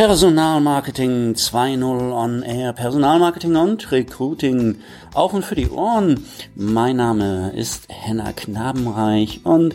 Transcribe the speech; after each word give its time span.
Personalmarketing 0.00 1.34
2.0 1.34 1.84
on 1.84 2.42
Air, 2.42 2.72
Personalmarketing 2.72 3.54
und 3.56 3.92
Recruiting 3.92 4.76
auf 5.12 5.34
und 5.34 5.44
für 5.44 5.56
die 5.56 5.68
Ohren. 5.68 6.24
Mein 6.54 6.96
Name 6.96 7.52
ist 7.54 7.84
Henna 7.90 8.32
Knabenreich 8.32 9.42
und 9.44 9.74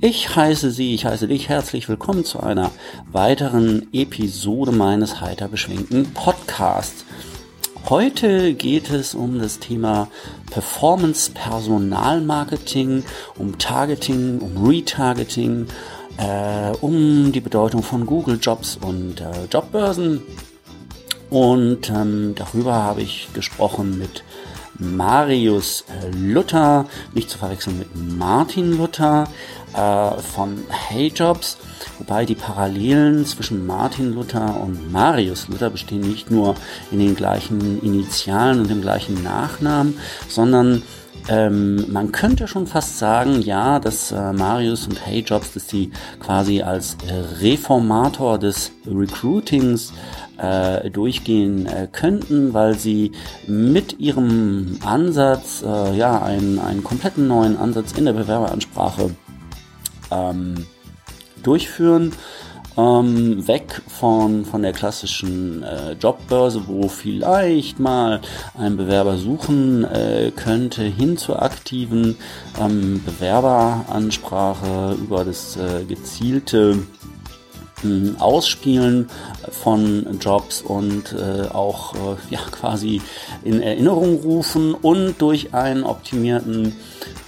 ich 0.00 0.34
heiße 0.34 0.72
Sie, 0.72 0.92
ich 0.92 1.06
heiße 1.06 1.28
dich 1.28 1.48
herzlich 1.48 1.88
willkommen 1.88 2.24
zu 2.24 2.40
einer 2.40 2.72
weiteren 3.12 3.86
Episode 3.92 4.72
meines 4.72 5.20
heiter 5.20 5.46
beschwingten 5.46 6.14
Podcasts. 6.14 7.04
Heute 7.88 8.54
geht 8.54 8.90
es 8.90 9.14
um 9.14 9.38
das 9.38 9.60
Thema 9.60 10.08
Performance 10.50 11.30
Personalmarketing, 11.30 13.04
um 13.38 13.56
Targeting, 13.56 14.40
um 14.40 14.66
Retargeting, 14.66 15.68
äh, 16.20 16.76
um 16.80 17.32
die 17.32 17.40
Bedeutung 17.40 17.82
von 17.82 18.06
Google 18.06 18.38
Jobs 18.40 18.78
und 18.80 19.20
äh, 19.20 19.46
Jobbörsen. 19.50 20.22
Und 21.30 21.88
ähm, 21.90 22.34
darüber 22.36 22.74
habe 22.74 23.02
ich 23.02 23.28
gesprochen 23.32 23.98
mit 23.98 24.24
Marius 24.78 25.84
äh, 25.88 26.10
Luther, 26.16 26.86
nicht 27.14 27.30
zu 27.30 27.38
verwechseln 27.38 27.78
mit 27.78 28.18
Martin 28.18 28.76
Luther 28.76 29.28
äh, 29.74 30.18
von 30.20 30.64
Hey 30.68 31.12
Jobs, 31.14 31.58
wobei 31.98 32.24
die 32.24 32.34
Parallelen 32.34 33.24
zwischen 33.26 33.66
Martin 33.66 34.14
Luther 34.14 34.60
und 34.60 34.90
Marius 34.90 35.48
Luther 35.48 35.70
bestehen 35.70 36.00
nicht 36.00 36.30
nur 36.30 36.56
in 36.90 36.98
den 36.98 37.14
gleichen 37.14 37.80
Initialen 37.82 38.60
und 38.60 38.70
dem 38.70 38.80
gleichen 38.80 39.22
Nachnamen, 39.22 39.98
sondern 40.28 40.82
ähm, 41.30 41.86
man 41.92 42.10
könnte 42.10 42.48
schon 42.48 42.66
fast 42.66 42.98
sagen, 42.98 43.40
ja, 43.40 43.78
dass 43.78 44.10
äh, 44.10 44.32
Marius 44.32 44.88
und 44.88 45.06
Hey 45.06 45.20
Jobs, 45.20 45.54
dass 45.54 45.68
die 45.68 45.92
quasi 46.18 46.62
als 46.62 46.96
äh, 47.06 47.14
Reformator 47.40 48.36
des 48.36 48.72
Recruitings 48.84 49.92
äh, 50.38 50.90
durchgehen 50.90 51.66
äh, 51.66 51.86
könnten, 51.90 52.52
weil 52.52 52.76
sie 52.76 53.12
mit 53.46 54.00
ihrem 54.00 54.80
Ansatz, 54.84 55.62
äh, 55.64 55.96
ja, 55.96 56.20
einen, 56.20 56.58
einen 56.58 56.82
kompletten 56.82 57.28
neuen 57.28 57.56
Ansatz 57.56 57.92
in 57.92 58.06
der 58.06 58.12
Bewerberansprache 58.14 59.10
ähm, 60.10 60.66
durchführen 61.44 62.12
ähm, 62.80 63.46
weg 63.46 63.82
von, 63.88 64.44
von 64.44 64.62
der 64.62 64.72
klassischen 64.72 65.62
äh, 65.62 65.92
Jobbörse, 65.92 66.62
wo 66.66 66.88
vielleicht 66.88 67.78
mal 67.78 68.20
ein 68.56 68.76
Bewerber 68.76 69.16
suchen 69.16 69.84
äh, 69.84 70.32
könnte, 70.34 70.82
hin 70.82 71.16
zur 71.16 71.42
aktiven 71.42 72.16
ähm, 72.60 73.02
Bewerberansprache 73.04 74.96
über 75.00 75.24
das 75.24 75.56
äh, 75.56 75.84
gezielte 75.84 76.78
Ausspielen 78.18 79.08
von 79.50 80.18
Jobs 80.20 80.62
und 80.62 81.12
äh, 81.12 81.48
auch 81.48 81.94
äh, 81.94 82.16
ja, 82.30 82.40
quasi 82.50 83.00
in 83.42 83.62
Erinnerung 83.62 84.20
rufen 84.20 84.74
und 84.74 85.20
durch 85.20 85.54
einen 85.54 85.84
optimierten 85.84 86.76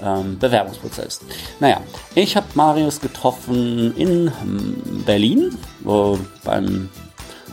ähm, 0.03 0.39
Bewerbungsprozess. 0.39 1.21
Naja, 1.61 1.81
ich 2.15 2.37
habe 2.37 2.47
Marius 2.55 3.01
getroffen 3.01 3.95
in 3.97 4.33
hm, 4.41 5.05
Berlin, 5.07 5.57
äh, 5.87 6.17
beim, 6.45 6.89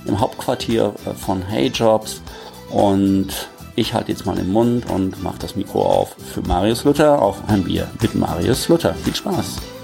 im 0.05 0.19
Hauptquartier 0.19 0.93
äh, 1.05 1.13
von 1.13 1.41
Hey 1.41 1.67
Jobs 1.67 2.21
und 2.69 3.29
ich 3.75 3.93
halte 3.93 4.11
jetzt 4.11 4.25
mal 4.25 4.35
den 4.35 4.51
Mund 4.51 4.89
und 4.89 5.23
mache 5.23 5.39
das 5.39 5.55
Mikro 5.55 5.81
auf 5.81 6.15
für 6.33 6.41
Marius 6.41 6.83
Luther 6.83 7.21
auf 7.21 7.37
ein 7.47 7.63
Bier 7.63 7.89
mit 8.01 8.13
Marius 8.13 8.67
Luther. 8.67 8.93
Viel 8.93 9.15
Spaß! 9.15 9.78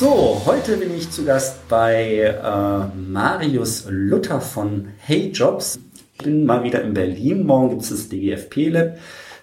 So, 0.00 0.40
heute 0.46 0.78
bin 0.78 0.96
ich 0.96 1.10
zu 1.10 1.26
Gast 1.26 1.68
bei 1.68 2.20
äh, 2.20 2.98
Marius 2.98 3.84
Luther 3.90 4.40
von 4.40 4.88
Hey 4.96 5.30
Jobs. 5.30 5.78
Ich 6.14 6.24
bin 6.24 6.46
mal 6.46 6.64
wieder 6.64 6.80
in 6.80 6.94
Berlin. 6.94 7.44
Morgen 7.44 7.68
gibt 7.68 7.82
es 7.82 7.90
das 7.90 8.08
DGFP 8.08 8.70
Lab. 8.70 8.96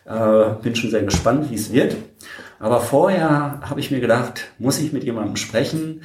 Äh, 0.05 0.63
bin 0.63 0.75
schon 0.75 0.89
sehr 0.89 1.03
gespannt, 1.03 1.51
wie 1.51 1.55
es 1.55 1.71
wird. 1.71 1.95
Aber 2.57 2.81
vorher 2.81 3.61
habe 3.69 3.79
ich 3.79 3.91
mir 3.91 3.99
gedacht, 3.99 4.45
muss 4.57 4.79
ich 4.79 4.93
mit 4.93 5.03
jemandem 5.03 5.35
sprechen, 5.35 6.01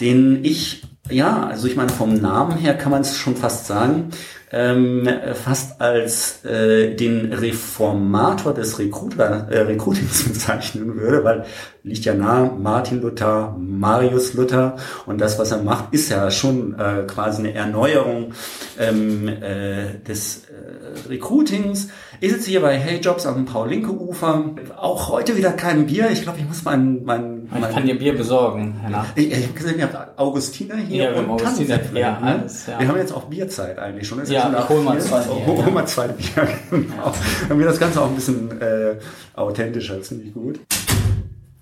den 0.00 0.44
ich, 0.44 0.82
ja, 1.10 1.46
also 1.46 1.66
ich 1.68 1.76
meine, 1.76 1.90
vom 1.90 2.14
Namen 2.14 2.56
her 2.56 2.74
kann 2.74 2.90
man 2.90 3.02
es 3.02 3.16
schon 3.16 3.36
fast 3.36 3.66
sagen, 3.66 4.10
ähm, 4.52 5.08
fast 5.34 5.80
als 5.80 6.44
äh, 6.44 6.94
den 6.94 7.32
Reformator 7.32 8.54
des 8.54 8.78
Recruiter, 8.78 9.48
äh, 9.50 9.62
Recruitings 9.62 10.22
bezeichnen 10.28 10.94
würde, 10.96 11.24
weil 11.24 11.44
liegt 11.82 12.04
ja 12.04 12.14
nahe, 12.14 12.50
Martin 12.56 13.02
Luther, 13.02 13.56
Marius 13.58 14.34
Luther 14.34 14.76
und 15.06 15.20
das, 15.20 15.38
was 15.38 15.50
er 15.50 15.62
macht, 15.62 15.92
ist 15.92 16.08
ja 16.08 16.30
schon 16.30 16.78
äh, 16.78 17.02
quasi 17.06 17.40
eine 17.40 17.54
Erneuerung 17.54 18.32
ähm, 18.78 19.28
äh, 19.28 19.98
des 20.06 20.44
äh, 20.44 21.08
Recruitings. 21.08 21.88
Ich 22.20 22.32
sitze 22.32 22.50
hier 22.50 22.60
bei 22.60 22.78
Hey 22.78 23.00
Jobs 23.00 23.26
am 23.26 23.44
Paul-Linke-Ufer. 23.44 24.54
Auch 24.76 25.10
heute 25.10 25.36
wieder 25.36 25.52
kein 25.52 25.86
Bier. 25.86 26.10
Ich 26.10 26.22
glaube, 26.22 26.38
ich 26.38 26.46
muss 26.46 26.64
mein... 26.64 27.04
mein, 27.04 27.04
mein 27.04 27.33
ich 27.52 27.74
kann 27.74 27.86
dir 27.86 27.98
Bier 27.98 28.16
besorgen, 28.16 28.76
Herr 28.80 29.06
Ich, 29.14 29.30
ich 29.30 29.44
habe 29.44 29.52
gesehen, 29.52 29.78
ihr 29.78 29.92
habt 29.92 30.18
Augustiner 30.18 30.76
hier 30.76 31.04
ja, 31.04 31.18
und 31.18 31.28
Augustiner, 31.28 31.80
ja, 31.94 32.20
ne? 32.20 32.40
alles, 32.40 32.66
ja. 32.66 32.80
Wir 32.80 32.88
haben 32.88 32.98
jetzt 32.98 33.12
auch 33.12 33.24
Bierzeit 33.24 33.78
eigentlich 33.78 34.08
schon. 34.08 34.20
Ist 34.20 34.30
ja, 34.30 34.52
ich 34.58 34.68
hol 34.68 34.82
mal 34.82 35.00
zwei 35.00 35.20
Bier. 35.20 35.46
Hol, 35.46 35.64
hol 35.64 35.72
mal 35.72 35.86
zwei 35.86 36.08
Bier, 36.08 36.48
genau. 36.70 37.12
Dann 37.48 37.58
wird 37.58 37.68
das 37.68 37.78
Ganze 37.78 38.00
auch 38.00 38.08
ein 38.08 38.14
bisschen 38.14 38.60
äh, 38.60 38.96
authentischer, 39.34 40.00
ziemlich 40.02 40.32
gut. 40.32 40.60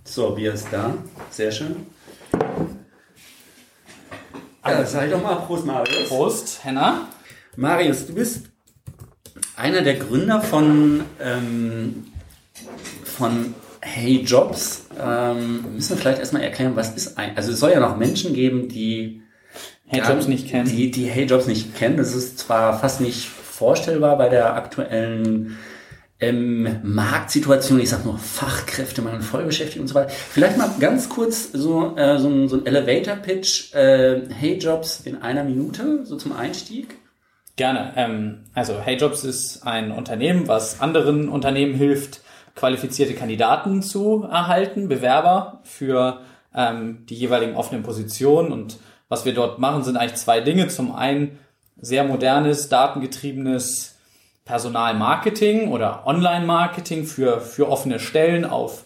So, 0.05 0.31
Bier 0.31 0.55
ist 0.55 0.69
da. 0.71 0.95
Sehr 1.31 1.51
schön. 1.51 1.77
Ja, 4.65 4.85
sag 4.85 5.07
ich 5.07 5.13
doch 5.13 5.23
mal 5.23 5.37
Prost, 5.37 5.67
Marius. 5.67 6.09
Prost, 6.09 6.61
Henna. 6.65 7.09
Marius, 7.57 8.07
du 8.07 8.15
bist 8.15 8.47
einer 9.57 9.83
der 9.83 9.95
Gründer 9.95 10.41
von, 10.41 11.05
ähm, 11.21 12.07
von 13.05 13.55
Hey 13.81 14.23
Jobs. 14.23 14.87
Ähm, 15.05 15.75
müssen 15.75 15.91
wir 15.91 15.97
vielleicht 15.97 16.19
erstmal 16.19 16.43
erklären, 16.43 16.77
was 16.77 16.95
ist 16.95 17.19
ein. 17.19 17.37
Also 17.37 17.53
es 17.53 17.61
soll 17.61 17.71
ja 17.71 17.81
noch 17.81 17.97
Menschen 17.97 18.35
geben, 18.35 18.69
die 18.69 19.23
Hey 19.87 20.01
Jobs 20.01 20.27
nicht 20.27 20.49
kennen. 20.49 20.69
Die, 20.69 20.91
die 20.91 21.05
Hey 21.05 21.25
Jobs 21.25 21.47
nicht 21.47 21.77
kennen. 21.77 21.97
Das 21.97 22.15
ist 22.15 22.39
zwar 22.39 22.79
fast 22.79 23.01
nicht 23.01 23.29
vorstellbar 23.29 24.17
bei 24.17 24.29
der 24.29 24.55
aktuellen 24.55 25.59
ähm, 26.23 26.79
Marktsituation, 26.83 27.81
ich 27.81 27.91
sag 27.91 28.05
nur 28.05 28.17
Fachkräfte, 28.17 29.03
man 29.03 29.21
Vollbeschäftigung 29.21 29.83
und 29.83 29.89
so 29.89 29.95
weiter. 29.95 30.11
Vielleicht 30.11 30.57
mal 30.57 30.71
ganz 30.79 31.09
kurz 31.09 31.53
so, 31.53 31.97
äh, 31.97 32.19
so, 32.19 32.29
ein, 32.29 32.49
so 32.49 32.57
ein 32.57 32.65
Elevator-Pitch, 32.65 33.75
äh, 33.75 34.23
Hey 34.31 34.57
Jobs 34.57 35.01
in 35.01 35.21
einer 35.21 35.45
Minute, 35.45 36.07
so 36.07 36.17
zum 36.17 36.33
Einstieg. 36.33 36.97
Gerne. 37.57 37.93
Ähm, 37.97 38.45
also 38.55 38.81
Hey 38.81 38.97
Jobs 38.97 39.25
ist 39.25 39.67
ein 39.67 39.91
Unternehmen, 39.91 40.49
was 40.49 40.81
anderen 40.81 41.29
Unternehmen 41.29 41.75
hilft, 41.75 42.22
qualifizierte 42.55 43.15
Kandidaten 43.15 43.83
zu 43.83 44.25
erhalten, 44.25 44.89
Bewerber 44.89 45.61
für 45.65 46.21
ähm, 46.55 47.07
die 47.09 47.15
jeweiligen 47.15 47.57
offenen 47.57 47.83
Positionen. 47.83 48.53
Und 48.53 48.79
was 49.09 49.25
wir 49.25 49.35
dort 49.35 49.59
machen, 49.59 49.85
sind 49.85 49.97
eigentlich 49.97 50.21
zwei 50.21 50.41
Dinge. 50.41 50.69
Zum 50.69 50.95
einen 50.95 51.39
sehr 51.81 52.05
modernes, 52.05 52.69
datengetriebenes 52.69 53.99
Personalmarketing 54.45 55.71
oder 55.71 56.07
Online-Marketing 56.07 57.05
für, 57.05 57.41
für 57.41 57.69
offene 57.69 57.99
Stellen 57.99 58.45
auf 58.45 58.85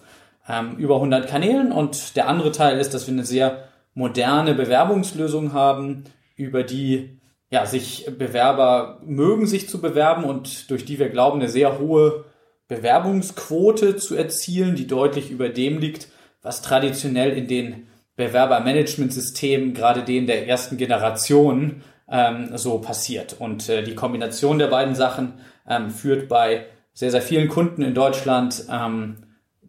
ähm, 0.49 0.77
über 0.77 0.97
100 0.97 1.29
Kanälen. 1.29 1.73
Und 1.73 2.17
der 2.17 2.29
andere 2.29 2.53
Teil 2.53 2.79
ist, 2.79 2.95
dass 2.95 3.07
wir 3.07 3.13
eine 3.13 3.25
sehr 3.25 3.65
moderne 3.95 4.55
Bewerbungslösung 4.55 5.53
haben, 5.53 6.05
über 6.37 6.63
die 6.63 7.19
ja, 7.51 7.65
sich 7.65 8.07
Bewerber 8.19 9.01
mögen, 9.05 9.47
sich 9.47 9.69
zu 9.69 9.81
bewerben 9.81 10.25
und 10.25 10.71
durch 10.71 10.85
die 10.85 10.99
wir 10.99 11.09
glauben, 11.09 11.41
eine 11.41 11.49
sehr 11.49 11.79
hohe 11.79 12.25
Bewerbungsquote 12.69 13.97
zu 13.97 14.17
erzielen, 14.17 14.75
die 14.75 14.87
deutlich 14.87 15.31
über 15.31 15.49
dem 15.49 15.79
liegt, 15.79 16.09
was 16.43 16.63
traditionell 16.63 17.31
in 17.37 17.49
den 17.49 17.87
Bewerbermanagementsystemen, 18.17 19.75
gerade 19.75 20.03
denen 20.03 20.27
der 20.27 20.49
ersten 20.49 20.77
Generation, 20.77 21.83
ähm, 22.09 22.57
so 22.57 22.79
passiert. 22.79 23.37
Und 23.39 23.69
äh, 23.69 23.83
die 23.83 23.95
Kombination 23.95 24.59
der 24.59 24.69
beiden 24.69 24.95
Sachen 24.95 25.35
ähm, 25.69 25.91
führt 25.91 26.29
bei 26.29 26.67
sehr, 26.93 27.11
sehr 27.11 27.23
vielen 27.23 27.49
Kunden 27.49 27.83
in 27.83 27.95
Deutschland 27.95 28.65
ähm, 28.71 29.17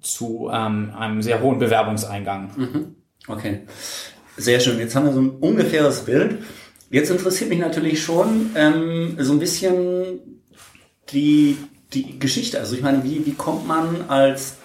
zu 0.01 0.49
ähm, 0.51 0.94
einem 0.97 1.21
sehr 1.21 1.41
hohen 1.41 1.59
Bewerbungseingang. 1.59 2.51
Mhm. 2.55 2.95
Okay, 3.27 3.61
sehr 4.38 4.59
schön. 4.59 4.79
Jetzt 4.79 4.95
haben 4.95 5.05
wir 5.05 5.13
so 5.13 5.21
ein 5.21 5.31
ungefähres 5.31 6.01
Bild. 6.05 6.38
Jetzt 6.89 7.09
interessiert 7.09 7.49
mich 7.49 7.59
natürlich 7.59 8.01
schon 8.01 8.51
ähm, 8.55 9.17
so 9.19 9.33
ein 9.33 9.39
bisschen 9.39 10.41
die, 11.11 11.57
die 11.93 12.19
Geschichte. 12.19 12.59
Also 12.59 12.75
ich 12.75 12.81
meine, 12.81 13.03
wie, 13.03 13.25
wie 13.25 13.33
kommt 13.33 13.67
man 13.67 14.09
als 14.09 14.55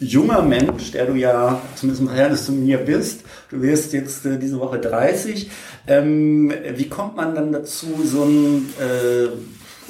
junger 0.00 0.42
Mensch, 0.42 0.90
der 0.92 1.06
du 1.06 1.14
ja 1.14 1.60
zumindest 1.76 2.02
im 2.02 2.08
Verhältnis 2.08 2.46
zu 2.46 2.52
mir 2.52 2.78
bist, 2.78 3.22
du 3.50 3.62
wirst 3.62 3.92
jetzt 3.92 4.26
äh, 4.26 4.38
diese 4.38 4.58
Woche 4.58 4.78
30, 4.78 5.50
ähm, 5.86 6.52
wie 6.76 6.88
kommt 6.88 7.16
man 7.16 7.34
dann 7.34 7.52
dazu, 7.52 7.86
so 8.04 8.24
ein 8.24 8.68
äh, 8.80 9.28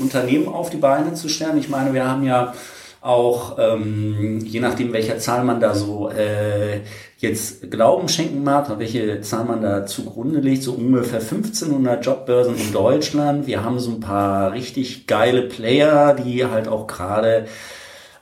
Unternehmen 0.00 0.48
auf 0.48 0.70
die 0.70 0.76
Beine 0.76 1.14
zu 1.14 1.28
stellen? 1.28 1.58
Ich 1.58 1.69
meine, 1.69 1.94
wir 1.94 2.06
haben 2.06 2.25
ja 2.25 2.54
auch 3.05 3.59
ähm, 3.59 4.41
je 4.41 4.61
nachdem, 4.61 4.95
welcher 4.95 5.19
Zahl 5.19 5.45
man 5.45 5.61
da 5.61 5.75
so 5.75 6.09
äh, 6.09 6.81
jetzt 7.19 7.71
Glauben 7.71 8.09
schenken 8.09 8.43
mag, 8.43 8.79
welche 8.79 9.21
Zahl 9.21 9.45
man 9.45 9.61
da 9.61 9.85
zugrunde 9.85 10.41
legt, 10.41 10.62
so 10.62 10.73
ungefähr 10.73 11.21
1500 11.21 12.05
Jobbörsen 12.05 12.56
in 12.56 12.73
Deutschland. 12.73 13.47
Wir 13.47 13.62
haben 13.62 13.79
so 13.79 13.91
ein 13.91 14.01
paar 14.01 14.53
richtig 14.53 15.06
geile 15.06 15.43
Player, 15.43 16.15
die 16.15 16.47
halt 16.47 16.67
auch 16.67 16.87
gerade 16.87 17.45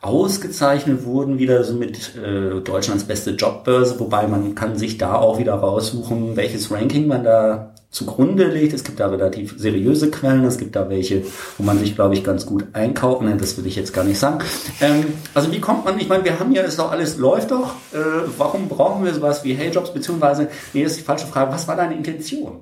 ausgezeichnet 0.01 1.05
wurden, 1.05 1.39
wieder 1.39 1.63
so 1.63 1.75
mit 1.75 2.17
äh, 2.17 2.61
Deutschlands 2.61 3.05
beste 3.05 3.31
Jobbörse, 3.31 4.01
wobei 4.01 4.27
man 4.27 4.57
kann 4.57 4.77
sich 4.77 4.99
da 4.99 5.15
auch 5.15 5.39
wieder 5.39 5.55
raussuchen, 5.55 6.35
welches 6.35 6.73
Ranking 6.73 7.07
man 7.07 7.23
da 7.23 7.72
zugrunde 7.93 8.47
legt. 8.47 8.73
Es 8.73 8.83
gibt 8.83 8.99
da 8.99 9.07
relativ 9.07 9.55
seriöse 9.57 10.11
Quellen, 10.11 10.45
es 10.45 10.59
gibt 10.59 10.75
da 10.75 10.89
welche, 10.89 11.25
wo 11.59 11.63
man 11.63 11.79
sich, 11.79 11.95
glaube 11.95 12.15
ich, 12.15 12.25
ganz 12.25 12.47
gut 12.47 12.65
einkaufen 12.73 13.29
kann. 13.29 13.39
Das 13.39 13.57
will 13.57 13.67
ich 13.67 13.77
jetzt 13.77 13.93
gar 13.93 14.03
nicht 14.03 14.19
sagen. 14.19 14.43
Ähm, 14.81 15.05
also 15.35 15.53
wie 15.53 15.61
kommt 15.61 15.85
man, 15.85 16.01
ich 16.01 16.09
meine, 16.09 16.25
wir 16.25 16.41
haben 16.41 16.53
ja, 16.53 16.63
ist 16.63 16.79
doch 16.79 16.91
alles 16.91 17.19
läuft 17.19 17.53
doch. 17.53 17.75
Äh, 17.93 17.99
warum 18.37 18.69
brauchen 18.69 19.05
wir 19.05 19.15
sowas 19.15 19.45
wie 19.45 19.55
Heyjobs, 19.55 19.93
beziehungsweise, 19.93 20.49
nee, 20.73 20.83
das 20.83 20.93
ist 20.93 21.01
die 21.01 21.05
falsche 21.05 21.27
Frage, 21.27 21.53
was 21.53 21.69
war 21.69 21.77
deine 21.77 21.95
Intention? 21.95 22.61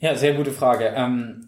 Ja, 0.00 0.14
sehr 0.14 0.34
gute 0.34 0.50
Frage. 0.50 0.92
Ähm 0.94 1.44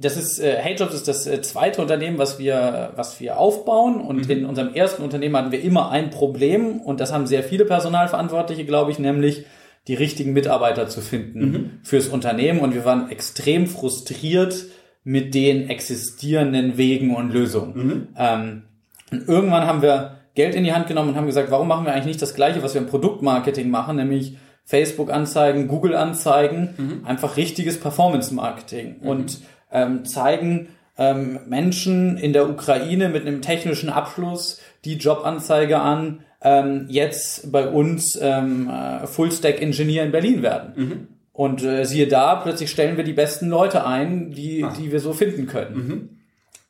das 0.00 0.16
ist 0.16 0.38
äh, 0.38 0.56
HeyJobs 0.56 0.94
ist 0.94 1.08
das 1.08 1.26
äh, 1.26 1.42
zweite 1.42 1.82
Unternehmen, 1.82 2.18
was 2.18 2.38
wir 2.38 2.92
was 2.94 3.18
wir 3.20 3.38
aufbauen 3.38 4.00
und 4.00 4.26
mhm. 4.26 4.30
in 4.30 4.46
unserem 4.46 4.72
ersten 4.72 5.02
Unternehmen 5.02 5.36
hatten 5.36 5.52
wir 5.52 5.60
immer 5.60 5.90
ein 5.90 6.10
Problem 6.10 6.80
und 6.80 7.00
das 7.00 7.12
haben 7.12 7.26
sehr 7.26 7.42
viele 7.42 7.64
Personalverantwortliche, 7.64 8.64
glaube 8.64 8.92
ich, 8.92 9.00
nämlich 9.00 9.44
die 9.88 9.94
richtigen 9.94 10.34
Mitarbeiter 10.34 10.88
zu 10.88 11.00
finden 11.00 11.40
mhm. 11.40 11.70
fürs 11.82 12.08
Unternehmen 12.08 12.60
und 12.60 12.74
wir 12.74 12.84
waren 12.84 13.10
extrem 13.10 13.66
frustriert 13.66 14.66
mit 15.02 15.34
den 15.34 15.70
existierenden 15.70 16.76
Wegen 16.76 17.16
und 17.16 17.32
Lösungen. 17.32 17.86
Mhm. 17.86 18.08
Ähm, 18.16 18.62
und 19.10 19.26
irgendwann 19.26 19.66
haben 19.66 19.80
wir 19.80 20.18
Geld 20.34 20.54
in 20.54 20.64
die 20.64 20.74
Hand 20.74 20.86
genommen 20.86 21.10
und 21.10 21.16
haben 21.16 21.26
gesagt, 21.26 21.50
warum 21.50 21.66
machen 21.66 21.86
wir 21.86 21.92
eigentlich 21.92 22.06
nicht 22.06 22.22
das 22.22 22.34
Gleiche, 22.34 22.62
was 22.62 22.74
wir 22.74 22.82
im 22.82 22.86
Produktmarketing 22.86 23.70
machen, 23.70 23.96
nämlich 23.96 24.36
Facebook-Anzeigen, 24.66 25.66
Google-Anzeigen, 25.66 26.74
mhm. 26.76 27.06
einfach 27.06 27.38
richtiges 27.38 27.80
Performance-Marketing 27.80 28.98
mhm. 29.00 29.08
und 29.08 29.40
ähm, 29.72 30.04
zeigen 30.04 30.68
ähm, 30.98 31.40
Menschen 31.46 32.18
in 32.18 32.34
der 32.34 32.50
Ukraine 32.50 33.08
mit 33.08 33.26
einem 33.26 33.40
technischen 33.40 33.88
Abschluss 33.88 34.60
die 34.84 34.98
Jobanzeige 34.98 35.80
an, 35.80 36.20
ähm, 36.40 36.86
jetzt 36.88 37.50
bei 37.50 37.68
uns 37.68 38.18
ähm, 38.20 38.68
äh, 38.68 39.06
Full-Stack-Ingenieur 39.06 40.04
in 40.04 40.12
Berlin 40.12 40.42
werden. 40.42 40.72
Mhm. 40.76 41.08
Und 41.32 41.62
äh, 41.62 41.84
siehe 41.84 42.08
da, 42.08 42.36
plötzlich 42.36 42.70
stellen 42.70 42.96
wir 42.96 43.04
die 43.04 43.12
besten 43.12 43.48
Leute 43.48 43.86
ein, 43.86 44.30
die, 44.32 44.64
ah. 44.64 44.72
die 44.76 44.90
wir 44.90 45.00
so 45.00 45.12
finden 45.12 45.46
können. 45.46 45.76
Mhm. 45.76 46.08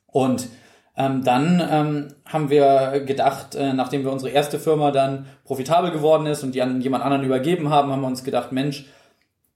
Und 0.07 0.49
ähm, 0.95 1.23
dann 1.23 1.65
ähm, 1.71 2.07
haben 2.25 2.49
wir 2.49 2.99
gedacht, 3.05 3.55
äh, 3.55 3.73
nachdem 3.73 4.03
wir 4.03 4.11
unsere 4.11 4.31
erste 4.31 4.59
Firma 4.59 4.91
dann 4.91 5.27
profitabel 5.45 5.91
geworden 5.91 6.25
ist 6.25 6.43
und 6.43 6.55
die 6.55 6.61
an 6.61 6.81
jemand 6.81 7.03
anderen 7.03 7.23
übergeben 7.23 7.69
haben, 7.69 7.91
haben 7.91 8.01
wir 8.01 8.07
uns 8.07 8.23
gedacht, 8.23 8.51
Mensch, 8.51 8.85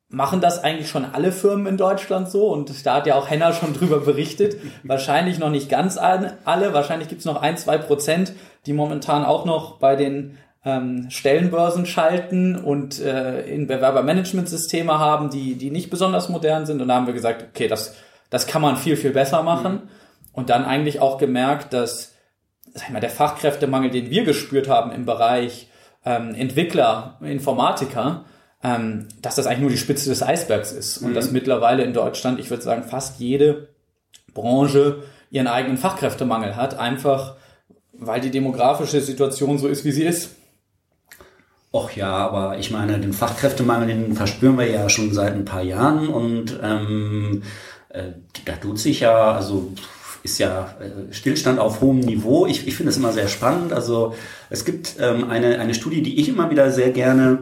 machen 0.07 0.42
das 0.42 0.63
eigentlich 0.63 0.89
schon 0.89 1.06
alle 1.06 1.31
Firmen 1.31 1.66
in 1.68 1.77
Deutschland 1.77 2.30
so? 2.30 2.48
Und 2.48 2.86
da 2.86 2.95
hat 2.95 3.07
ja 3.07 3.16
auch 3.16 3.30
Henna 3.30 3.51
schon 3.51 3.74
drüber 3.77 4.00
berichtet. 4.00 4.56
wahrscheinlich 4.83 5.38
noch 5.38 5.50
nicht 5.50 5.69
ganz 5.69 5.98
alle. 5.98 6.38
Wahrscheinlich 6.74 7.09
gibt 7.09 7.19
es 7.19 7.25
noch 7.25 7.42
ein, 7.42 7.57
zwei 7.57 7.77
Prozent, 7.77 8.33
die 8.65 8.74
momentan 8.74 9.25
auch 9.25 9.45
noch 9.45 9.80
bei 9.80 9.95
den 9.95 10.38
ähm, 10.65 11.07
Stellenbörsen 11.10 11.86
schalten 11.86 12.56
und 12.56 13.00
äh, 13.00 13.42
in 13.42 13.68
Bewerbermanagementsysteme 13.68 14.98
haben, 14.98 15.30
die, 15.30 15.56
die 15.56 15.71
nicht 15.71 15.89
besonders 15.89 16.30
modern 16.30 16.65
sind. 16.65 16.81
Und 16.81 16.88
da 16.88 16.95
haben 16.95 17.07
wir 17.07 17.13
gesagt, 17.13 17.45
okay, 17.50 17.68
das, 17.68 17.95
das 18.30 18.48
kann 18.48 18.62
man 18.62 18.77
viel, 18.77 18.95
viel 18.95 19.12
besser 19.12 19.44
machen. 19.44 19.74
Mhm. 19.74 19.89
Und 20.31 20.50
dann 20.50 20.65
eigentlich 20.65 21.00
auch 21.00 21.18
gemerkt, 21.18 21.74
dass 21.74 22.13
sag 22.74 22.88
ich 22.88 22.94
mal, 22.94 23.00
der 23.00 23.10
Fachkräftemangel, 23.10 23.92
den 23.92 24.10
wir 24.10 24.24
gespürt 24.24 24.68
haben 24.68 24.92
im 24.92 25.06
Bereich 25.06 25.69
ähm, 26.06 26.33
Entwickler, 26.33 27.18
Informatiker, 27.21 28.25
ähm, 28.63 29.07
dass 29.21 29.36
das 29.36 29.45
eigentlich 29.45 29.62
nur 29.62 29.69
die 29.69 29.77
Spitze 29.77 30.09
des 30.09 30.24
Eisbergs 30.24 30.71
ist 30.71 30.98
und 30.98 31.12
mhm. 31.12 31.13
dass 31.13 31.31
mittlerweile 31.31 31.83
in 31.83 31.94
Deutschland, 31.94 32.39
ich 32.39 32.50
würde 32.50 32.63
sagen, 32.63 32.83
fast 32.83 33.19
jede 33.19 33.69
Branche 34.33 35.04
ihren 35.30 35.48
eigenen 35.48 35.77
Fachkräftemangel 35.77 36.56
hat, 36.56 36.77
einfach 36.77 37.36
weil 37.94 38.22
die 38.22 38.31
demografische 38.31 39.01
Situation 39.01 39.57
so 39.57 39.68
ist, 39.68 39.86
wie 39.86 39.92
sie 39.92 40.04
ist. 40.04 40.31
Och 41.72 41.95
ja, 41.95 42.12
aber 42.12 42.60
ich 42.60 42.69
meine, 42.69 43.00
den 43.00 43.13
Fachkräftemangel, 43.13 43.88
den 43.88 44.13
verspüren 44.13 44.60
wir 44.60 44.69
ja 44.69 44.90
schon 44.90 45.12
seit 45.12 45.34
ein 45.34 45.45
paar 45.45 45.63
Jahren 45.63 46.07
und 46.07 46.60
ähm, 46.62 47.42
äh, 47.90 48.12
da 48.45 48.54
tut 48.54 48.78
sich 48.78 49.00
ja, 49.00 49.31
also 49.31 49.74
ist 50.22 50.38
ja 50.38 50.75
äh, 50.80 51.12
Stillstand 51.12 51.60
auf 51.60 51.81
hohem 51.81 52.00
Niveau. 52.00 52.45
Ich, 52.45 52.68
ich 52.68 52.75
finde 52.75 52.92
es 52.92 52.98
immer 52.98 53.12
sehr 53.12 53.28
spannend. 53.28 53.74
Also 53.74 54.16
es 54.50 54.66
gibt 54.66 54.95
ähm, 55.00 55.30
eine, 55.30 55.60
eine 55.60 55.74
Studie, 55.74 56.01
die 56.01 56.19
ich 56.19 56.30
immer 56.30 56.50
wieder 56.50 56.72
sehr 56.72 56.92
gerne 56.92 57.40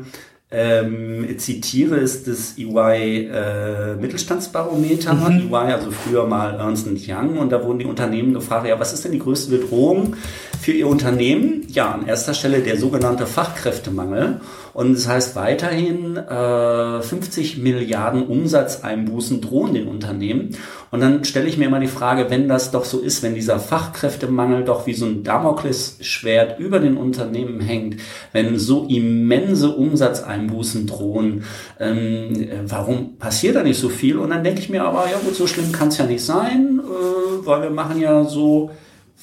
ähm, 0.52 1.38
zitiere, 1.38 1.96
ist 1.98 2.28
das 2.28 2.58
EY 2.58 3.30
äh, 3.32 3.96
Mittelstandsbarometer. 3.96 5.14
Mhm. 5.14 5.54
EY, 5.54 5.72
also 5.72 5.92
früher 5.92 6.28
mal 6.28 6.56
Ernst 6.56 6.88
Young, 7.08 7.38
und 7.38 7.52
da 7.52 7.64
wurden 7.64 7.80
die 7.80 7.86
Unternehmen 7.86 8.34
gefragt, 8.34 8.68
ja, 8.68 8.78
was 8.80 8.94
ist 8.94 9.06
denn 9.06 9.14
die 9.14 9.20
größte 9.20 9.58
Bedrohung 9.58 10.16
für 10.62 10.74
ihr 10.74 10.88
Unternehmen? 10.88 11.66
Ja, 11.70 11.92
an 11.92 12.08
erster 12.08 12.36
Stelle 12.36 12.62
der 12.62 12.78
sogenannte 12.78 13.26
Fachkräftemangel. 13.26 14.42
Und 14.74 14.94
das 14.94 15.08
heißt 15.08 15.36
weiterhin 15.36 16.18
äh, 16.18 17.02
50 17.02 17.58
Milliarden 17.58 18.28
Umsatzeinbußen 18.28 19.42
drohen 19.42 19.74
den 19.74 19.88
Unternehmen. 19.88 20.56
Und 20.92 21.02
dann 21.02 21.26
stelle 21.26 21.48
ich 21.48 21.58
mir 21.58 21.66
immer 21.66 21.80
die 21.80 21.88
Frage, 21.88 22.30
wenn 22.30 22.48
das 22.48 22.70
doch 22.70 22.86
so 22.86 23.00
ist, 23.00 23.24
wenn 23.24 23.34
dieser 23.34 23.60
Fachkräftemangel 23.60 24.64
doch 24.64 24.86
wie 24.86 24.94
so 24.94 25.08
ein 25.08 25.24
Damoklesschwert 25.24 26.60
über 26.60 26.80
den 26.80 26.96
Unternehmen 26.96 27.60
hängt, 27.60 28.00
wenn 28.32 28.60
so 28.60 28.86
immense 28.88 29.72
Umsatzeinbußen 29.72 30.86
drohen, 30.86 31.44
ähm, 31.80 32.50
warum 32.66 33.18
passiert 33.18 33.56
da 33.56 33.64
nicht 33.64 33.80
so 33.80 33.90
viel? 33.90 34.18
Und 34.18 34.30
dann 34.30 34.44
denke 34.44 34.60
ich 34.60 34.70
mir 34.70 34.84
aber, 34.84 35.10
ja 35.10 35.18
gut, 35.18 35.36
so 35.36 35.48
schlimm 35.48 35.72
kann 35.72 35.88
es 35.88 35.98
ja 35.98 36.06
nicht 36.06 36.24
sein, 36.24 36.80
äh, 36.80 37.46
weil 37.48 37.64
wir 37.64 37.72
machen 37.72 38.00
ja 38.00 38.24
so 38.26 38.70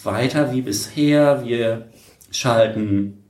weiter 0.04 0.52
wie 0.52 0.62
bisher. 0.62 1.44
Wir 1.44 1.88
schalten 2.30 3.24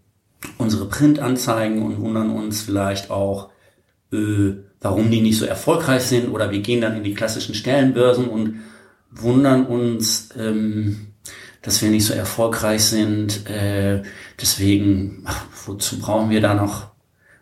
unsere 0.56 0.86
Printanzeigen 0.86 1.82
und 1.82 2.00
wundern 2.00 2.30
uns 2.30 2.62
vielleicht 2.62 3.10
auch, 3.10 3.50
äh, 4.12 4.52
warum 4.80 5.10
die 5.10 5.20
nicht 5.20 5.38
so 5.38 5.44
erfolgreich 5.44 6.02
sind 6.02 6.28
oder 6.28 6.50
wir 6.50 6.60
gehen 6.60 6.80
dann 6.80 6.96
in 6.96 7.04
die 7.04 7.14
klassischen 7.14 7.54
Stellenbörsen 7.54 8.28
und 8.28 8.60
wundern 9.10 9.66
uns, 9.66 10.30
ähm, 10.38 11.08
dass 11.62 11.82
wir 11.82 11.90
nicht 11.90 12.06
so 12.06 12.14
erfolgreich 12.14 12.84
sind. 12.84 13.48
Äh, 13.50 14.02
deswegen, 14.40 15.22
ach, 15.24 15.44
wozu 15.66 15.98
brauchen 15.98 16.30
wir 16.30 16.40
da 16.40 16.54
noch 16.54 16.88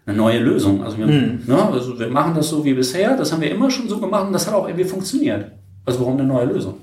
eine 0.06 0.16
neue 0.16 0.38
Lösung? 0.38 0.82
Also 0.82 0.98
wir, 0.98 1.06
mhm. 1.06 1.42
ne, 1.46 1.70
also 1.70 1.98
wir 1.98 2.08
machen 2.08 2.34
das 2.34 2.48
so 2.48 2.64
wie 2.64 2.74
bisher, 2.74 3.16
das 3.16 3.32
haben 3.32 3.42
wir 3.42 3.50
immer 3.50 3.70
schon 3.70 3.88
so 3.88 3.98
gemacht 4.00 4.26
und 4.26 4.32
das 4.32 4.46
hat 4.46 4.54
auch 4.54 4.66
irgendwie 4.66 4.84
funktioniert. 4.88 5.52
Also 5.84 6.00
warum 6.00 6.14
eine 6.14 6.24
neue 6.24 6.46
Lösung? 6.46 6.78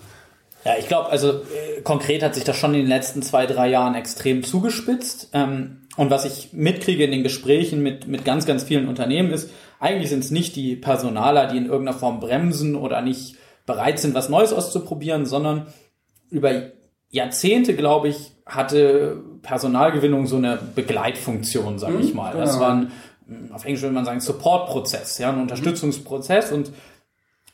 Ja, 0.65 0.73
ich 0.79 0.87
glaube, 0.87 1.09
also 1.09 1.29
äh, 1.29 1.81
konkret 1.83 2.23
hat 2.23 2.35
sich 2.35 2.43
das 2.43 2.55
schon 2.55 2.73
in 2.73 2.81
den 2.81 2.89
letzten 2.89 3.21
zwei, 3.21 3.45
drei 3.45 3.69
Jahren 3.69 3.95
extrem 3.95 4.43
zugespitzt. 4.43 5.29
Ähm, 5.33 5.87
und 5.97 6.09
was 6.09 6.25
ich 6.25 6.53
mitkriege 6.53 7.03
in 7.03 7.11
den 7.11 7.23
Gesprächen 7.23 7.83
mit, 7.83 8.07
mit 8.07 8.25
ganz, 8.25 8.45
ganz 8.45 8.63
vielen 8.63 8.87
Unternehmen 8.87 9.31
ist, 9.31 9.49
eigentlich 9.79 10.09
sind 10.09 10.23
es 10.23 10.31
nicht 10.31 10.55
die 10.55 10.75
Personaler, 10.75 11.47
die 11.47 11.57
in 11.57 11.65
irgendeiner 11.65 11.97
Form 11.97 12.19
bremsen 12.19 12.75
oder 12.75 13.01
nicht 13.01 13.35
bereit 13.65 13.99
sind, 13.99 14.15
was 14.15 14.29
Neues 14.29 14.53
auszuprobieren, 14.53 15.25
sondern 15.25 15.67
über 16.29 16.71
Jahrzehnte, 17.09 17.75
glaube 17.75 18.07
ich, 18.07 18.31
hatte 18.45 19.21
Personalgewinnung 19.41 20.25
so 20.25 20.37
eine 20.37 20.57
Begleitfunktion, 20.75 21.77
sage 21.77 21.99
ich 21.99 22.11
mhm, 22.11 22.17
mal. 22.17 22.35
Das 22.35 22.53
genau. 22.53 22.61
war 22.61 22.71
ein, 22.73 22.91
auf 23.53 23.65
Englisch 23.65 23.83
würde 23.83 23.93
man 23.93 24.05
sagen, 24.05 24.19
Supportprozess, 24.19 25.19
ja, 25.19 25.29
ein 25.29 25.41
Unterstützungsprozess 25.41 26.51
und 26.51 26.71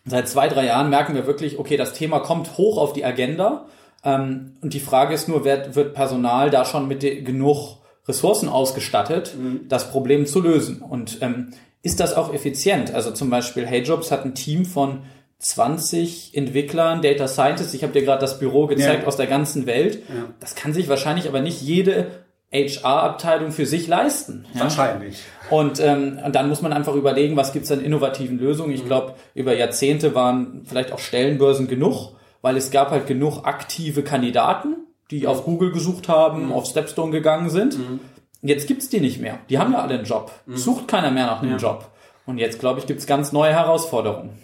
seit 0.09 0.27
zwei, 0.27 0.47
drei 0.47 0.65
Jahren 0.65 0.89
merken 0.89 1.15
wir 1.15 1.25
wirklich, 1.27 1.59
okay, 1.59 1.77
das 1.77 1.93
Thema 1.93 2.19
kommt 2.19 2.57
hoch 2.57 2.77
auf 2.77 2.93
die 2.93 3.05
Agenda. 3.05 3.65
Ähm, 4.03 4.57
und 4.61 4.73
die 4.73 4.79
Frage 4.79 5.13
ist 5.13 5.27
nur, 5.27 5.45
wird, 5.45 5.75
wird 5.75 5.93
Personal 5.93 6.49
da 6.49 6.65
schon 6.65 6.87
mit 6.87 7.01
genug 7.01 7.77
Ressourcen 8.07 8.49
ausgestattet, 8.49 9.35
mhm. 9.37 9.67
das 9.67 9.91
Problem 9.91 10.25
zu 10.25 10.41
lösen? 10.41 10.81
Und 10.81 11.19
ähm, 11.21 11.51
ist 11.81 11.99
das 11.99 12.15
auch 12.15 12.33
effizient? 12.33 12.93
Also 12.93 13.11
zum 13.11 13.29
Beispiel 13.29 13.65
HeyJobs 13.65 14.11
hat 14.11 14.25
ein 14.25 14.35
Team 14.35 14.65
von 14.65 15.03
20 15.39 16.35
Entwicklern, 16.35 17.01
Data 17.01 17.27
Scientists, 17.27 17.73
ich 17.73 17.83
habe 17.83 17.93
dir 17.93 18.03
gerade 18.03 18.19
das 18.19 18.39
Büro 18.39 18.67
gezeigt 18.67 19.03
ja. 19.03 19.07
aus 19.07 19.15
der 19.15 19.27
ganzen 19.27 19.65
Welt. 19.65 20.03
Ja. 20.09 20.25
Das 20.41 20.55
kann 20.55 20.73
sich 20.73 20.89
wahrscheinlich 20.89 21.27
aber 21.29 21.39
nicht 21.39 21.61
jede 21.61 22.07
HR-Abteilung 22.51 23.51
für 23.51 23.65
sich 23.65 23.87
leisten. 23.87 24.45
Ja? 24.53 24.61
Wahrscheinlich. 24.61 25.21
Und, 25.49 25.79
ähm, 25.79 26.19
und 26.23 26.35
dann 26.35 26.49
muss 26.49 26.61
man 26.61 26.73
einfach 26.73 26.95
überlegen, 26.95 27.35
was 27.35 27.53
gibt's 27.53 27.71
an 27.71 27.81
innovativen 27.81 28.39
Lösungen. 28.39 28.71
Ich 28.71 28.83
mhm. 28.83 28.87
glaube, 28.87 29.15
über 29.35 29.55
Jahrzehnte 29.55 30.15
waren 30.15 30.63
vielleicht 30.65 30.91
auch 30.91 30.99
Stellenbörsen 30.99 31.67
genug, 31.67 32.15
weil 32.41 32.57
es 32.57 32.71
gab 32.71 32.89
halt 32.91 33.07
genug 33.07 33.45
aktive 33.45 34.03
Kandidaten, 34.03 34.75
die 35.11 35.27
auf 35.27 35.45
Google 35.45 35.71
gesucht 35.71 36.07
haben, 36.07 36.47
mhm. 36.47 36.51
auf 36.51 36.65
Stepstone 36.65 37.11
gegangen 37.11 37.49
sind. 37.49 37.77
Mhm. 37.77 37.99
Jetzt 38.41 38.67
gibt's 38.67 38.89
die 38.89 38.99
nicht 38.99 39.19
mehr. 39.19 39.39
Die 39.49 39.59
haben 39.59 39.73
ja 39.73 39.81
alle 39.81 39.95
einen 39.95 40.05
Job. 40.05 40.31
Mhm. 40.45 40.57
Sucht 40.57 40.87
keiner 40.87 41.11
mehr 41.11 41.27
nach 41.27 41.41
einem 41.41 41.51
ja. 41.51 41.57
Job. 41.57 41.91
Und 42.25 42.37
jetzt, 42.37 42.59
glaube 42.59 42.79
ich, 42.79 42.87
gibt's 42.87 43.05
ganz 43.05 43.31
neue 43.31 43.51
Herausforderungen. 43.51 44.39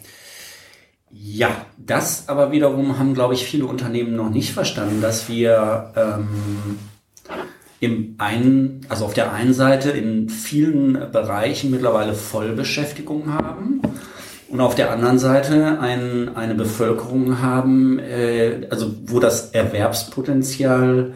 Ja, 1.12 1.50
das 1.78 2.28
aber 2.28 2.52
wiederum 2.52 3.00
haben, 3.00 3.14
glaube 3.14 3.36
ich, 3.36 3.46
viele 3.46 3.66
Unternehmen 3.66 4.16
noch 4.16 4.30
nicht 4.30 4.52
verstanden, 4.52 5.02
dass 5.02 5.30
wir 5.30 5.94
ähm, 5.96 6.78
im 7.86 8.16
einen, 8.18 8.82
also 8.90 9.06
auf 9.06 9.14
der 9.14 9.32
einen 9.32 9.54
Seite 9.54 9.92
in 9.92 10.28
vielen 10.30 10.94
Bereichen 11.12 11.70
mittlerweile 11.70 12.16
Vollbeschäftigung 12.16 13.32
haben 13.32 13.82
und 14.50 14.60
auf 14.60 14.74
der 14.74 14.92
anderen 14.92 15.20
Seite 15.20 15.80
ein, 15.80 16.36
eine 16.36 16.56
Bevölkerung 16.56 17.42
haben, 17.42 18.00
äh, 18.00 18.68
also 18.72 18.96
wo 19.06 19.20
das 19.20 19.52
Erwerbspotenzial 19.52 21.14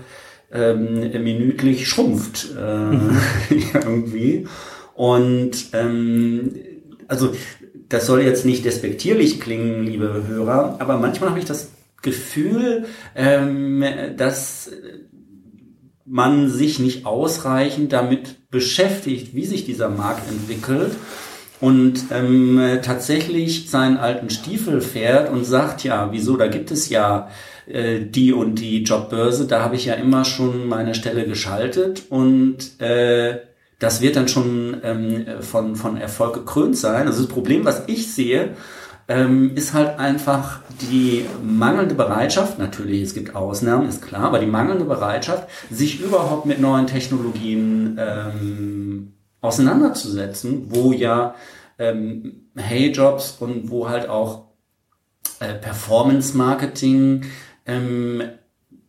ähm, 0.51 1.23
minütlich 1.23 1.87
schrumpft 1.87 2.49
äh, 2.55 2.97
irgendwie. 3.73 4.47
Und 4.93 5.69
ähm, 5.73 6.55
also 7.07 7.33
das 7.87 8.05
soll 8.05 8.21
jetzt 8.21 8.45
nicht 8.45 8.65
despektierlich 8.65 9.41
klingen, 9.41 9.83
liebe 9.83 10.25
Hörer, 10.27 10.75
aber 10.79 10.97
manchmal 10.97 11.31
habe 11.31 11.39
ich 11.39 11.45
das 11.45 11.71
Gefühl, 12.03 12.85
ähm, 13.15 13.83
dass 14.15 14.71
man 16.09 16.49
sich 16.49 16.79
nicht 16.79 17.05
ausreichend 17.05 17.93
damit 17.93 18.49
beschäftigt, 18.49 19.35
wie 19.35 19.45
sich 19.45 19.65
dieser 19.65 19.89
Markt 19.89 20.29
entwickelt 20.29 20.91
und 21.61 22.05
ähm, 22.11 22.79
tatsächlich 22.81 23.69
seinen 23.69 23.97
alten 23.97 24.29
Stiefel 24.29 24.81
fährt 24.81 25.31
und 25.31 25.45
sagt, 25.45 25.83
ja, 25.83 26.11
wieso, 26.11 26.35
da 26.35 26.47
gibt 26.47 26.71
es 26.71 26.89
ja 26.89 27.29
äh, 27.67 27.99
die 27.99 28.33
und 28.33 28.55
die 28.55 28.83
Jobbörse, 28.83 29.45
da 29.45 29.61
habe 29.61 29.75
ich 29.75 29.85
ja 29.85 29.93
immer 29.93 30.25
schon 30.25 30.67
meine 30.67 30.95
Stelle 30.95 31.25
geschaltet 31.25 32.03
und 32.09 32.81
äh, 32.81 33.39
das 33.77 34.01
wird 34.01 34.15
dann 34.15 34.27
schon 34.27 34.77
ähm, 34.83 35.25
von, 35.41 35.75
von 35.75 35.95
Erfolg 35.95 36.33
gekrönt 36.33 36.75
sein. 36.75 37.07
Also 37.07 37.21
das 37.21 37.31
Problem, 37.31 37.65
was 37.65 37.83
ich 37.87 38.11
sehe, 38.11 38.55
ähm, 39.07 39.51
ist 39.55 39.73
halt 39.73 39.99
einfach 39.99 40.61
die 40.81 41.25
mangelnde 41.43 41.95
Bereitschaft, 41.95 42.59
natürlich, 42.59 43.01
es 43.01 43.13
gibt 43.13 43.35
Ausnahmen, 43.35 43.87
ist 43.87 44.01
klar, 44.01 44.23
aber 44.23 44.39
die 44.39 44.45
mangelnde 44.45 44.85
Bereitschaft, 44.85 45.49
sich 45.69 46.01
überhaupt 46.01 46.45
mit 46.45 46.59
neuen 46.59 46.87
Technologien 46.87 47.97
ähm, 47.99 49.13
auseinanderzusetzen, 49.41 50.67
wo 50.69 50.91
ja 50.91 51.35
ähm, 51.77 52.49
Hey-Jobs 52.55 53.37
und 53.39 53.69
wo 53.69 53.89
halt 53.89 54.09
auch 54.09 54.49
äh, 55.39 55.53
Performance-Marketing 55.53 57.25
ähm, 57.65 58.21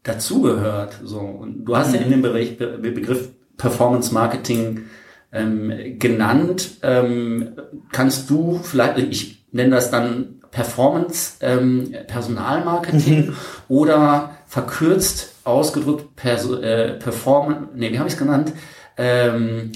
dazugehört. 0.03 1.01
So. 1.05 1.21
Und 1.21 1.65
du 1.65 1.77
hast 1.77 1.89
mhm. 1.89 1.95
ja 1.95 2.01
in 2.03 2.11
dem 2.11 2.23
Bereich, 2.23 2.57
Be 2.57 2.79
Begriff 2.79 3.31
Performance 3.57 4.13
Marketing 4.13 4.87
ähm, 5.33 5.99
genannt. 5.99 6.79
Ähm, 6.83 7.53
kannst 7.93 8.31
du 8.31 8.59
vielleicht, 8.63 8.99
ich 8.99 9.47
nenne 9.53 9.71
das 9.71 9.91
dann 9.91 10.40
Performance 10.51 11.35
ähm, 11.41 11.95
Personalmarketing 12.07 13.29
mhm. 13.29 13.37
oder 13.69 14.31
verkürzt 14.47 15.35
ausgedrückt 15.45 16.17
Perso 16.17 16.57
äh, 16.57 16.95
Performance, 16.95 17.69
nee, 17.75 17.93
wie 17.93 17.99
habe 17.99 18.09
ich 18.09 18.15
es 18.15 18.19
genannt? 18.19 18.53
Ähm, 18.97 19.73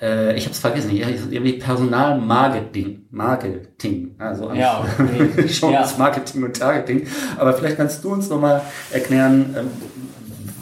äh, 0.00 0.36
ich 0.36 0.44
habe 0.44 0.52
es 0.52 0.58
vergessen, 0.58 0.90
irgendwie 0.94 1.54
Personalmarketing, 1.54 3.06
Marketing, 3.10 4.14
also 4.18 4.52
ja, 4.52 4.84
okay. 4.98 5.48
schon 5.48 5.72
ja. 5.72 5.80
das 5.80 5.98
Marketing 5.98 6.44
und 6.44 6.56
Targeting. 6.56 7.06
Aber 7.36 7.52
vielleicht 7.54 7.76
kannst 7.76 8.04
du 8.04 8.12
uns 8.12 8.28
nochmal 8.28 8.62
erklären, 8.90 9.54
ähm, 9.58 9.66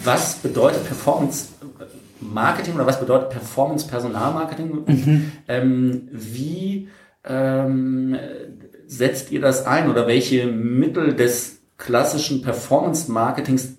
was 0.04 0.36
bedeutet 0.36 0.86
Performance 0.86 1.48
Marketing 2.20 2.74
oder 2.74 2.86
was 2.86 2.98
bedeutet 2.98 3.30
Performance 3.30 3.86
Personalmarketing? 3.86 4.84
Mhm. 4.86 5.32
Ähm, 5.48 6.08
wie 6.12 6.88
ähm, 7.28 8.16
setzt 8.86 9.32
ihr 9.32 9.40
das 9.40 9.66
ein 9.66 9.90
oder 9.90 10.06
welche 10.06 10.46
Mittel 10.46 11.14
des 11.14 11.60
klassischen 11.78 12.42
Performance 12.42 13.10
Marketings, 13.10 13.76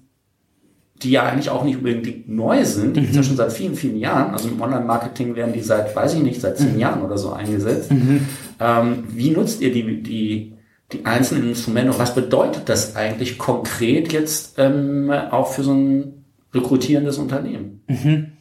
die 1.02 1.12
ja 1.12 1.24
eigentlich 1.24 1.50
auch 1.50 1.64
nicht 1.64 1.78
unbedingt 1.78 2.28
neu 2.28 2.66
sind, 2.66 2.98
die 2.98 3.02
mhm. 3.02 3.14
ja 3.14 3.24
schon 3.24 3.36
seit 3.36 3.54
vielen, 3.54 3.76
vielen 3.76 3.98
Jahren. 3.98 4.34
Also 4.34 4.50
im 4.50 4.60
Online-Marketing 4.60 5.36
werden 5.36 5.54
die 5.54 5.62
seit, 5.62 5.96
weiß 5.96 6.16
ich 6.16 6.24
nicht, 6.24 6.42
seit 6.42 6.58
zehn 6.58 6.74
mhm. 6.74 6.80
Jahren 6.80 7.02
oder 7.04 7.18
so 7.18 7.32
eingesetzt. 7.34 7.92
Mhm. 7.92 8.28
Ähm, 8.60 9.04
wie 9.10 9.32
nutzt 9.32 9.62
ihr 9.62 9.72
die, 9.72 10.02
die, 10.02 10.54
die 10.92 11.06
einzelnen 11.06 11.50
Instrumente 11.50 11.92
und 11.92 12.00
was 12.00 12.16
bedeutet 12.16 12.70
das 12.70 12.96
eigentlich 12.96 13.38
konkret 13.38 14.12
jetzt 14.12 14.56
ähm, 14.58 15.12
auch 15.12 15.54
für 15.54 15.64
so 15.64 15.74
ein 15.74 16.26
rekrutierendes 16.54 17.18
Unternehmen? 17.18 17.84
Mhm. 17.88 18.32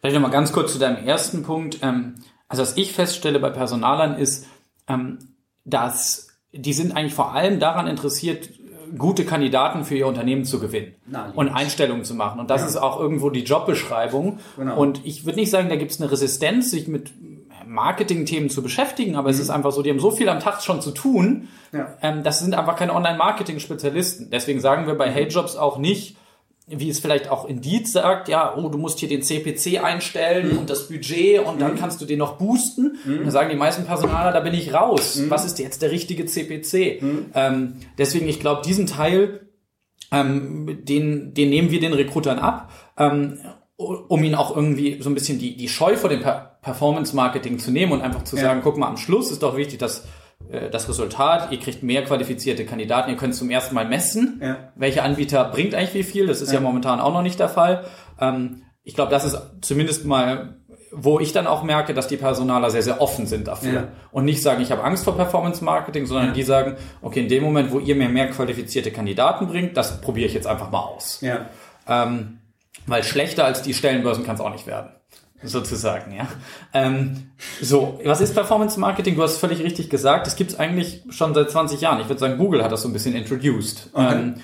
Vielleicht 0.00 0.14
nochmal 0.14 0.30
ganz 0.30 0.52
kurz 0.52 0.72
zu 0.72 0.78
deinem 0.78 1.04
ersten 1.04 1.42
Punkt. 1.42 1.78
Ähm, 1.82 2.14
also 2.46 2.62
was 2.62 2.76
ich 2.76 2.92
feststelle 2.92 3.40
bei 3.40 3.50
Personalern 3.50 4.16
ist, 4.16 4.46
ähm, 4.86 5.18
dass 5.64 6.28
die 6.52 6.72
sind 6.72 6.96
eigentlich 6.96 7.14
vor 7.14 7.32
allem 7.32 7.58
daran 7.58 7.86
interessiert, 7.86 8.48
gute 8.96 9.24
Kandidaten 9.24 9.84
für 9.84 9.96
ihr 9.96 10.06
Unternehmen 10.06 10.44
zu 10.44 10.60
gewinnen 10.60 10.94
Nein, 11.06 11.32
und 11.34 11.48
Einstellungen 11.48 12.04
zu 12.04 12.14
machen. 12.14 12.38
Und 12.38 12.50
das 12.50 12.60
ja. 12.60 12.68
ist 12.68 12.76
auch 12.76 13.00
irgendwo 13.00 13.30
die 13.30 13.42
Jobbeschreibung. 13.42 14.38
Genau. 14.56 14.76
Und 14.76 15.04
ich 15.04 15.26
würde 15.26 15.38
nicht 15.38 15.50
sagen, 15.50 15.68
da 15.68 15.76
gibt 15.76 15.90
es 15.90 16.00
eine 16.00 16.10
Resistenz, 16.10 16.70
sich 16.70 16.86
mit 16.86 17.12
Marketing-Themen 17.66 18.50
zu 18.50 18.62
beschäftigen, 18.62 19.16
aber 19.16 19.28
mhm. 19.28 19.34
es 19.34 19.40
ist 19.40 19.50
einfach 19.50 19.72
so, 19.72 19.82
die 19.82 19.90
haben 19.90 19.98
so 19.98 20.10
viel 20.10 20.28
am 20.28 20.38
Tag 20.38 20.62
schon 20.62 20.80
zu 20.80 20.92
tun. 20.92 21.48
Ja. 21.72 21.94
Ähm, 22.02 22.22
das 22.22 22.38
sind 22.40 22.54
einfach 22.54 22.76
keine 22.76 22.94
Online-Marketing-Spezialisten. 22.94 24.30
Deswegen 24.30 24.60
sagen 24.60 24.86
wir 24.86 24.94
bei 24.94 25.10
Hey 25.10 25.26
Jobs 25.26 25.56
auch 25.56 25.78
nicht, 25.78 26.16
wie 26.66 26.88
es 26.88 26.98
vielleicht 26.98 27.28
auch 27.28 27.46
Indeed 27.46 27.86
sagt, 27.88 28.28
ja, 28.28 28.54
oh, 28.56 28.68
du 28.68 28.78
musst 28.78 28.98
hier 28.98 29.08
den 29.08 29.22
CPC 29.22 29.84
einstellen 29.84 30.52
mhm. 30.52 30.58
und 30.58 30.70
das 30.70 30.88
Budget 30.88 31.40
und 31.40 31.60
dann 31.60 31.72
mhm. 31.72 31.78
kannst 31.78 32.00
du 32.00 32.06
den 32.06 32.18
noch 32.18 32.38
boosten. 32.38 32.98
Mhm. 33.04 33.18
Und 33.18 33.22
dann 33.24 33.30
sagen 33.30 33.50
die 33.50 33.56
meisten 33.56 33.84
Personaler, 33.84 34.32
da 34.32 34.40
bin 34.40 34.54
ich 34.54 34.72
raus. 34.72 35.16
Mhm. 35.16 35.30
Was 35.30 35.44
ist 35.44 35.58
jetzt 35.58 35.82
der 35.82 35.90
richtige 35.90 36.24
CPC? 36.24 37.02
Mhm. 37.02 37.26
Ähm, 37.34 37.74
deswegen, 37.98 38.26
ich 38.28 38.40
glaube, 38.40 38.62
diesen 38.64 38.86
Teil, 38.86 39.48
ähm, 40.10 40.78
den, 40.84 41.34
den 41.34 41.50
nehmen 41.50 41.70
wir 41.70 41.80
den 41.80 41.92
Rekrutern 41.92 42.38
ab, 42.38 42.72
ähm, 42.96 43.38
um 43.76 44.22
ihnen 44.24 44.34
auch 44.34 44.56
irgendwie 44.56 45.02
so 45.02 45.10
ein 45.10 45.14
bisschen 45.14 45.38
die, 45.38 45.56
die 45.56 45.68
Scheu 45.68 45.96
vor 45.96 46.08
dem 46.08 46.20
per 46.20 46.58
Performance-Marketing 46.62 47.58
zu 47.58 47.72
nehmen 47.72 47.92
und 47.92 48.00
einfach 48.00 48.24
zu 48.24 48.36
ja. 48.36 48.42
sagen, 48.42 48.60
guck 48.64 48.78
mal, 48.78 48.88
am 48.88 48.96
Schluss 48.96 49.30
ist 49.30 49.42
doch 49.42 49.54
wichtig, 49.54 49.80
dass 49.80 50.04
das 50.70 50.88
Resultat, 50.88 51.52
ihr 51.52 51.58
kriegt 51.58 51.82
mehr 51.82 52.04
qualifizierte 52.04 52.64
Kandidaten, 52.64 53.10
ihr 53.10 53.16
könnt 53.16 53.34
zum 53.34 53.50
ersten 53.50 53.74
Mal 53.74 53.86
messen, 53.86 54.40
ja. 54.42 54.72
welcher 54.76 55.02
Anbieter 55.02 55.44
bringt 55.44 55.74
eigentlich 55.74 55.94
wie 55.94 56.02
viel, 56.02 56.26
das 56.26 56.40
ist 56.40 56.50
ja, 56.50 56.56
ja 56.56 56.60
momentan 56.60 57.00
auch 57.00 57.12
noch 57.12 57.22
nicht 57.22 57.40
der 57.40 57.48
Fall. 57.48 57.84
Ähm, 58.20 58.62
ich 58.82 58.94
glaube, 58.94 59.10
das 59.10 59.24
ist 59.24 59.38
zumindest 59.62 60.04
mal, 60.04 60.56
wo 60.92 61.18
ich 61.18 61.32
dann 61.32 61.46
auch 61.46 61.62
merke, 61.62 61.94
dass 61.94 62.06
die 62.06 62.16
Personaler 62.16 62.70
sehr, 62.70 62.82
sehr 62.82 63.00
offen 63.00 63.26
sind 63.26 63.48
dafür 63.48 63.72
ja. 63.72 63.88
und 64.12 64.24
nicht 64.26 64.42
sagen, 64.42 64.62
ich 64.62 64.70
habe 64.70 64.84
Angst 64.84 65.04
vor 65.04 65.16
Performance 65.16 65.64
Marketing, 65.64 66.06
sondern 66.06 66.34
die 66.34 66.42
sagen, 66.42 66.76
okay, 67.02 67.20
in 67.20 67.28
dem 67.28 67.42
Moment, 67.42 67.72
wo 67.72 67.78
ihr 67.80 67.96
mir 67.96 68.08
mehr 68.08 68.30
qualifizierte 68.30 68.92
Kandidaten 68.92 69.46
bringt, 69.48 69.76
das 69.76 70.00
probiere 70.00 70.28
ich 70.28 70.34
jetzt 70.34 70.46
einfach 70.46 70.70
mal 70.70 70.80
aus. 70.80 71.20
Ja. 71.20 71.46
Ähm, 71.88 72.38
weil 72.86 73.02
schlechter 73.02 73.44
als 73.44 73.62
die 73.62 73.74
Stellenbörsen 73.74 74.24
kann 74.24 74.34
es 74.34 74.40
auch 74.40 74.52
nicht 74.52 74.66
werden 74.66 74.93
sozusagen, 75.44 76.14
ja. 76.14 76.26
Ähm, 76.72 77.30
so, 77.60 78.00
was 78.04 78.20
ist 78.20 78.34
Performance 78.34 78.78
Marketing? 78.78 79.16
Du 79.16 79.22
hast 79.22 79.38
völlig 79.38 79.62
richtig 79.62 79.90
gesagt. 79.90 80.26
Das 80.26 80.36
gibt's 80.36 80.58
eigentlich 80.58 81.02
schon 81.10 81.34
seit 81.34 81.50
20 81.50 81.80
Jahren. 81.80 82.00
Ich 82.00 82.08
würde 82.08 82.20
sagen, 82.20 82.38
Google 82.38 82.62
hat 82.62 82.72
das 82.72 82.82
so 82.82 82.88
ein 82.88 82.92
bisschen 82.92 83.14
introduced. 83.14 83.90
Okay. 83.92 84.14
Ähm, 84.14 84.34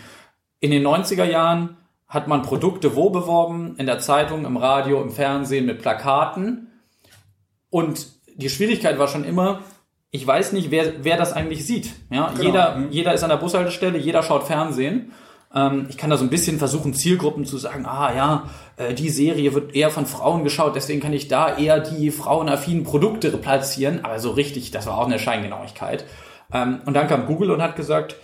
in 0.60 0.70
den 0.70 0.86
90er 0.86 1.24
Jahren 1.24 1.76
hat 2.06 2.28
man 2.28 2.42
Produkte 2.42 2.96
wo 2.96 3.10
beworben? 3.10 3.76
In 3.76 3.86
der 3.86 4.00
Zeitung, 4.00 4.44
im 4.44 4.56
Radio, 4.56 5.00
im 5.00 5.10
Fernsehen, 5.10 5.66
mit 5.66 5.80
Plakaten. 5.80 6.68
Und 7.70 8.08
die 8.36 8.50
Schwierigkeit 8.50 8.98
war 8.98 9.08
schon 9.08 9.24
immer, 9.24 9.62
ich 10.10 10.26
weiß 10.26 10.52
nicht, 10.52 10.70
wer, 10.70 11.04
wer 11.04 11.16
das 11.16 11.32
eigentlich 11.32 11.64
sieht. 11.64 11.92
Ja, 12.10 12.30
genau. 12.30 12.42
jeder, 12.42 12.76
mhm. 12.76 12.90
jeder 12.90 13.14
ist 13.14 13.22
an 13.22 13.30
der 13.30 13.36
Bushaltestelle, 13.36 13.98
jeder 13.98 14.22
schaut 14.22 14.44
Fernsehen. 14.44 15.12
Ähm, 15.54 15.86
ich 15.88 15.96
kann 15.96 16.10
da 16.10 16.16
so 16.16 16.24
ein 16.24 16.30
bisschen 16.30 16.58
versuchen, 16.58 16.94
Zielgruppen 16.94 17.44
zu 17.44 17.58
sagen, 17.58 17.86
ah 17.86 18.14
ja, 18.14 18.50
äh, 18.76 18.94
die 18.94 19.08
Serie 19.10 19.54
wird 19.54 19.74
eher 19.74 19.90
von 19.90 20.06
Frauen 20.06 20.44
geschaut, 20.44 20.76
deswegen 20.76 21.00
kann 21.00 21.12
ich 21.12 21.28
da 21.28 21.56
eher 21.56 21.80
die 21.80 22.10
frauenaffinen 22.10 22.84
Produkte 22.84 23.30
platzieren. 23.30 24.04
Aber 24.04 24.18
so 24.18 24.30
richtig, 24.30 24.70
das 24.70 24.86
war 24.86 24.98
auch 24.98 25.06
eine 25.06 25.18
Scheingenauigkeit. 25.18 26.04
Ähm, 26.52 26.80
und 26.86 26.94
dann 26.94 27.08
kam 27.08 27.26
Google 27.26 27.50
und 27.50 27.62
hat 27.62 27.76
gesagt, 27.76 28.16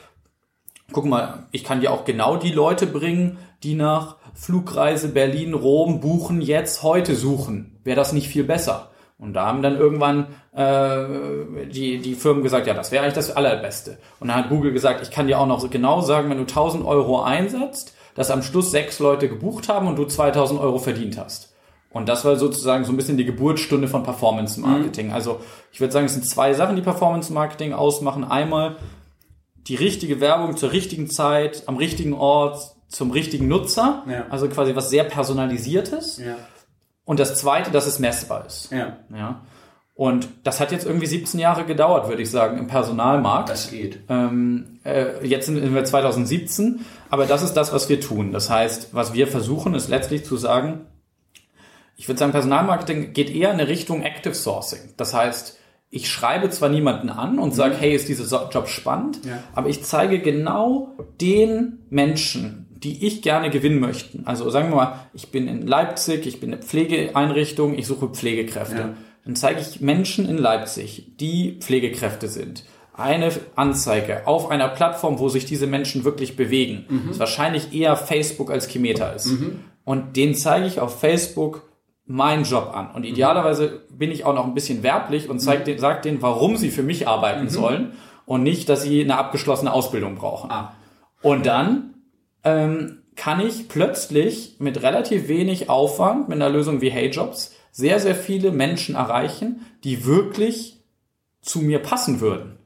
guck 0.92 1.04
mal, 1.04 1.46
ich 1.50 1.64
kann 1.64 1.80
dir 1.80 1.92
auch 1.92 2.04
genau 2.04 2.36
die 2.36 2.52
Leute 2.52 2.86
bringen, 2.86 3.38
die 3.62 3.74
nach 3.74 4.16
Flugreise 4.34 5.08
Berlin, 5.08 5.54
Rom 5.54 6.00
buchen, 6.00 6.40
jetzt 6.40 6.82
heute 6.82 7.16
suchen. 7.16 7.78
Wäre 7.84 7.96
das 7.96 8.12
nicht 8.12 8.28
viel 8.28 8.44
besser? 8.44 8.90
Und 9.18 9.32
da 9.32 9.46
haben 9.46 9.62
dann 9.62 9.76
irgendwann 9.76 10.26
äh, 10.52 11.66
die, 11.66 11.98
die 11.98 12.14
Firmen 12.14 12.42
gesagt, 12.42 12.66
ja, 12.66 12.74
das 12.74 12.92
wäre 12.92 13.02
eigentlich 13.02 13.14
das 13.14 13.34
Allerbeste. 13.34 13.98
Und 14.20 14.28
dann 14.28 14.36
hat 14.36 14.48
Google 14.50 14.72
gesagt, 14.72 15.02
ich 15.02 15.10
kann 15.10 15.26
dir 15.26 15.38
auch 15.38 15.46
noch 15.46 15.68
genau 15.70 16.02
sagen, 16.02 16.28
wenn 16.28 16.36
du 16.36 16.42
1000 16.42 16.84
Euro 16.84 17.22
einsetzt, 17.22 17.94
dass 18.14 18.30
am 18.30 18.42
Schluss 18.42 18.70
sechs 18.70 18.98
Leute 18.98 19.28
gebucht 19.28 19.68
haben 19.68 19.86
und 19.86 19.96
du 19.96 20.04
2000 20.04 20.60
Euro 20.60 20.78
verdient 20.78 21.18
hast. 21.18 21.54
Und 21.90 22.10
das 22.10 22.26
war 22.26 22.36
sozusagen 22.36 22.84
so 22.84 22.92
ein 22.92 22.96
bisschen 22.96 23.16
die 23.16 23.24
Geburtsstunde 23.24 23.88
von 23.88 24.02
Performance 24.02 24.60
Marketing. 24.60 25.08
Mhm. 25.08 25.14
Also 25.14 25.40
ich 25.72 25.80
würde 25.80 25.94
sagen, 25.94 26.06
es 26.06 26.12
sind 26.12 26.28
zwei 26.28 26.52
Sachen, 26.52 26.76
die 26.76 26.82
Performance 26.82 27.32
Marketing 27.32 27.72
ausmachen. 27.72 28.22
Einmal 28.22 28.76
die 29.66 29.76
richtige 29.76 30.20
Werbung 30.20 30.58
zur 30.58 30.72
richtigen 30.72 31.08
Zeit, 31.08 31.62
am 31.66 31.78
richtigen 31.78 32.12
Ort, 32.12 32.76
zum 32.88 33.12
richtigen 33.12 33.48
Nutzer. 33.48 34.04
Ja. 34.10 34.26
Also 34.28 34.48
quasi 34.48 34.76
was 34.76 34.90
sehr 34.90 35.04
personalisiertes. 35.04 36.18
Ja. 36.18 36.36
Und 37.06 37.18
das 37.20 37.36
zweite, 37.36 37.70
dass 37.70 37.86
es 37.86 37.98
messbar 37.98 38.44
ist. 38.46 38.70
Ja. 38.70 38.98
ja. 39.14 39.40
Und 39.94 40.28
das 40.44 40.60
hat 40.60 40.72
jetzt 40.72 40.84
irgendwie 40.84 41.06
17 41.06 41.40
Jahre 41.40 41.64
gedauert, 41.64 42.08
würde 42.10 42.20
ich 42.20 42.30
sagen, 42.30 42.58
im 42.58 42.66
Personalmarkt. 42.66 43.48
Das 43.48 43.70
geht. 43.70 44.00
Ähm, 44.10 44.78
äh, 44.84 45.26
jetzt 45.26 45.46
sind 45.46 45.74
wir 45.74 45.84
2017, 45.84 46.84
aber 47.08 47.24
das 47.24 47.42
ist 47.42 47.54
das, 47.54 47.72
was 47.72 47.88
wir 47.88 47.98
tun. 47.98 48.30
Das 48.32 48.50
heißt, 48.50 48.92
was 48.92 49.14
wir 49.14 49.26
versuchen, 49.26 49.74
ist 49.74 49.88
letztlich 49.88 50.26
zu 50.26 50.36
sagen, 50.36 50.80
ich 51.96 52.08
würde 52.08 52.18
sagen, 52.18 52.32
Personalmarketing 52.32 53.14
geht 53.14 53.30
eher 53.30 53.50
in 53.52 53.58
eine 53.58 53.68
Richtung 53.68 54.02
Active 54.02 54.34
Sourcing. 54.34 54.92
Das 54.98 55.14
heißt, 55.14 55.58
ich 55.88 56.10
schreibe 56.10 56.50
zwar 56.50 56.68
niemanden 56.68 57.08
an 57.08 57.38
und 57.38 57.54
sage, 57.54 57.76
hey, 57.76 57.94
ist 57.94 58.08
dieser 58.08 58.50
Job 58.50 58.68
spannend, 58.68 59.24
Ja. 59.24 59.38
aber 59.54 59.70
ich 59.70 59.82
zeige 59.84 60.18
genau 60.18 60.90
den 61.22 61.78
Menschen, 61.88 62.65
die 62.86 63.04
ich 63.04 63.20
gerne 63.20 63.50
gewinnen 63.50 63.80
möchten. 63.80 64.22
Also 64.26 64.48
sagen 64.48 64.70
wir 64.70 64.76
mal, 64.76 65.00
ich 65.12 65.32
bin 65.32 65.48
in 65.48 65.66
Leipzig, 65.66 66.24
ich 66.24 66.38
bin 66.38 66.52
eine 66.52 66.62
Pflegeeinrichtung, 66.62 67.76
ich 67.76 67.84
suche 67.84 68.06
Pflegekräfte. 68.06 68.76
Ja. 68.76 68.94
Dann 69.24 69.34
zeige 69.34 69.60
ich 69.60 69.80
Menschen 69.80 70.28
in 70.28 70.38
Leipzig, 70.38 71.16
die 71.18 71.56
Pflegekräfte 71.58 72.28
sind. 72.28 72.62
Eine 72.94 73.32
Anzeige 73.56 74.28
auf 74.28 74.50
einer 74.50 74.68
Plattform, 74.68 75.18
wo 75.18 75.28
sich 75.28 75.46
diese 75.46 75.66
Menschen 75.66 76.04
wirklich 76.04 76.36
bewegen. 76.36 76.86
Mhm. 76.88 77.08
Das 77.08 77.18
wahrscheinlich 77.18 77.74
eher 77.74 77.96
Facebook 77.96 78.52
als 78.52 78.68
Kimeter 78.68 79.16
ist. 79.16 79.26
Und 79.84 80.16
den 80.16 80.36
zeige 80.36 80.66
ich 80.66 80.78
auf 80.78 81.00
Facebook 81.00 81.62
meinen 82.06 82.44
Job 82.44 82.70
an. 82.72 82.92
Und 82.92 83.02
idealerweise 83.02 83.82
bin 83.90 84.12
ich 84.12 84.24
auch 84.24 84.34
noch 84.34 84.44
ein 84.44 84.54
bisschen 84.54 84.84
werblich 84.84 85.28
und 85.28 85.40
zeig 85.40 85.64
den, 85.64 85.80
sag 85.80 86.02
denen, 86.02 86.22
warum 86.22 86.56
sie 86.56 86.70
für 86.70 86.84
mich 86.84 87.08
arbeiten 87.08 87.48
sollen 87.48 87.94
und 88.26 88.44
nicht, 88.44 88.68
dass 88.68 88.82
sie 88.82 89.02
eine 89.02 89.18
abgeschlossene 89.18 89.72
Ausbildung 89.72 90.14
brauchen. 90.14 90.52
Ah. 90.52 90.74
Und 91.20 91.46
dann 91.46 91.95
ähm, 92.46 93.02
kann 93.16 93.40
ich 93.40 93.68
plötzlich 93.68 94.56
mit 94.58 94.82
relativ 94.82 95.28
wenig 95.28 95.68
Aufwand, 95.68 96.28
mit 96.28 96.36
einer 96.36 96.50
Lösung 96.50 96.80
wie 96.80 96.90
HeyJobs, 96.90 97.54
sehr, 97.72 97.98
sehr 98.00 98.14
viele 98.14 98.52
Menschen 98.52 98.94
erreichen, 98.94 99.60
die 99.84 100.06
wirklich 100.06 100.82
zu 101.42 101.60
mir 101.60 101.78
passen 101.80 102.20
würden. 102.20 102.58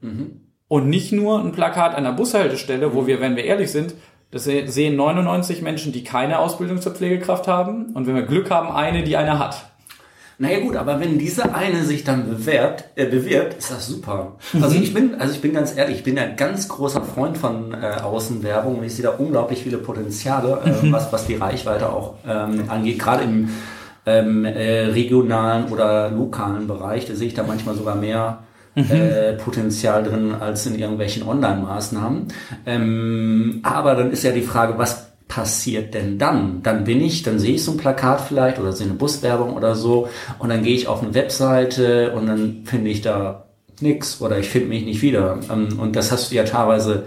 Und 0.67 0.87
nicht 0.87 1.11
nur 1.11 1.39
ein 1.39 1.51
Plakat 1.51 1.95
an 1.95 2.03
der 2.05 2.11
Bushaltestelle, 2.13 2.93
wo 2.93 3.07
wir, 3.07 3.19
wenn 3.19 3.35
wir 3.35 3.43
ehrlich 3.43 3.71
sind, 3.71 3.93
das 4.31 4.45
se- 4.45 4.67
sehen 4.67 4.95
99 4.95 5.61
Menschen, 5.61 5.91
die 5.91 6.03
keine 6.05 6.39
Ausbildung 6.39 6.79
zur 6.81 6.93
Pflegekraft 6.93 7.47
haben. 7.47 7.87
Und 7.93 8.07
wenn 8.07 8.15
wir 8.15 8.21
Glück 8.23 8.49
haben, 8.49 8.71
eine, 8.73 9.03
die 9.03 9.17
eine 9.17 9.37
hat. 9.39 9.70
Naja 10.41 10.59
gut, 10.59 10.75
aber 10.75 10.99
wenn 10.99 11.19
diese 11.19 11.53
eine 11.53 11.83
sich 11.83 12.03
dann 12.03 12.27
bewirbt, 12.27 12.85
äh, 12.95 13.05
bewirbt, 13.05 13.59
ist 13.59 13.69
das 13.69 13.85
super. 13.85 14.37
Also 14.59 14.75
ich 14.75 14.91
bin, 14.91 15.13
also 15.13 15.35
ich 15.35 15.39
bin 15.39 15.53
ganz 15.53 15.77
ehrlich, 15.77 15.97
ich 15.97 16.03
bin 16.03 16.17
ja 16.17 16.23
ein 16.23 16.35
ganz 16.35 16.67
großer 16.67 17.03
Freund 17.03 17.37
von 17.37 17.75
äh, 17.75 18.01
Außenwerbung 18.01 18.79
und 18.79 18.83
ich 18.83 18.95
sehe 18.95 19.03
da 19.03 19.11
unglaublich 19.11 19.61
viele 19.61 19.77
Potenziale, 19.77 20.59
äh, 20.65 20.91
was, 20.91 21.13
was 21.13 21.27
die 21.27 21.35
Reichweite 21.35 21.89
auch 21.89 22.15
ähm, 22.27 22.63
angeht, 22.69 22.97
gerade 22.97 23.23
im 23.23 23.49
ähm, 24.07 24.43
äh, 24.45 24.85
regionalen 24.85 25.71
oder 25.71 26.09
lokalen 26.09 26.65
Bereich, 26.65 27.05
da 27.05 27.13
sehe 27.13 27.27
ich 27.27 27.35
da 27.35 27.43
manchmal 27.43 27.75
sogar 27.75 27.95
mehr 27.95 28.39
äh, 28.73 29.33
Potenzial 29.33 30.01
drin 30.01 30.33
als 30.33 30.65
in 30.65 30.73
irgendwelchen 30.73 31.21
Online-Maßnahmen. 31.21 32.29
Ähm, 32.65 33.59
aber 33.61 33.93
dann 33.93 34.11
ist 34.11 34.23
ja 34.23 34.31
die 34.31 34.41
Frage, 34.41 34.79
was 34.79 35.10
passiert 35.31 35.93
denn 35.93 36.19
dann? 36.19 36.61
Dann 36.61 36.83
bin 36.83 37.01
ich, 37.01 37.23
dann 37.23 37.39
sehe 37.39 37.55
ich 37.55 37.63
so 37.63 37.71
ein 37.71 37.77
Plakat 37.77 38.19
vielleicht 38.19 38.59
oder 38.59 38.73
sehe 38.73 38.87
eine 38.87 38.95
Buswerbung 38.95 39.53
oder 39.53 39.75
so 39.75 40.09
und 40.39 40.49
dann 40.49 40.61
gehe 40.61 40.75
ich 40.75 40.89
auf 40.89 41.01
eine 41.01 41.13
Webseite 41.13 42.11
und 42.11 42.27
dann 42.27 42.63
finde 42.65 42.91
ich 42.91 43.01
da 43.01 43.45
nix 43.79 44.21
oder 44.21 44.37
ich 44.39 44.49
finde 44.49 44.67
mich 44.67 44.83
nicht 44.83 45.01
wieder. 45.01 45.39
Ähm, 45.49 45.79
Und 45.79 45.95
das 45.95 46.11
hast 46.11 46.31
du 46.31 46.35
ja 46.35 46.43
teilweise 46.43 47.05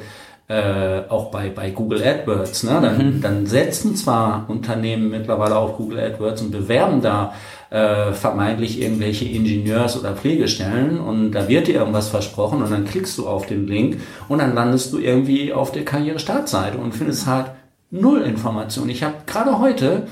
äh, 0.48 1.02
auch 1.08 1.30
bei, 1.30 1.50
bei 1.50 1.70
Google 1.70 2.02
AdWords. 2.02 2.64
Ne? 2.64 2.78
Dann, 2.80 3.20
dann 3.20 3.46
setzen 3.46 3.94
zwar 3.94 4.46
Unternehmen 4.48 5.10
mittlerweile 5.10 5.56
auf 5.56 5.76
Google 5.76 6.00
AdWords 6.00 6.40
und 6.40 6.50
bewerben 6.50 7.02
da 7.02 7.34
äh, 7.68 8.12
vermeintlich 8.12 8.80
irgendwelche 8.80 9.26
Ingenieurs- 9.26 9.98
oder 9.98 10.14
Pflegestellen 10.14 10.98
und 10.98 11.32
da 11.32 11.46
wird 11.48 11.66
dir 11.66 11.74
irgendwas 11.74 12.08
versprochen 12.08 12.62
und 12.62 12.70
dann 12.70 12.86
klickst 12.86 13.18
du 13.18 13.26
auf 13.26 13.46
den 13.46 13.66
Link 13.66 14.00
und 14.28 14.38
dann 14.38 14.54
landest 14.54 14.92
du 14.94 14.98
irgendwie 14.98 15.52
auf 15.52 15.72
der 15.72 15.84
Karriere-Startseite 15.84 16.78
und 16.78 16.94
findest 16.94 17.26
halt 17.26 17.50
null 17.94 18.22
Information. 18.22 18.88
Ich 18.88 19.02
habe 19.02 19.14
gerade 19.26 19.58
heute, 19.58 20.06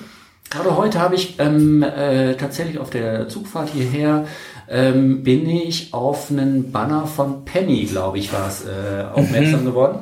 gerade 0.50 0.76
heute 0.76 1.00
habe 1.00 1.16
ich 1.16 1.38
ähm, 1.38 1.82
äh, 1.82 2.34
tatsächlich 2.34 2.78
auf 2.78 2.90
der 2.90 3.28
Zugfahrt 3.28 3.70
hierher 3.70 4.26
ähm, 4.68 5.22
bin 5.24 5.48
ich 5.48 5.92
auf 5.92 6.30
einen 6.30 6.70
Banner 6.70 7.06
von 7.06 7.44
Penny, 7.44 7.84
glaube 7.84 8.18
ich, 8.18 8.32
war 8.32 8.48
es, 8.48 8.64
äh, 8.64 9.04
aufmerksam 9.12 9.64
geworden. 9.64 10.00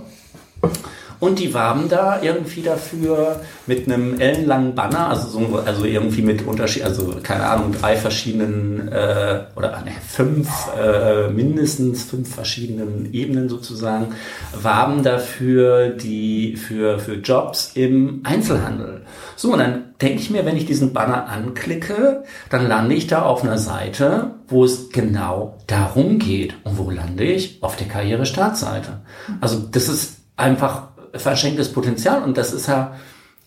Und 1.20 1.38
die 1.38 1.52
warben 1.52 1.88
da 1.90 2.22
irgendwie 2.22 2.62
dafür 2.62 3.40
mit 3.66 3.86
einem 3.86 4.18
ellenlangen 4.18 4.74
Banner, 4.74 5.08
also 5.08 5.28
so, 5.28 5.62
also 5.64 5.84
irgendwie 5.84 6.22
mit 6.22 6.46
Unterschied, 6.46 6.82
also 6.82 7.16
keine 7.22 7.46
Ahnung, 7.46 7.72
drei 7.78 7.96
verschiedenen 7.96 8.88
äh, 8.88 9.44
oder 9.54 9.82
ne, 9.84 9.92
fünf, 10.08 10.48
äh, 10.80 11.28
mindestens 11.28 12.04
fünf 12.04 12.34
verschiedenen 12.34 13.12
Ebenen 13.12 13.50
sozusagen, 13.50 14.14
warben 14.60 15.02
dafür 15.02 15.90
die 15.90 16.56
für 16.56 16.98
für 16.98 17.16
Jobs 17.16 17.72
im 17.74 18.22
Einzelhandel. 18.24 19.02
So 19.36 19.52
und 19.52 19.58
dann 19.58 19.94
denke 20.00 20.20
ich 20.20 20.30
mir, 20.30 20.46
wenn 20.46 20.56
ich 20.56 20.66
diesen 20.66 20.92
Banner 20.92 21.26
anklicke, 21.28 22.24
dann 22.48 22.66
lande 22.66 22.94
ich 22.94 23.06
da 23.06 23.22
auf 23.22 23.42
einer 23.42 23.58
Seite, 23.58 24.32
wo 24.48 24.64
es 24.64 24.90
genau 24.90 25.58
darum 25.66 26.18
geht. 26.18 26.54
Und 26.64 26.78
wo 26.78 26.90
lande 26.90 27.24
ich? 27.24 27.62
Auf 27.62 27.76
der 27.76 27.88
Karriere-Startseite. 27.88 29.00
Also 29.40 29.58
das 29.58 29.88
ist 29.88 30.18
einfach 30.36 30.88
verschenktes 31.14 31.72
Potenzial 31.72 32.22
und 32.22 32.36
das 32.36 32.52
ist 32.52 32.68
ja, 32.68 32.96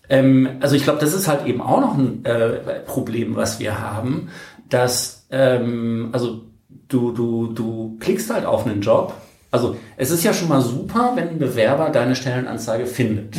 ähm, 0.08 0.48
also 0.60 0.76
ich 0.76 0.84
glaube, 0.84 1.00
das 1.00 1.14
ist 1.14 1.28
halt 1.28 1.46
eben 1.46 1.60
auch 1.60 1.80
noch 1.80 1.96
ein 1.96 2.24
äh, 2.24 2.80
Problem, 2.86 3.36
was 3.36 3.58
wir 3.58 3.80
haben, 3.80 4.28
dass, 4.68 5.26
ähm, 5.30 6.10
also 6.12 6.42
du, 6.88 7.12
du, 7.12 7.52
du 7.52 7.96
klickst 8.00 8.32
halt 8.32 8.44
auf 8.46 8.66
einen 8.66 8.80
Job. 8.80 9.14
Also 9.50 9.76
es 9.96 10.10
ist 10.10 10.24
ja 10.24 10.34
schon 10.34 10.48
mal 10.48 10.60
super, 10.60 11.12
wenn 11.14 11.28
ein 11.28 11.38
Bewerber 11.38 11.90
deine 11.90 12.16
Stellenanzeige 12.16 12.86
findet. 12.86 13.36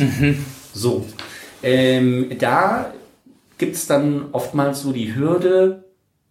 So. 0.72 1.06
Ähm, 1.62 2.36
da 2.38 2.92
gibt's 3.56 3.86
dann 3.86 4.26
oftmals 4.32 4.82
so 4.82 4.92
die 4.92 5.14
Hürde, 5.14 5.84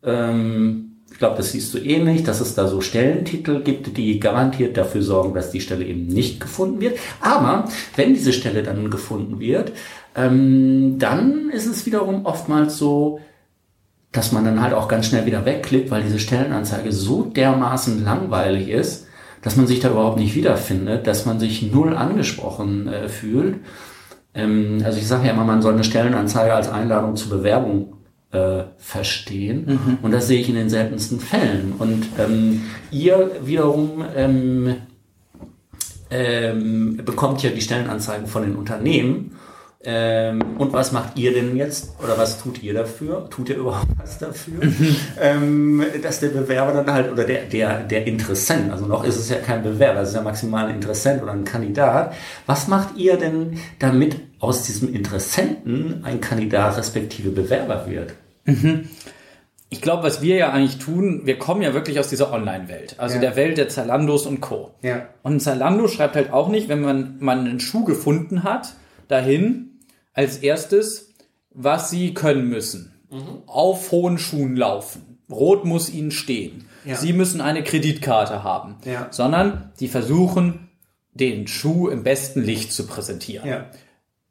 ähm, 0.04 0.85
ich 1.15 1.19
glaube, 1.19 1.38
das 1.38 1.54
siehst 1.54 1.73
du 1.73 1.78
ähnlich, 1.78 2.23
dass 2.23 2.41
es 2.41 2.56
da 2.56 2.67
so 2.67 2.82
Stellentitel 2.82 3.63
gibt, 3.63 3.95
die 3.95 4.19
garantiert 4.19 4.75
dafür 4.75 5.01
sorgen, 5.01 5.34
dass 5.34 5.49
die 5.49 5.62
Stelle 5.62 5.86
eben 5.86 6.08
nicht 6.08 6.41
gefunden 6.41 6.82
wird. 6.82 6.99
Aber 7.21 7.69
wenn 7.95 8.13
diese 8.13 8.34
Stelle 8.34 8.63
dann 8.63 8.91
gefunden 8.91 9.39
wird, 9.39 9.71
ähm, 10.13 10.99
dann 10.99 11.49
ist 11.51 11.67
es 11.67 11.86
wiederum 11.86 12.25
oftmals 12.25 12.78
so, 12.78 13.21
dass 14.12 14.34
man 14.34 14.43
dann 14.43 14.62
halt 14.62 14.73
auch 14.73 14.89
ganz 14.89 15.06
schnell 15.06 15.25
wieder 15.25 15.45
wegklickt, 15.45 15.89
weil 15.89 16.04
diese 16.04 16.19
Stellenanzeige 16.19 16.91
so 16.91 17.23
dermaßen 17.23 18.04
langweilig 18.04 18.67
ist, 18.67 19.08
dass 19.41 19.56
man 19.56 19.67
sich 19.67 19.80
da 19.80 19.91
überhaupt 19.91 20.19
nicht 20.19 20.36
wiederfindet, 20.36 21.08
dass 21.08 21.25
man 21.25 21.39
sich 21.39 21.71
null 21.71 21.95
angesprochen 21.95 22.89
äh, 22.89 23.08
fühlt. 23.08 23.60
Ähm, 24.34 24.82
also 24.84 24.97
ich 24.97 25.08
sage 25.08 25.28
ja 25.28 25.32
immer, 25.32 25.45
man 25.45 25.62
soll 25.62 25.75
eine 25.75 25.86
Stellenanzeige 25.86 26.54
als 26.54 26.67
Einladung 26.67 27.15
zur 27.15 27.38
Bewerbung 27.38 27.95
äh, 28.36 28.65
verstehen. 28.78 29.98
Und 30.02 30.12
das 30.12 30.28
sehe 30.28 30.41
ich 30.41 30.50
in 30.50 30.56
den 30.56 30.69
seltensten 30.69 31.19
Fällen. 31.19 31.74
Und 31.78 32.08
ähm, 32.19 32.62
ihr 32.91 33.32
wiederum 33.43 34.04
ähm, 34.15 34.76
ähm, 36.10 37.02
bekommt 37.04 37.43
ja 37.43 37.50
die 37.50 37.62
Stellenanzeigen 37.62 38.28
von 38.28 38.43
den 38.43 38.56
Unternehmen. 38.56 39.32
Ähm, 39.88 40.41
und 40.58 40.74
was 40.74 40.91
macht 40.91 41.15
ihr 41.15 41.32
denn 41.32 41.56
jetzt 41.56 41.91
oder 42.04 42.17
was 42.17 42.41
tut 42.41 42.63
ihr 42.63 42.74
dafür? 42.74 43.30
Tut 43.30 43.50
ihr 43.50 43.58
überhaupt 43.58 43.88
was 44.02 44.17
dafür? 44.17 44.56
ähm, 45.21 45.84
dass 46.02 46.21
der 46.21 46.30
Bewerber 46.30 46.71
dann 46.74 46.91
halt 46.91 47.12
oder 47.12 47.24
der, 47.24 47.43
der, 47.43 47.84
der 47.84 48.08
Interessent, 48.08 48.71
also 48.71 48.88
noch 48.88 49.04
ist 49.04 49.17
es 49.17 49.30
ja 49.30 49.38
kein 49.38 49.62
Bewerber, 49.62 50.02
es 50.02 50.10
ist 50.10 50.15
ja 50.15 50.24
maximal 50.24 50.65
ein 50.67 50.76
Interessent 50.76 51.21
oder 51.21 51.34
ein 51.34 51.45
Kandidat. 51.45 52.15
Was 52.48 52.67
macht 52.67 52.98
ihr 52.98 53.17
denn, 53.17 53.60
damit 53.78 54.15
aus 54.39 54.63
diesem 54.63 54.91
Interessenten 54.91 56.04
ein 56.04 56.19
Kandidat 56.19 56.78
respektive 56.78 57.30
Bewerber 57.30 57.86
wird? 57.88 58.15
Ich 59.70 59.82
glaube, 59.82 60.04
was 60.04 60.22
wir 60.22 60.36
ja 60.36 60.52
eigentlich 60.52 60.78
tun, 60.78 61.22
wir 61.26 61.38
kommen 61.40 61.62
ja 61.62 61.74
wirklich 61.74 62.00
aus 62.00 62.08
dieser 62.08 62.32
Online-Welt, 62.32 62.96
also 63.00 63.16
Ja. 63.16 63.22
der 63.22 63.36
Welt 63.36 63.58
der 63.58 63.68
Zalandos 63.70 64.26
und 64.26 64.40
Co. 64.42 64.72
Ja. 64.82 65.10
Und 65.24 65.40
Zalando 65.42 65.88
schreibt 65.88 66.16
halt 66.16 66.32
auch 66.32 66.48
nicht, 66.50 66.70
wenn 66.70 66.82
man, 66.82 67.18
man 67.20 67.40
einen 67.40 67.60
Schuh 67.60 67.84
gefunden 67.84 68.44
hat, 68.44 68.74
dahin 69.08 69.80
als 70.14 70.38
erstes, 70.38 71.10
was 71.50 71.90
sie 71.90 72.14
können 72.14 72.48
müssen. 72.48 72.92
Auf 73.48 73.92
hohen 73.92 74.18
Schuhen 74.18 74.56
laufen. 74.56 75.20
Rot 75.32 75.66
muss 75.66 75.90
ihnen 75.90 76.12
stehen. 76.12 76.66
Ja. 76.86 76.96
Sie 76.96 77.14
müssen 77.14 77.42
eine 77.42 77.64
Kreditkarte 77.64 78.44
haben. 78.44 78.76
Ja. 78.86 79.08
Sondern 79.10 79.72
die 79.80 79.88
versuchen, 79.88 80.70
den 81.14 81.48
Schuh 81.48 81.88
im 81.88 82.04
besten 82.04 82.42
Licht 82.44 82.72
zu 82.74 82.86
präsentieren 82.86 83.48
Ja. 83.50 83.66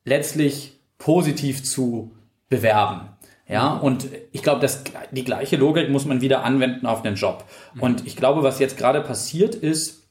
letztlich 0.04 0.78
positiv 0.98 1.64
zu 1.64 2.12
bewerben. 2.48 3.08
Ja, 3.46 3.74
und 3.74 4.08
ich 4.32 4.42
glaube, 4.42 4.60
das, 4.60 4.84
die 5.10 5.24
gleiche 5.24 5.56
Logik 5.56 5.90
muss 5.90 6.06
man 6.06 6.20
wieder 6.22 6.44
anwenden 6.44 6.86
auf 6.86 7.02
den 7.02 7.14
Job. 7.14 7.44
Und 7.78 8.06
ich 8.06 8.16
glaube, 8.16 8.42
was 8.42 8.58
jetzt 8.58 8.78
gerade 8.78 9.02
passiert 9.02 9.54
ist, 9.54 10.08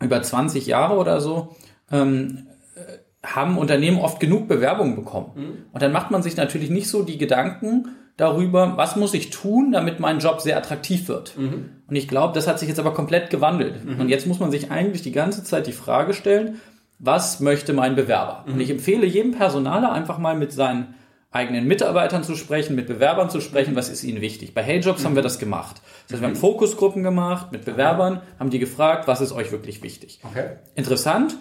über 0.00 0.20
20 0.20 0.66
Jahre 0.66 0.96
oder 0.96 1.20
so, 1.20 1.54
ähm, 1.92 2.48
äh, 2.74 3.26
haben 3.26 3.56
Unternehmen 3.56 3.98
oft 3.98 4.18
genug 4.18 4.48
Bewerbungen 4.48 4.96
bekommen. 4.96 5.66
Und 5.72 5.80
dann 5.80 5.92
macht 5.92 6.10
man 6.10 6.24
sich 6.24 6.36
natürlich 6.36 6.70
nicht 6.70 6.88
so 6.88 7.04
die 7.04 7.18
Gedanken, 7.18 7.86
darüber, 8.16 8.76
was 8.76 8.96
muss 8.96 9.14
ich 9.14 9.30
tun, 9.30 9.72
damit 9.72 10.00
mein 10.00 10.18
Job 10.18 10.40
sehr 10.40 10.56
attraktiv 10.56 11.08
wird. 11.08 11.36
Mhm. 11.36 11.70
Und 11.88 11.96
ich 11.96 12.08
glaube, 12.08 12.34
das 12.34 12.46
hat 12.46 12.58
sich 12.58 12.68
jetzt 12.68 12.78
aber 12.78 12.94
komplett 12.94 13.30
gewandelt. 13.30 13.84
Mhm. 13.84 14.00
Und 14.00 14.08
jetzt 14.08 14.26
muss 14.26 14.40
man 14.40 14.50
sich 14.50 14.70
eigentlich 14.70 15.02
die 15.02 15.12
ganze 15.12 15.44
Zeit 15.44 15.66
die 15.66 15.72
Frage 15.72 16.14
stellen, 16.14 16.60
was 16.98 17.40
möchte 17.40 17.72
mein 17.72 17.96
Bewerber? 17.96 18.44
Und 18.46 18.60
ich 18.60 18.70
empfehle 18.70 19.06
jedem 19.06 19.32
Personaler 19.32 19.90
einfach 19.90 20.18
mal 20.18 20.36
mit 20.36 20.52
seinen 20.52 20.94
eigenen 21.32 21.66
Mitarbeitern 21.66 22.22
zu 22.22 22.36
sprechen, 22.36 22.76
mit 22.76 22.86
Bewerbern 22.86 23.30
zu 23.30 23.40
sprechen, 23.40 23.74
was 23.74 23.88
ist 23.88 24.04
ihnen 24.04 24.20
wichtig. 24.20 24.54
Bei 24.54 24.62
HeyJobs 24.62 25.00
mhm. 25.00 25.06
haben 25.06 25.14
wir 25.16 25.22
das 25.22 25.38
gemacht. 25.38 25.80
Das 26.04 26.12
heißt, 26.12 26.22
wir 26.22 26.28
haben 26.28 26.36
Fokusgruppen 26.36 27.02
gemacht 27.02 27.52
mit 27.52 27.64
Bewerbern, 27.64 28.20
haben 28.38 28.50
die 28.50 28.58
gefragt, 28.58 29.08
was 29.08 29.20
ist 29.20 29.32
euch 29.32 29.50
wirklich 29.50 29.82
wichtig. 29.82 30.20
Okay. 30.22 30.56
Interessant, 30.74 31.36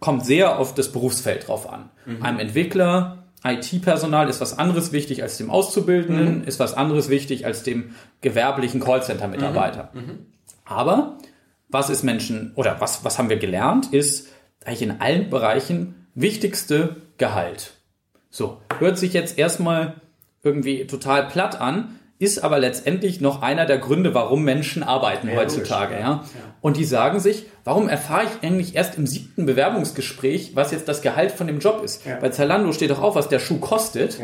kommt 0.00 0.26
sehr 0.26 0.58
auf 0.58 0.74
das 0.74 0.92
Berufsfeld 0.92 1.48
drauf 1.48 1.68
an. 1.68 1.90
Mhm. 2.04 2.22
Einem 2.22 2.38
Entwickler, 2.40 3.24
IT-Personal 3.42 4.28
ist 4.28 4.40
was 4.40 4.58
anderes 4.58 4.92
wichtig 4.92 5.22
als 5.22 5.38
dem 5.38 5.50
Auszubildenden, 5.50 6.40
mhm. 6.40 6.44
ist 6.44 6.60
was 6.60 6.74
anderes 6.74 7.08
wichtig 7.08 7.46
als 7.46 7.62
dem 7.62 7.94
gewerblichen 8.20 8.80
Callcenter-Mitarbeiter. 8.80 9.90
Mhm. 9.94 10.00
mhm. 10.00 10.26
Aber 10.64 11.18
was 11.68 11.90
ist 11.90 12.02
Menschen 12.02 12.52
oder 12.54 12.80
was, 12.80 13.04
was 13.04 13.18
haben 13.18 13.30
wir 13.30 13.38
gelernt, 13.38 13.92
ist 13.92 14.28
eigentlich 14.64 14.82
in 14.82 15.00
allen 15.00 15.28
Bereichen 15.28 16.06
wichtigste 16.14 16.96
Gehalt. 17.18 17.81
So, 18.32 18.56
hört 18.78 18.98
sich 18.98 19.12
jetzt 19.12 19.38
erstmal 19.38 20.00
irgendwie 20.42 20.86
total 20.86 21.28
platt 21.28 21.60
an, 21.60 21.98
ist 22.18 22.42
aber 22.42 22.58
letztendlich 22.58 23.20
noch 23.20 23.42
einer 23.42 23.66
der 23.66 23.76
Gründe, 23.76 24.14
warum 24.14 24.42
Menschen 24.42 24.82
arbeiten 24.82 25.28
ja, 25.28 25.36
heutzutage. 25.36 25.94
Ja. 25.94 26.00
ja. 26.00 26.24
Und 26.62 26.78
die 26.78 26.84
sagen 26.84 27.20
sich, 27.20 27.44
warum 27.64 27.88
erfahre 27.88 28.24
ich 28.24 28.48
eigentlich 28.48 28.74
erst 28.74 28.96
im 28.96 29.06
siebten 29.06 29.44
Bewerbungsgespräch, 29.44 30.56
was 30.56 30.72
jetzt 30.72 30.88
das 30.88 31.02
Gehalt 31.02 31.30
von 31.30 31.46
dem 31.46 31.58
Job 31.58 31.82
ist? 31.84 32.06
Ja. 32.06 32.16
Bei 32.20 32.30
Zalando 32.30 32.72
steht 32.72 32.90
doch 32.90 33.02
auch, 33.02 33.16
was 33.16 33.28
der 33.28 33.38
Schuh 33.38 33.58
kostet. 33.58 34.18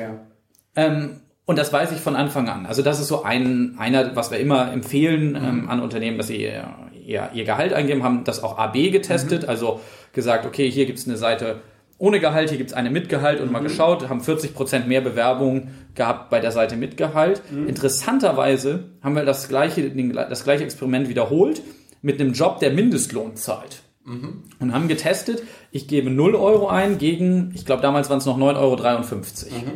Ähm, 0.75 1.21
und 1.45 1.59
das 1.59 1.71
weiß 1.71 1.93
ich 1.93 2.01
von 2.01 2.17
Anfang 2.17 2.49
an. 2.49 2.65
Also 2.65 2.81
das 2.83 3.01
ist 3.01 3.09
so 3.09 3.25
ein, 3.25 3.75
einer, 3.79 4.17
was 4.17 4.31
wir 4.31 4.39
immer 4.39 4.73
empfehlen 4.73 5.31
mhm. 5.31 5.37
ähm, 5.37 5.69
an 5.69 5.81
Unternehmen, 5.81 6.17
dass 6.17 6.29
sie 6.29 6.43
ihr, 6.43 6.67
ihr, 7.05 7.29
ihr 7.35 7.45
Gehalt 7.45 7.75
eingeben, 7.75 8.05
haben 8.05 8.25
das 8.25 8.43
auch 8.43 8.57
AB 8.57 8.91
getestet, 8.91 9.43
mhm. 9.43 9.49
also 9.51 9.81
gesagt, 10.15 10.47
okay, 10.47 10.71
hier 10.71 10.87
gibt 10.87 10.99
es 10.99 11.07
eine 11.07 11.19
Seite 11.19 11.61
ohne 11.99 12.21
Gehalt, 12.21 12.49
hier 12.49 12.59
gibt 12.59 12.71
es 12.71 12.77
eine 12.77 12.91
mit 12.91 13.09
Gehalt 13.09 13.41
und 13.41 13.51
mal 13.51 13.61
mhm. 13.61 13.65
geschaut, 13.65 14.09
haben 14.09 14.21
40 14.21 14.55
Prozent 14.55 14.87
mehr 14.89 15.01
Bewerbungen 15.01 15.75
gehabt 15.95 16.31
bei 16.31 16.39
der 16.41 16.53
Seite 16.53 16.77
mit 16.77 16.97
Gehalt. 16.97 17.43
Mhm. 17.51 17.69
Interessanterweise 17.69 18.85
haben 19.03 19.17
wir 19.17 19.25
das 19.25 19.49
gleiche, 19.49 19.91
das 19.91 20.45
gleiche 20.45 20.65
Experiment 20.65 21.09
wiederholt 21.09 21.61
mit 22.01 22.21
einem 22.21 22.33
Job, 22.33 22.61
der 22.61 22.71
Mindestlohn 22.71 23.35
zahlt. 23.37 23.83
Mhm. 24.05 24.45
Und 24.61 24.73
haben 24.73 24.87
getestet, 24.87 25.43
ich 25.73 25.89
gebe 25.89 26.11
0 26.11 26.37
Euro 26.37 26.69
ein 26.69 26.99
gegen, 26.99 27.53
ich 27.55 27.67
glaube 27.67 27.83
damals 27.83 28.09
waren 28.09 28.19
es 28.19 28.27
noch 28.27 28.39
9,53 28.39 28.47
Euro. 28.57 28.77
Mhm. 28.79 29.73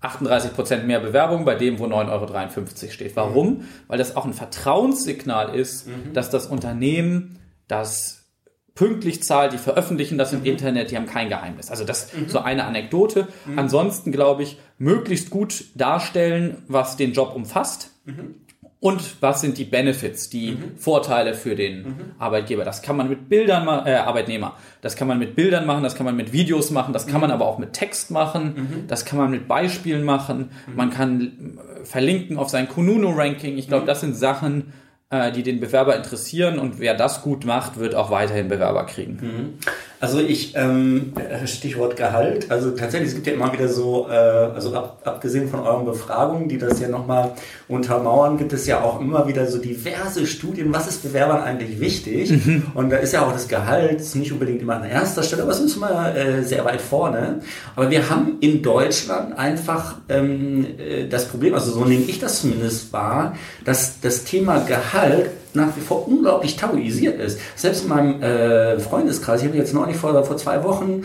38 0.00 0.54
Prozent 0.54 0.86
mehr 0.86 1.00
Bewerbung 1.00 1.44
bei 1.44 1.56
dem, 1.56 1.80
wo 1.80 1.86
9,53 1.86 2.82
Euro 2.84 2.92
steht. 2.92 3.16
Warum? 3.16 3.48
Mhm. 3.48 3.64
Weil 3.88 3.98
das 3.98 4.16
auch 4.16 4.24
ein 4.24 4.32
Vertrauenssignal 4.32 5.56
ist, 5.56 5.88
mhm. 5.88 6.12
dass 6.12 6.30
das 6.30 6.46
Unternehmen 6.46 7.40
das 7.66 8.17
pünktlich 8.78 9.24
zahlt, 9.24 9.52
die 9.52 9.58
veröffentlichen 9.58 10.18
das 10.18 10.32
im 10.32 10.40
mhm. 10.40 10.46
Internet, 10.46 10.92
die 10.92 10.96
haben 10.96 11.06
kein 11.06 11.28
Geheimnis. 11.28 11.68
Also 11.68 11.82
das 11.82 12.14
mhm. 12.14 12.28
so 12.28 12.38
eine 12.38 12.64
Anekdote. 12.64 13.26
Mhm. 13.44 13.58
Ansonsten 13.58 14.12
glaube 14.12 14.44
ich, 14.44 14.56
möglichst 14.78 15.30
gut 15.30 15.64
darstellen, 15.74 16.58
was 16.68 16.96
den 16.96 17.12
Job 17.12 17.34
umfasst. 17.34 17.90
Mhm. 18.04 18.36
Und 18.80 19.20
was 19.20 19.40
sind 19.40 19.58
die 19.58 19.64
Benefits, 19.64 20.30
die 20.30 20.52
mhm. 20.52 20.76
Vorteile 20.76 21.34
für 21.34 21.56
den 21.56 21.82
mhm. 21.82 21.94
Arbeitgeber? 22.20 22.62
Das 22.62 22.80
kann 22.80 22.96
man 22.96 23.08
mit 23.08 23.28
Bildern, 23.28 23.66
äh, 23.84 23.94
Arbeitnehmer. 23.94 24.54
Das 24.80 24.94
kann 24.94 25.08
man 25.08 25.18
mit 25.18 25.34
Bildern 25.34 25.66
machen, 25.66 25.82
das 25.82 25.96
kann 25.96 26.06
man 26.06 26.14
mit 26.14 26.32
Videos 26.32 26.70
machen, 26.70 26.92
das 26.92 27.08
kann 27.08 27.20
man 27.20 27.32
aber 27.32 27.46
auch 27.46 27.58
mit 27.58 27.72
Text 27.72 28.12
machen, 28.12 28.84
das 28.86 29.04
kann 29.04 29.18
man 29.18 29.32
mit 29.32 29.48
Beispielen 29.48 30.04
machen. 30.04 30.50
Man 30.76 30.90
kann 30.90 31.58
äh, 31.80 31.84
verlinken 31.84 32.38
auf 32.38 32.50
sein 32.50 32.68
Kununu-Ranking. 32.68 33.58
Ich 33.58 33.66
glaube, 33.66 33.86
das 33.86 34.00
sind 34.00 34.14
Sachen, 34.14 34.72
die 35.10 35.42
den 35.42 35.58
Bewerber 35.58 35.96
interessieren 35.96 36.58
und 36.58 36.80
wer 36.80 36.94
das 36.94 37.22
gut 37.22 37.46
macht, 37.46 37.78
wird 37.78 37.94
auch 37.94 38.10
weiterhin 38.10 38.48
Bewerber 38.48 38.84
kriegen. 38.84 39.18
Mhm. 39.20 39.58
Also 40.00 40.20
ich, 40.20 40.54
ähm, 40.54 41.12
Stichwort 41.46 41.96
Gehalt, 41.96 42.50
also 42.52 42.70
tatsächlich, 42.70 43.08
es 43.08 43.14
gibt 43.16 43.26
ja 43.26 43.32
immer 43.32 43.52
wieder 43.52 43.68
so, 43.68 44.06
äh, 44.08 44.12
also 44.12 44.72
ab, 44.74 45.00
abgesehen 45.04 45.48
von 45.48 45.60
euren 45.60 45.84
Befragungen, 45.84 46.48
die 46.48 46.56
das 46.56 46.78
ja 46.78 46.88
nochmal 46.88 47.32
untermauern, 47.66 48.38
gibt 48.38 48.52
es 48.52 48.66
ja 48.66 48.80
auch 48.80 49.00
immer 49.00 49.26
wieder 49.26 49.46
so 49.48 49.58
diverse 49.58 50.24
Studien, 50.26 50.72
was 50.72 50.86
ist 50.86 51.02
Bewerbern 51.02 51.42
eigentlich 51.42 51.80
wichtig? 51.80 52.30
Mhm. 52.30 52.66
Und 52.74 52.90
da 52.90 52.98
ist 52.98 53.12
ja 53.12 53.26
auch 53.26 53.32
das 53.32 53.48
Gehalt 53.48 54.14
nicht 54.14 54.30
unbedingt 54.30 54.62
immer 54.62 54.76
an 54.76 54.84
erster 54.84 55.24
Stelle, 55.24 55.42
aber 55.42 55.50
es 55.50 55.60
ist 55.60 55.76
immer 55.76 56.14
äh, 56.14 56.42
sehr 56.44 56.64
weit 56.64 56.80
vorne. 56.80 57.40
Aber 57.74 57.90
wir 57.90 58.08
haben 58.08 58.36
in 58.40 58.62
Deutschland 58.62 59.36
einfach 59.36 59.96
ähm, 60.08 60.64
äh, 60.78 61.08
das 61.08 61.26
Problem, 61.26 61.54
also 61.54 61.72
so 61.72 61.84
nehme 61.84 62.04
ich 62.04 62.20
das 62.20 62.42
zumindest 62.42 62.92
wahr, 62.92 63.34
dass 63.64 64.00
das 64.00 64.22
Thema 64.22 64.60
Gehalt 64.60 65.30
nach 65.58 65.76
wie 65.76 65.80
vor 65.80 66.08
unglaublich 66.08 66.56
tabuisiert 66.56 67.20
ist. 67.20 67.38
Selbst 67.56 67.82
in 67.82 67.88
meinem 67.88 68.22
äh, 68.22 68.78
Freundeskreis, 68.78 69.42
ich 69.42 69.48
habe 69.48 69.58
jetzt 69.58 69.74
noch 69.74 69.86
nicht 69.86 69.98
vor, 69.98 70.24
vor 70.24 70.36
zwei 70.36 70.64
Wochen, 70.64 71.02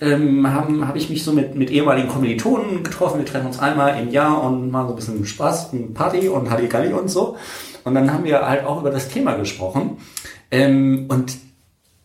ähm, 0.00 0.52
habe 0.52 0.86
hab 0.86 0.96
ich 0.96 1.08
mich 1.08 1.24
so 1.24 1.32
mit, 1.32 1.54
mit 1.54 1.70
ehemaligen 1.70 2.08
Kommilitonen 2.08 2.82
getroffen. 2.82 3.18
Wir 3.18 3.26
treffen 3.26 3.46
uns 3.46 3.58
einmal 3.58 4.00
im 4.00 4.10
Jahr 4.10 4.42
und 4.42 4.70
machen 4.70 4.88
so 4.88 4.92
ein 4.92 4.96
bisschen 4.96 5.26
Spaß, 5.26 5.72
ein 5.72 5.94
Party 5.94 6.28
und 6.28 6.50
Halligalli 6.50 6.92
und 6.92 7.08
so. 7.08 7.36
Und 7.84 7.94
dann 7.94 8.12
haben 8.12 8.24
wir 8.24 8.46
halt 8.46 8.64
auch 8.64 8.80
über 8.80 8.90
das 8.90 9.08
Thema 9.08 9.34
gesprochen. 9.34 9.98
Ähm, 10.50 11.06
und 11.08 11.36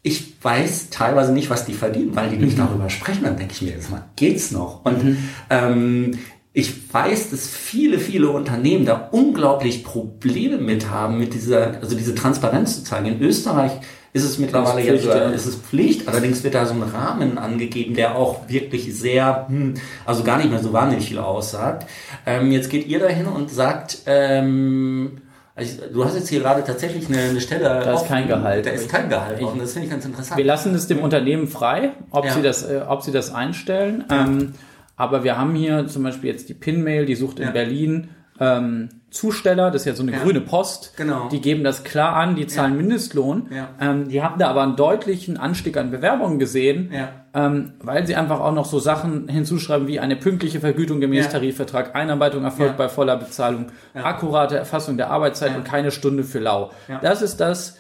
ich 0.02 0.34
weiß 0.42 0.90
teilweise 0.92 1.34
nicht, 1.34 1.50
was 1.50 1.66
die 1.66 1.74
verdienen, 1.74 2.16
weil 2.16 2.30
die 2.30 2.38
nicht 2.38 2.58
mhm. 2.58 2.62
darüber 2.62 2.90
sprechen. 2.90 3.24
Dann 3.24 3.38
denke 3.38 3.54
ich 3.54 3.62
mir, 3.62 3.72
jetzt 3.72 3.92
mal, 3.92 4.06
geht's 4.16 4.52
noch? 4.52 4.86
Und 4.86 5.04
mhm. 5.04 5.18
ähm, 5.50 6.20
ich 6.60 6.94
weiß, 6.94 7.32
dass 7.32 7.48
viele, 7.48 8.00
viele 8.00 8.30
Unternehmen 8.30 8.86
da 8.86 9.10
unglaublich 9.12 9.84
Probleme 9.84 10.58
mit 10.58 10.90
haben, 10.90 11.18
mit 11.18 11.34
dieser, 11.34 11.82
also 11.82 11.96
diese 11.96 12.16
Transparenz 12.16 12.76
zu 12.78 12.84
zeigen. 12.84 13.08
In 13.08 13.22
Österreich 13.22 13.72
ist 14.12 14.24
es 14.24 14.40
mittlerweile 14.40 14.84
ja 14.84 14.98
so, 14.98 15.10
ist 15.34 15.46
es 15.46 15.56
Pflicht, 15.56 16.08
allerdings 16.08 16.44
wird 16.44 16.56
da 16.56 16.66
so 16.66 16.74
ein 16.74 16.84
Rahmen 16.84 17.38
angegeben, 17.38 17.94
der 17.94 18.16
auch 18.16 18.50
wirklich 18.50 18.94
sehr, 18.98 19.46
hm, 19.48 19.76
also 20.06 20.24
gar 20.24 20.38
nicht 20.38 20.50
mehr 20.50 20.60
so 20.60 20.74
wahnsinnig 20.74 21.08
viel 21.08 21.20
aussagt. 21.20 21.88
Ähm, 22.26 22.52
jetzt 22.52 22.70
geht 22.70 22.88
ihr 22.88 23.00
dahin 23.00 23.28
und 23.28 23.52
sagt, 23.52 24.00
ähm, 24.08 25.22
also 25.56 25.84
du 25.94 26.06
hast 26.06 26.16
jetzt 26.16 26.30
hier 26.30 26.40
gerade 26.40 26.64
tatsächlich 26.64 27.08
eine, 27.10 27.22
eine 27.22 27.42
Stelle. 27.42 27.64
Da 27.64 27.94
ist 27.94 28.08
kein 28.08 28.28
Gehalt. 28.28 28.66
Da 28.66 28.72
ist 28.72 28.90
kein 28.90 29.10
Gehalt. 29.10 29.42
Offen. 29.42 29.60
Das 29.60 29.74
finde 29.74 29.88
ich 29.88 29.92
ganz 29.92 30.06
interessant. 30.06 30.38
Wir 30.38 30.46
lassen 30.46 30.74
es 30.74 30.88
dem 30.88 31.00
Unternehmen 31.00 31.48
frei, 31.48 31.92
ob 32.12 32.26
ja. 32.26 32.34
sie 32.34 32.42
das, 32.42 32.64
äh, 32.64 32.82
ob 32.88 33.04
sie 33.04 33.12
das 33.12 33.34
einstellen. 33.34 34.06
Ja. 34.10 34.24
Ähm, 34.24 34.54
aber 35.00 35.24
wir 35.24 35.38
haben 35.38 35.56
hier 35.56 35.88
zum 35.88 36.04
Beispiel 36.04 36.30
jetzt 36.30 36.50
die 36.50 36.54
Pinmail, 36.54 37.06
die 37.06 37.16
sucht 37.16 37.40
in 37.40 37.46
ja. 37.46 37.52
Berlin 37.52 38.10
ähm, 38.38 38.90
Zusteller, 39.12 39.72
das 39.72 39.84
ist 39.84 39.86
ja 39.86 39.94
so 39.94 40.04
eine 40.04 40.12
ja. 40.12 40.20
grüne 40.20 40.42
Post. 40.42 40.94
Genau. 40.98 41.30
Die 41.30 41.40
geben 41.40 41.64
das 41.64 41.86
klar 41.86 42.18
an, 42.18 42.36
die 42.36 42.48
zahlen 42.48 42.74
ja. 42.74 42.82
Mindestlohn. 42.82 43.48
Ja. 43.50 43.70
Ähm, 43.80 44.10
die 44.10 44.22
haben 44.22 44.38
da 44.40 44.50
aber 44.50 44.62
einen 44.62 44.76
deutlichen 44.76 45.38
Anstieg 45.38 45.78
an 45.78 45.90
Bewerbungen 45.90 46.38
gesehen, 46.38 46.92
ja. 46.94 47.10
ähm, 47.34 47.76
weil 47.80 48.06
sie 48.06 48.18
einfach 48.18 48.42
auch 48.42 48.54
noch 48.54 48.66
so 48.66 48.78
Sachen 48.80 49.30
hinzuschreiben 49.30 49.88
wie 49.88 50.02
eine 50.02 50.18
pünktliche 50.18 50.60
Vergütung 50.60 51.00
gemäß 51.00 51.28
ja. 51.28 51.32
Tarifvertrag, 51.32 51.96
Einarbeitung 51.96 52.44
erfolgt 52.44 52.76
bei 52.76 52.90
voller 52.90 53.16
Bezahlung, 53.16 53.68
akkurate 53.94 54.58
Erfassung 54.58 54.98
der 54.98 55.12
Arbeitszeit 55.12 55.56
und 55.56 55.64
keine 55.64 55.92
Stunde 55.92 56.26
für 56.26 56.40
lau. 56.40 56.72
Das 57.02 57.22
ist 57.22 57.38
das, 57.38 57.78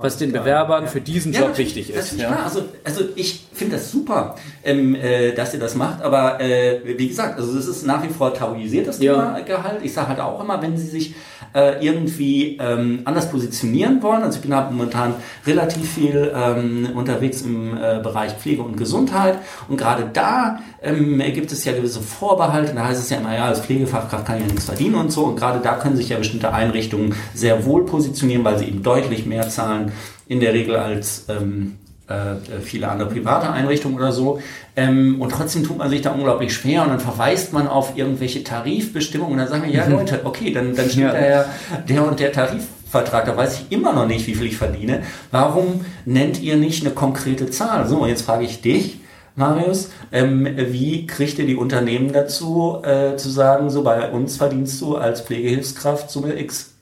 was 0.00 0.16
den 0.16 0.32
Bewerbern 0.32 0.88
für 0.88 1.00
diesen 1.00 1.32
Job 1.32 1.56
wichtig 1.58 1.90
ist. 1.90 2.18
Ja. 2.18 2.40
Also, 2.44 2.64
also 2.84 3.04
ich 3.16 3.46
finde 3.52 3.76
das 3.76 3.90
super, 3.90 4.34
ähm, 4.64 4.94
äh, 4.94 5.32
dass 5.32 5.52
ihr 5.52 5.60
das 5.60 5.74
macht, 5.74 6.02
aber 6.02 6.40
äh, 6.40 6.80
wie 6.84 7.08
gesagt, 7.08 7.38
also 7.38 7.56
es 7.58 7.66
ist 7.66 7.86
nach 7.86 8.02
wie 8.02 8.08
vor 8.08 8.32
tabuisiert, 8.32 8.88
das 8.88 8.98
Thema 8.98 9.40
Gehalt. 9.40 9.80
Ich 9.82 9.92
sage 9.92 10.08
halt 10.08 10.20
auch 10.20 10.42
immer, 10.42 10.60
wenn 10.62 10.76
sie 10.76 10.86
sich 10.86 11.14
äh, 11.54 11.84
irgendwie 11.84 12.58
ähm, 12.60 13.00
anders 13.04 13.30
positionieren 13.30 14.02
wollen. 14.02 14.22
Also 14.22 14.36
ich 14.36 14.42
bin 14.42 14.54
halt 14.54 14.70
momentan 14.70 15.14
relativ 15.46 15.90
viel 15.94 16.32
ähm, 16.34 16.90
unterwegs 16.94 17.42
im 17.42 17.76
äh, 17.76 18.00
Bereich 18.02 18.32
Pflege 18.32 18.62
und 18.62 18.76
Gesundheit 18.76 19.38
und 19.68 19.76
gerade 19.76 20.08
da 20.12 20.60
ähm, 20.82 21.22
gibt 21.34 21.52
es 21.52 21.64
ja 21.64 21.72
gewisse 21.72 22.00
Vorbehalte. 22.00 22.72
Da 22.74 22.86
heißt 22.86 23.00
es 23.00 23.10
ja 23.10 23.18
immer, 23.18 23.34
ja, 23.34 23.46
als 23.46 23.60
Pflegefachkraft 23.60 24.26
kann 24.26 24.36
ich 24.36 24.42
ja 24.42 24.48
nichts 24.48 24.64
verdienen 24.64 24.94
und 24.94 25.12
so. 25.12 25.24
Und 25.24 25.36
gerade 25.36 25.60
da 25.60 25.74
können 25.74 25.96
sich 25.96 26.08
ja 26.08 26.18
bestimmte 26.18 26.52
Einrichtungen 26.52 27.14
sehr 27.34 27.64
wohl 27.64 27.84
positionieren, 27.84 28.44
weil 28.44 28.58
sie 28.58 28.66
eben 28.66 28.82
deutlich 28.82 29.26
mehr 29.26 29.48
zahlen 29.48 29.89
in 30.26 30.40
der 30.40 30.52
Regel 30.54 30.76
als 30.76 31.26
ähm, 31.28 31.76
äh, 32.10 32.60
viele 32.60 32.88
andere 32.88 33.08
private 33.08 33.50
Einrichtungen 33.50 33.96
oder 33.96 34.12
so. 34.12 34.40
Ähm, 34.76 35.20
und 35.20 35.30
trotzdem 35.30 35.64
tut 35.64 35.78
man 35.78 35.88
sich 35.90 36.02
da 36.02 36.10
unglaublich 36.10 36.52
schwer 36.52 36.82
und 36.82 36.88
dann 36.88 37.00
verweist 37.00 37.52
man 37.52 37.68
auf 37.68 37.96
irgendwelche 37.96 38.42
Tarifbestimmungen 38.42 39.34
und 39.34 39.38
dann 39.38 39.48
sagen 39.48 39.62
wir, 39.64 39.70
ja 39.70 39.86
mhm. 39.86 39.92
Leute, 39.92 40.20
okay, 40.24 40.52
dann, 40.52 40.74
dann 40.74 40.90
steht 40.90 41.04
ja. 41.04 41.12
der, 41.12 41.46
der 41.88 42.06
und 42.06 42.18
der 42.18 42.32
Tarifvertrag, 42.32 43.26
da 43.26 43.36
weiß 43.36 43.60
ich 43.60 43.72
immer 43.72 43.92
noch 43.92 44.06
nicht, 44.06 44.26
wie 44.26 44.34
viel 44.34 44.46
ich 44.46 44.56
verdiene. 44.56 45.02
Warum 45.30 45.84
nennt 46.04 46.40
ihr 46.40 46.56
nicht 46.56 46.84
eine 46.84 46.94
konkrete 46.94 47.48
Zahl? 47.50 47.86
So, 47.86 47.98
und 47.98 48.08
jetzt 48.08 48.22
frage 48.22 48.44
ich 48.44 48.60
dich, 48.60 48.98
Marius, 49.36 49.90
ähm, 50.10 50.48
wie 50.56 51.06
kriegt 51.06 51.38
ihr 51.38 51.46
die 51.46 51.54
Unternehmen 51.54 52.12
dazu, 52.12 52.82
äh, 52.82 53.16
zu 53.16 53.30
sagen, 53.30 53.70
so 53.70 53.84
bei 53.84 54.10
uns 54.10 54.36
verdienst 54.36 54.80
du 54.80 54.96
als 54.96 55.20
Pflegehilfskraft 55.20 56.10
Summe 56.10 56.38
X? 56.40 56.74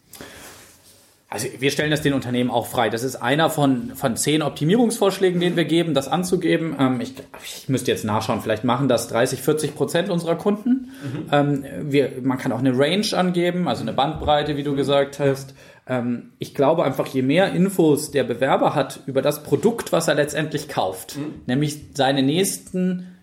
Also 1.31 1.47
wir 1.59 1.71
stellen 1.71 1.91
das 1.91 2.01
den 2.01 2.15
Unternehmen 2.15 2.51
auch 2.51 2.67
frei. 2.67 2.89
Das 2.89 3.03
ist 3.03 3.17
einer 3.17 3.51
von, 3.51 3.95
von 3.95 4.17
zehn 4.17 4.41
Optimierungsvorschlägen, 4.41 5.41
den 5.41 5.57
wir 5.57 5.67
geben, 5.67 5.93
das 5.93 6.09
anzugeben. 6.09 6.75
Ähm, 6.81 7.03
ich, 7.03 7.13
ich 7.45 7.69
müsste 7.69 7.91
jetzt 7.91 8.05
nachschauen, 8.05 8.41
vielleicht 8.41 8.65
machen 8.65 8.89
das 8.89 9.09
30, 9.09 9.43
40 9.43 9.75
Prozent 9.75 10.09
unserer 10.09 10.37
Kunden. 10.37 10.91
Mhm. 11.03 11.29
Ähm, 11.31 11.65
wir, 11.83 12.13
man 12.23 12.39
kann 12.39 12.51
auch 12.51 12.61
eine 12.61 12.79
Range 12.79 13.07
angeben, 13.15 13.69
also 13.69 13.83
eine 13.83 13.93
Bandbreite, 13.93 14.57
wie 14.57 14.63
du 14.63 14.75
gesagt 14.75 15.19
hast. 15.19 15.55
Ähm, 15.87 16.31
ich 16.39 16.55
glaube 16.55 16.85
einfach, 16.85 17.07
je 17.07 17.21
mehr 17.21 17.53
Infos 17.53 18.11
der 18.11 18.25
Bewerber 18.25 18.75
hat 18.75 19.01
über 19.05 19.21
das 19.21 19.43
Produkt, 19.43 19.93
was 19.93 20.09
er 20.09 20.15
letztendlich 20.15 20.69
kauft, 20.69 21.19
mhm. 21.19 21.43
nämlich 21.47 21.79
seine 21.93 22.23
nächsten, 22.23 23.19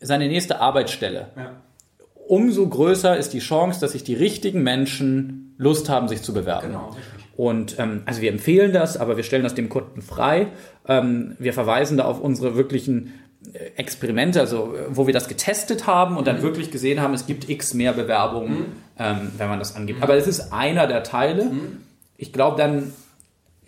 seine 0.00 0.28
nächste 0.28 0.60
Arbeitsstelle, 0.60 1.28
ja. 1.34 1.52
umso 2.26 2.68
größer 2.68 3.16
ist 3.16 3.32
die 3.32 3.38
Chance, 3.38 3.80
dass 3.80 3.92
sich 3.92 4.04
die 4.04 4.14
richtigen 4.14 4.62
Menschen 4.62 5.54
Lust 5.56 5.88
haben, 5.88 6.08
sich 6.08 6.20
zu 6.20 6.34
bewerben. 6.34 6.68
Genau, 6.68 6.94
und 7.36 7.78
ähm, 7.78 8.02
also 8.06 8.22
wir 8.22 8.30
empfehlen 8.32 8.72
das, 8.72 8.96
aber 8.96 9.16
wir 9.16 9.24
stellen 9.24 9.42
das 9.42 9.54
dem 9.54 9.68
Kunden 9.68 10.00
frei. 10.00 10.48
Ähm, 10.88 11.36
wir 11.38 11.52
verweisen 11.52 11.98
da 11.98 12.04
auf 12.04 12.20
unsere 12.20 12.56
wirklichen 12.56 13.12
äh, 13.52 13.58
Experimente, 13.76 14.40
also 14.40 14.74
wo 14.88 15.06
wir 15.06 15.12
das 15.12 15.28
getestet 15.28 15.86
haben 15.86 16.16
und 16.16 16.26
dann 16.26 16.38
mhm. 16.38 16.42
wirklich 16.42 16.70
gesehen 16.70 17.00
haben, 17.00 17.12
es 17.12 17.26
gibt 17.26 17.48
x 17.48 17.74
mehr 17.74 17.92
Bewerbungen, 17.92 18.58
mhm. 18.58 18.66
ähm, 18.98 19.32
wenn 19.36 19.48
man 19.48 19.58
das 19.58 19.76
angibt. 19.76 19.98
Mhm. 19.98 20.02
Aber 20.02 20.14
es 20.14 20.26
ist 20.26 20.52
einer 20.52 20.86
der 20.86 21.02
Teile. 21.02 21.44
Mhm. 21.44 21.82
Ich 22.16 22.32
glaube 22.32 22.56
dann, 22.56 22.94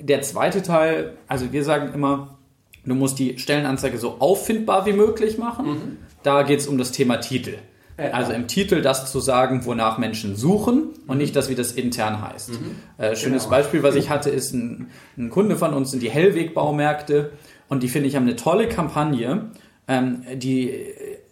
der 0.00 0.22
zweite 0.22 0.62
Teil, 0.62 1.12
also 1.26 1.52
wir 1.52 1.62
sagen 1.62 1.92
immer, 1.92 2.38
du 2.86 2.94
musst 2.94 3.18
die 3.18 3.38
Stellenanzeige 3.38 3.98
so 3.98 4.16
auffindbar 4.20 4.86
wie 4.86 4.94
möglich 4.94 5.36
machen. 5.36 5.66
Mhm. 5.66 5.96
Da 6.22 6.42
geht 6.42 6.60
es 6.60 6.66
um 6.66 6.78
das 6.78 6.90
Thema 6.92 7.18
Titel. 7.18 7.58
Also 7.98 8.32
im 8.32 8.46
Titel 8.46 8.80
das 8.80 9.10
zu 9.10 9.18
sagen, 9.18 9.64
wonach 9.64 9.98
Menschen 9.98 10.36
suchen 10.36 10.90
und 11.06 11.16
mhm. 11.16 11.18
nicht 11.18 11.34
das, 11.34 11.48
wie 11.48 11.56
das 11.56 11.72
intern 11.72 12.22
heißt. 12.22 12.50
Mhm. 12.50 12.76
Äh, 12.96 13.16
schönes 13.16 13.44
genau. 13.44 13.56
Beispiel, 13.56 13.82
was 13.82 13.96
ich 13.96 14.08
hatte, 14.08 14.30
ist 14.30 14.54
ein, 14.54 14.90
ein 15.16 15.30
Kunde 15.30 15.56
von 15.56 15.74
uns 15.74 15.90
sind 15.90 16.02
die 16.02 16.10
Hellweg-Baumärkte 16.10 17.32
und 17.68 17.82
die 17.82 17.88
finde 17.88 18.08
ich 18.08 18.16
haben 18.16 18.22
eine 18.22 18.36
tolle 18.36 18.68
Kampagne, 18.68 19.50
ähm, 19.88 20.22
die 20.36 20.72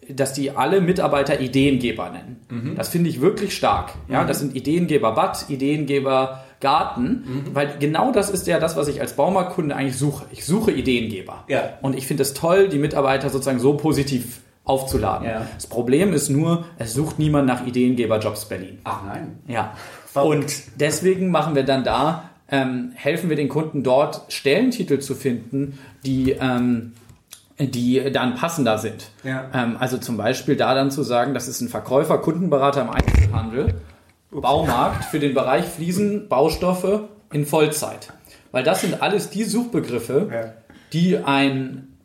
dass 0.09 0.33
die 0.33 0.51
alle 0.51 0.81
Mitarbeiter 0.81 1.39
Ideengeber 1.39 2.09
nennen. 2.09 2.37
Mhm. 2.49 2.75
Das 2.75 2.89
finde 2.89 3.09
ich 3.09 3.21
wirklich 3.21 3.55
stark. 3.55 3.93
Ja, 4.07 4.23
mhm. 4.23 4.27
das 4.27 4.39
sind 4.39 4.55
Ideengeber 4.55 5.13
Bad, 5.13 5.49
Ideengeber 5.49 6.43
Garten, 6.59 7.23
mhm. 7.25 7.43
weil 7.55 7.75
genau 7.79 8.11
das 8.11 8.29
ist 8.29 8.47
ja 8.47 8.59
das, 8.59 8.75
was 8.77 8.87
ich 8.87 9.01
als 9.01 9.13
Baumarktkunde 9.13 9.75
eigentlich 9.75 9.97
suche. 9.97 10.25
Ich 10.31 10.45
suche 10.45 10.71
Ideengeber. 10.71 11.43
Ja. 11.47 11.77
Und 11.81 11.95
ich 11.95 12.07
finde 12.07 12.23
es 12.23 12.33
toll, 12.33 12.69
die 12.69 12.79
Mitarbeiter 12.79 13.29
sozusagen 13.29 13.59
so 13.59 13.75
positiv 13.75 14.41
aufzuladen. 14.67 15.27
Ja. 15.27 15.47
Das 15.55 15.67
Problem 15.67 16.13
ist 16.13 16.29
nur, 16.29 16.65
es 16.77 16.93
sucht 16.93 17.19
niemand 17.19 17.47
nach 17.47 17.65
Ideengeberjobs 17.65 18.45
Berlin. 18.45 18.79
Ach 18.83 19.03
nein. 19.05 19.39
Ja. 19.47 19.73
Und 20.13 20.79
deswegen 20.79 21.31
machen 21.31 21.55
wir 21.55 21.63
dann 21.63 21.83
da, 21.83 22.29
ähm, 22.49 22.91
helfen 22.95 23.29
wir 23.29 23.35
den 23.35 23.49
Kunden 23.49 23.83
dort, 23.83 24.21
Stellentitel 24.29 24.99
zu 24.99 25.15
finden, 25.15 25.79
die, 26.05 26.31
ähm, 26.31 26.93
die 27.59 28.11
dann 28.11 28.35
passender 28.35 28.77
sind. 28.77 29.09
Ja. 29.23 29.49
Ähm, 29.53 29.77
also 29.79 29.97
zum 29.97 30.17
Beispiel 30.17 30.55
da 30.55 30.73
dann 30.73 30.91
zu 30.91 31.03
sagen, 31.03 31.33
das 31.33 31.47
ist 31.47 31.61
ein 31.61 31.69
Verkäufer, 31.69 32.17
Kundenberater 32.19 32.81
im 32.81 32.89
Einzelhandel, 32.89 33.75
Ups. 34.31 34.41
Baumarkt 34.41 35.05
für 35.05 35.19
den 35.19 35.33
Bereich 35.33 35.65
Fliesen, 35.65 36.27
Baustoffe 36.27 37.01
in 37.31 37.45
Vollzeit. 37.45 38.13
Weil 38.51 38.63
das 38.63 38.81
sind 38.81 39.01
alles 39.01 39.29
die 39.29 39.43
Suchbegriffe, 39.43 40.29
ja. 40.31 40.53
die 40.93 41.17
ein 41.17 41.96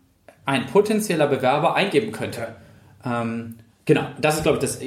ein 0.44 0.66
potenzieller 0.66 1.26
Bewerber 1.26 1.74
eingeben 1.74 2.12
könnte. 2.12 2.48
Ähm, 3.04 3.56
genau, 3.84 4.06
das 4.20 4.36
ist, 4.36 4.42
glaube 4.42 4.58
ich, 4.58 4.62
das, 4.62 4.80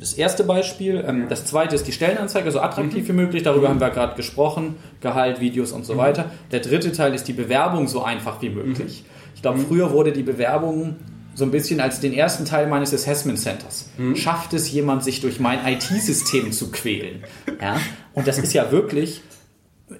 das 0.00 0.12
erste 0.14 0.44
Beispiel. 0.44 1.04
Ähm, 1.06 1.26
das 1.28 1.44
zweite 1.44 1.74
ist 1.74 1.86
die 1.86 1.92
Stellenanzeige, 1.92 2.50
so 2.50 2.60
attraktiv 2.60 3.04
mhm. 3.04 3.08
wie 3.08 3.12
möglich. 3.12 3.42
Darüber 3.42 3.68
mhm. 3.68 3.72
haben 3.72 3.80
wir 3.80 3.90
gerade 3.90 4.16
gesprochen. 4.16 4.76
Gehalt, 5.00 5.40
Videos 5.40 5.72
und 5.72 5.84
so 5.84 5.94
mhm. 5.94 5.98
weiter. 5.98 6.30
Der 6.50 6.60
dritte 6.60 6.92
Teil 6.92 7.14
ist 7.14 7.28
die 7.28 7.32
Bewerbung 7.32 7.88
so 7.88 8.02
einfach 8.02 8.42
wie 8.42 8.50
möglich. 8.50 9.04
Mhm. 9.04 9.18
Ich 9.34 9.42
glaube, 9.42 9.60
früher 9.60 9.92
wurde 9.92 10.12
die 10.12 10.24
Bewerbung 10.24 10.96
so 11.34 11.44
ein 11.44 11.52
bisschen 11.52 11.80
als 11.80 12.00
den 12.00 12.12
ersten 12.12 12.44
Teil 12.44 12.66
meines 12.66 12.92
Assessment 12.92 13.38
Centers. 13.38 13.90
Mhm. 13.96 14.16
Schafft 14.16 14.52
es 14.54 14.72
jemand, 14.72 15.04
sich 15.04 15.20
durch 15.20 15.38
mein 15.38 15.64
IT-System 15.64 16.52
zu 16.52 16.70
quälen? 16.70 17.22
Ja? 17.60 17.80
Und 18.14 18.28
das 18.28 18.38
ist 18.38 18.52
ja 18.52 18.70
wirklich 18.70 19.20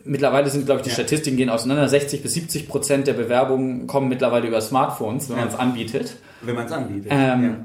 mittlerweile 0.04 0.50
sind, 0.50 0.66
glaube 0.66 0.80
ich, 0.80 0.84
die 0.84 0.90
ja. 0.90 0.94
Statistiken 0.94 1.36
gehen 1.36 1.50
auseinander. 1.50 1.88
60 1.88 2.22
bis 2.22 2.34
70 2.34 2.68
Prozent 2.68 3.06
der 3.06 3.14
Bewerbungen 3.14 3.86
kommen 3.86 4.08
mittlerweile 4.08 4.46
über 4.46 4.60
Smartphones, 4.60 5.28
wenn 5.28 5.36
ja. 5.36 5.44
man 5.44 5.52
es 5.52 5.58
anbietet. 5.58 6.16
Wenn 6.42 6.54
man 6.54 6.66
es 6.66 6.72
anbietet. 6.72 7.12
Ähm, 7.12 7.44
ja. 7.44 7.56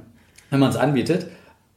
Wenn 0.49 0.59
man 0.59 0.69
es 0.69 0.75
anbietet. 0.75 1.27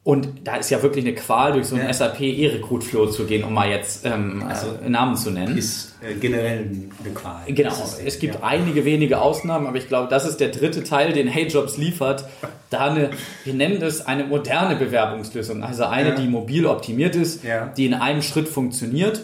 Und 0.06 0.28
da 0.44 0.54
ist 0.54 0.70
ja 0.70 0.84
wirklich 0.84 1.04
eine 1.04 1.16
Qual, 1.16 1.54
durch 1.54 1.66
so 1.66 1.74
einen 1.74 1.88
ja. 1.88 1.92
SAP 1.92 2.20
E-Recruit-Flow 2.20 3.06
zu 3.06 3.24
gehen, 3.24 3.42
um 3.42 3.52
mal 3.52 3.68
jetzt 3.68 4.06
ähm, 4.06 4.44
also, 4.48 4.68
Namen 4.86 5.16
zu 5.16 5.32
nennen. 5.32 5.58
Ist 5.58 5.96
äh, 6.00 6.14
generell 6.14 6.60
eine 6.60 7.12
Qual. 7.12 7.40
Genau. 7.48 7.74
Es 8.04 8.20
gibt 8.20 8.36
ja. 8.36 8.42
einige 8.44 8.84
wenige 8.84 9.20
Ausnahmen, 9.20 9.66
aber 9.66 9.78
ich 9.78 9.88
glaube, 9.88 10.08
das 10.08 10.24
ist 10.24 10.38
der 10.38 10.50
dritte 10.50 10.84
Teil, 10.84 11.12
den 11.12 11.26
HeyJobs 11.26 11.76
liefert. 11.76 12.24
Da 12.70 12.92
eine, 12.92 13.10
wir 13.42 13.54
nennen 13.54 13.80
das 13.80 14.06
eine 14.06 14.22
moderne 14.22 14.76
Bewerbungslösung. 14.76 15.64
Also 15.64 15.86
eine, 15.86 16.10
ja. 16.10 16.14
die 16.14 16.28
mobil 16.28 16.66
optimiert 16.66 17.16
ist, 17.16 17.42
die 17.76 17.86
in 17.86 17.94
einem 17.94 18.22
Schritt 18.22 18.46
funktioniert. 18.46 19.22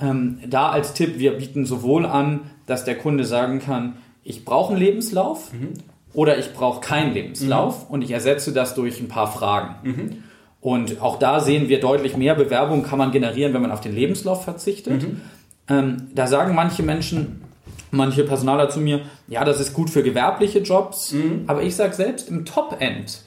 Ähm, 0.00 0.40
da 0.48 0.70
als 0.70 0.94
Tipp, 0.94 1.20
wir 1.20 1.38
bieten 1.38 1.64
sowohl 1.64 2.06
an, 2.06 2.40
dass 2.66 2.84
der 2.84 2.98
Kunde 2.98 3.24
sagen 3.24 3.60
kann, 3.60 3.98
ich 4.24 4.44
brauche 4.44 4.72
einen 4.72 4.82
Lebenslauf. 4.82 5.52
Mhm 5.52 5.74
oder 6.14 6.38
ich 6.38 6.54
brauche 6.54 6.80
keinen 6.80 7.12
Lebenslauf 7.12 7.88
mhm. 7.88 7.94
und 7.94 8.02
ich 8.02 8.12
ersetze 8.12 8.52
das 8.52 8.74
durch 8.74 9.00
ein 9.00 9.08
paar 9.08 9.30
Fragen. 9.30 9.74
Mhm. 9.82 10.23
Und 10.64 11.02
auch 11.02 11.18
da 11.18 11.40
sehen 11.40 11.68
wir 11.68 11.78
deutlich 11.78 12.16
mehr 12.16 12.34
Bewerbungen 12.34 12.84
kann 12.84 12.98
man 12.98 13.12
generieren, 13.12 13.52
wenn 13.52 13.60
man 13.60 13.70
auf 13.70 13.82
den 13.82 13.94
Lebenslauf 13.94 14.44
verzichtet. 14.44 15.02
Mhm. 15.02 15.20
Ähm, 15.68 16.08
da 16.14 16.26
sagen 16.26 16.54
manche 16.54 16.82
Menschen, 16.82 17.42
manche 17.90 18.24
Personaler 18.24 18.70
zu 18.70 18.80
mir, 18.80 19.02
ja, 19.28 19.44
das 19.44 19.60
ist 19.60 19.74
gut 19.74 19.90
für 19.90 20.02
gewerbliche 20.02 20.60
Jobs, 20.60 21.12
mhm. 21.12 21.44
aber 21.48 21.62
ich 21.64 21.76
sage 21.76 21.92
selbst 21.92 22.30
im 22.30 22.46
Top-End 22.46 23.20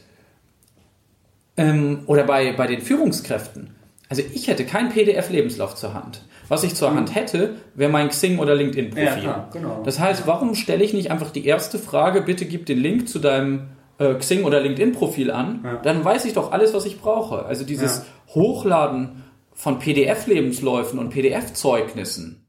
ähm, 1.57 1.99
oder 2.07 2.23
bei, 2.23 2.53
bei 2.53 2.65
den 2.65 2.81
Führungskräften, 2.81 3.69
also 4.09 4.23
ich 4.33 4.47
hätte 4.47 4.65
keinen 4.65 4.89
PDF-Lebenslauf 4.89 5.75
zur 5.75 5.93
Hand. 5.93 6.23
Was 6.47 6.63
ich 6.63 6.73
zur 6.73 6.95
Hand 6.95 7.13
hätte, 7.13 7.57
wäre 7.75 7.91
mein 7.91 8.09
Xing- 8.09 8.39
oder 8.39 8.55
LinkedIn-Profil. 8.55 9.23
Ja, 9.23 9.47
genau. 9.53 9.83
Das 9.83 9.99
heißt, 9.99 10.25
warum 10.25 10.55
stelle 10.55 10.83
ich 10.83 10.93
nicht 10.93 11.11
einfach 11.11 11.29
die 11.29 11.45
erste 11.45 11.77
Frage, 11.77 12.21
bitte 12.21 12.45
gib 12.45 12.65
den 12.65 12.79
Link 12.79 13.07
zu 13.07 13.19
deinem 13.19 13.67
äh, 13.99 14.13
Xing- 14.15 14.43
oder 14.43 14.59
LinkedIn-Profil 14.59 15.31
an, 15.31 15.61
ja. 15.63 15.75
dann 15.77 16.03
weiß 16.03 16.25
ich 16.25 16.33
doch 16.33 16.51
alles, 16.51 16.73
was 16.73 16.85
ich 16.85 16.99
brauche. 16.99 17.45
Also 17.45 17.65
dieses 17.65 17.99
ja. 17.99 18.35
Hochladen 18.35 19.23
von 19.53 19.79
PDF-Lebensläufen 19.79 20.99
und 20.99 21.09
PDF-Zeugnissen 21.09 22.47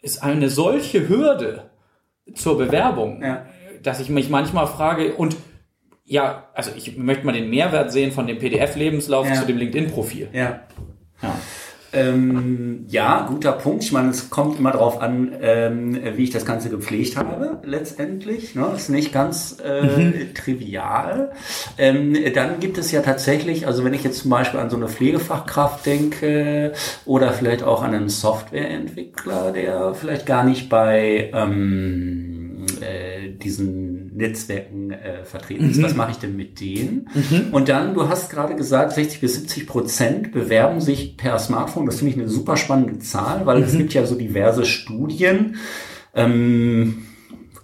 ist 0.00 0.22
eine 0.22 0.48
solche 0.48 1.08
Hürde 1.08 1.70
zur 2.34 2.58
Bewerbung, 2.58 3.22
ja. 3.22 3.46
dass 3.82 4.00
ich 4.00 4.08
mich 4.10 4.28
manchmal 4.28 4.66
frage, 4.66 5.14
und 5.14 5.36
ja, 6.04 6.48
also 6.54 6.70
ich 6.76 6.96
möchte 6.96 7.26
mal 7.26 7.32
den 7.32 7.50
Mehrwert 7.50 7.92
sehen 7.92 8.12
von 8.12 8.26
dem 8.26 8.38
PDF-Lebenslauf 8.38 9.32
zu 9.32 9.46
dem 9.46 9.58
LinkedIn-Profil. 9.58 10.28
Ja. 10.32 10.60
ja. 11.22 11.34
Ähm, 11.92 12.84
ja, 12.88 13.26
guter 13.28 13.52
Punkt. 13.52 13.82
Ich 13.82 13.92
meine, 13.92 14.10
es 14.10 14.28
kommt 14.28 14.58
immer 14.58 14.72
darauf 14.72 15.00
an, 15.00 15.32
ähm, 15.40 15.98
wie 16.16 16.24
ich 16.24 16.30
das 16.30 16.44
Ganze 16.44 16.68
gepflegt 16.68 17.16
habe, 17.16 17.58
letztendlich. 17.64 18.54
Ne? 18.54 18.70
Ist 18.76 18.90
nicht 18.90 19.12
ganz 19.12 19.56
äh, 19.64 19.82
mhm. 19.82 20.34
trivial. 20.34 21.32
Ähm, 21.78 22.16
dann 22.34 22.60
gibt 22.60 22.76
es 22.76 22.92
ja 22.92 23.00
tatsächlich, 23.00 23.66
also 23.66 23.84
wenn 23.84 23.94
ich 23.94 24.04
jetzt 24.04 24.20
zum 24.20 24.30
Beispiel 24.30 24.60
an 24.60 24.68
so 24.68 24.76
eine 24.76 24.88
Pflegefachkraft 24.88 25.86
denke 25.86 26.72
oder 27.06 27.32
vielleicht 27.32 27.62
auch 27.62 27.82
an 27.82 27.94
einen 27.94 28.08
Softwareentwickler, 28.10 29.52
der 29.52 29.94
vielleicht 29.94 30.26
gar 30.26 30.44
nicht 30.44 30.68
bei 30.68 31.30
ähm, 31.32 32.66
äh, 32.80 33.30
diesen 33.30 33.87
Netzwerken 34.18 34.90
äh, 34.90 35.24
vertreten 35.24 35.70
ist. 35.70 35.78
Mhm. 35.78 35.82
Was 35.84 35.96
mache 35.96 36.10
ich 36.10 36.18
denn 36.18 36.36
mit 36.36 36.60
denen? 36.60 37.08
Mhm. 37.14 37.52
Und 37.52 37.68
dann, 37.68 37.94
du 37.94 38.08
hast 38.08 38.30
gerade 38.30 38.54
gesagt, 38.54 38.92
60 38.92 39.20
bis 39.20 39.36
70 39.36 39.66
Prozent 39.66 40.32
bewerben 40.32 40.80
sich 40.80 41.16
per 41.16 41.38
Smartphone. 41.38 41.86
Das 41.86 41.96
finde 41.96 42.12
ich 42.12 42.18
eine 42.18 42.28
super 42.28 42.56
spannende 42.56 42.98
Zahl, 42.98 43.46
weil 43.46 43.58
mhm. 43.58 43.64
es 43.64 43.76
gibt 43.76 43.94
ja 43.94 44.04
so 44.04 44.16
diverse 44.16 44.66
Studien. 44.66 45.56
Ähm, 46.14 47.06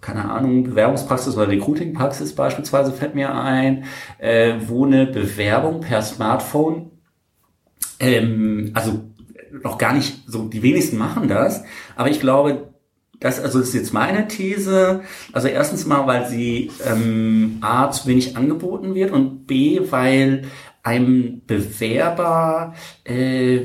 keine 0.00 0.30
Ahnung, 0.30 0.64
Bewerbungspraxis 0.64 1.36
oder 1.36 1.48
Recruitingpraxis 1.48 2.34
beispielsweise 2.34 2.92
fällt 2.92 3.14
mir 3.14 3.34
ein, 3.34 3.84
äh, 4.18 4.54
wo 4.66 4.84
eine 4.84 5.06
Bewerbung 5.06 5.80
per 5.80 6.02
Smartphone, 6.02 6.90
ähm, 8.00 8.70
also 8.74 9.00
noch 9.62 9.78
gar 9.78 9.94
nicht, 9.94 10.24
so 10.26 10.46
die 10.46 10.62
wenigsten 10.62 10.98
machen 10.98 11.28
das, 11.28 11.64
aber 11.96 12.10
ich 12.10 12.20
glaube, 12.20 12.73
das, 13.24 13.40
also 13.40 13.58
ist 13.58 13.72
jetzt 13.72 13.94
meine 13.94 14.28
These. 14.28 15.00
Also 15.32 15.48
erstens 15.48 15.87
mal, 15.87 16.06
weil 16.06 16.28
sie 16.28 16.70
ähm, 16.84 17.56
A 17.62 17.90
zu 17.90 18.06
wenig 18.06 18.37
angeboten 18.37 18.94
wird 18.94 19.12
und 19.12 19.46
B, 19.46 19.80
weil 19.88 20.42
einem 20.82 21.40
Bewerber 21.46 22.74
äh, 23.04 23.62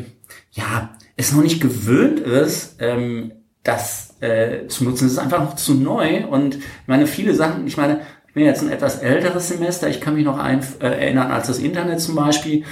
ja 0.51 0.95
es 1.17 1.33
noch 1.33 1.43
nicht 1.43 1.59
gewöhnt 1.59 2.21
ist, 2.21 2.77
ähm, 2.79 3.33
das 3.63 4.15
äh, 4.21 4.67
zu 4.67 4.85
nutzen. 4.85 5.07
Es 5.07 5.11
ist 5.11 5.19
einfach 5.19 5.41
noch 5.41 5.55
zu 5.57 5.73
neu 5.73 6.25
und 6.27 6.55
ich 6.55 6.87
meine, 6.87 7.05
viele 7.05 7.35
Sachen, 7.35 7.67
ich 7.67 7.75
meine, 7.75 7.99
bin 8.33 8.45
jetzt 8.45 8.61
ein 8.61 8.69
etwas 8.69 8.99
älteres 8.99 9.47
Semester. 9.47 9.89
Ich 9.89 10.01
kann 10.01 10.15
mich 10.15 10.25
noch 10.25 10.37
ein, 10.37 10.61
äh, 10.79 10.87
erinnern, 10.87 11.31
als 11.31 11.47
das 11.47 11.59
Internet 11.59 11.99
zum 11.99 12.15
Beispiel 12.15 12.63